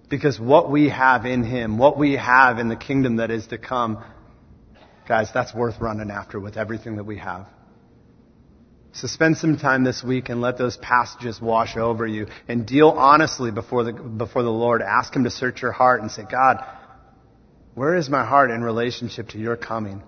Because 0.08 0.40
what 0.40 0.70
we 0.70 0.88
have 0.88 1.26
in 1.26 1.44
Him, 1.44 1.76
what 1.76 1.98
we 1.98 2.14
have 2.14 2.58
in 2.58 2.68
the 2.68 2.76
kingdom 2.76 3.16
that 3.16 3.30
is 3.30 3.48
to 3.48 3.58
come, 3.58 4.02
guys, 5.06 5.28
that's 5.34 5.54
worth 5.54 5.78
running 5.78 6.10
after 6.10 6.40
with 6.40 6.56
everything 6.56 6.96
that 6.96 7.04
we 7.04 7.18
have. 7.18 7.48
So 8.94 9.08
spend 9.08 9.36
some 9.38 9.56
time 9.56 9.82
this 9.82 10.04
week 10.04 10.28
and 10.28 10.40
let 10.40 10.56
those 10.56 10.76
passages 10.76 11.40
wash 11.40 11.76
over 11.76 12.06
you 12.06 12.28
and 12.46 12.64
deal 12.64 12.90
honestly 12.90 13.50
before 13.50 13.82
the, 13.82 13.92
before 13.92 14.44
the 14.44 14.52
Lord. 14.52 14.82
Ask 14.82 15.14
Him 15.14 15.24
to 15.24 15.30
search 15.30 15.62
your 15.62 15.72
heart 15.72 16.00
and 16.00 16.10
say, 16.10 16.22
God, 16.30 16.64
where 17.74 17.96
is 17.96 18.08
my 18.08 18.24
heart 18.24 18.52
in 18.52 18.62
relationship 18.62 19.30
to 19.30 19.38
your 19.38 19.56
coming? 19.56 20.00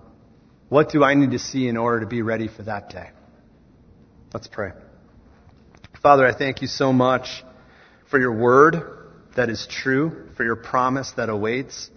What 0.69 0.89
do 0.89 1.03
I 1.03 1.15
need 1.15 1.31
to 1.31 1.39
see 1.39 1.67
in 1.67 1.75
order 1.75 1.99
to 1.99 2.05
be 2.05 2.21
ready 2.21 2.47
for 2.47 2.63
that 2.63 2.89
day? 2.89 3.09
Let's 4.33 4.47
pray. 4.47 4.71
Father, 6.01 6.25
I 6.25 6.33
thank 6.33 6.61
you 6.61 6.69
so 6.69 6.93
much 6.93 7.43
for 8.09 8.17
your 8.17 8.31
word 8.31 8.83
that 9.35 9.49
is 9.49 9.67
true, 9.69 10.29
for 10.37 10.45
your 10.45 10.55
promise 10.55 11.11
that 11.17 11.27
awaits, 11.27 11.89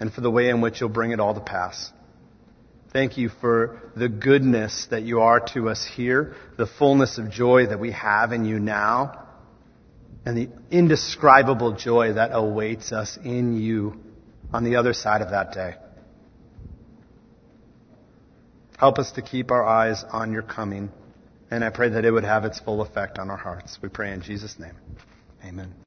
and 0.00 0.10
for 0.10 0.22
the 0.22 0.30
way 0.30 0.48
in 0.48 0.62
which 0.62 0.80
you'll 0.80 0.88
bring 0.88 1.10
it 1.10 1.20
all 1.20 1.34
to 1.34 1.40
pass. 1.40 1.92
Thank 2.92 3.16
you 3.16 3.30
for 3.30 3.80
the 3.96 4.08
goodness 4.08 4.86
that 4.90 5.02
you 5.02 5.20
are 5.20 5.40
to 5.54 5.70
us 5.70 5.84
here, 5.84 6.34
the 6.58 6.66
fullness 6.66 7.16
of 7.16 7.30
joy 7.30 7.66
that 7.66 7.80
we 7.80 7.92
have 7.92 8.32
in 8.32 8.44
you 8.44 8.58
now, 8.58 9.26
and 10.26 10.36
the 10.36 10.48
indescribable 10.70 11.72
joy 11.72 12.12
that 12.12 12.30
awaits 12.32 12.92
us 12.92 13.18
in 13.24 13.56
you 13.56 13.98
on 14.52 14.64
the 14.64 14.76
other 14.76 14.92
side 14.92 15.22
of 15.22 15.30
that 15.30 15.52
day. 15.52 15.74
Help 18.78 18.98
us 18.98 19.12
to 19.12 19.22
keep 19.22 19.50
our 19.50 19.64
eyes 19.64 20.04
on 20.10 20.32
your 20.32 20.42
coming, 20.42 20.90
and 21.50 21.64
I 21.64 21.70
pray 21.70 21.88
that 21.90 22.04
it 22.04 22.10
would 22.10 22.24
have 22.24 22.44
its 22.44 22.60
full 22.60 22.82
effect 22.82 23.18
on 23.18 23.30
our 23.30 23.36
hearts. 23.38 23.78
We 23.80 23.88
pray 23.88 24.12
in 24.12 24.20
Jesus' 24.20 24.58
name. 24.58 24.74
Amen. 25.44 25.72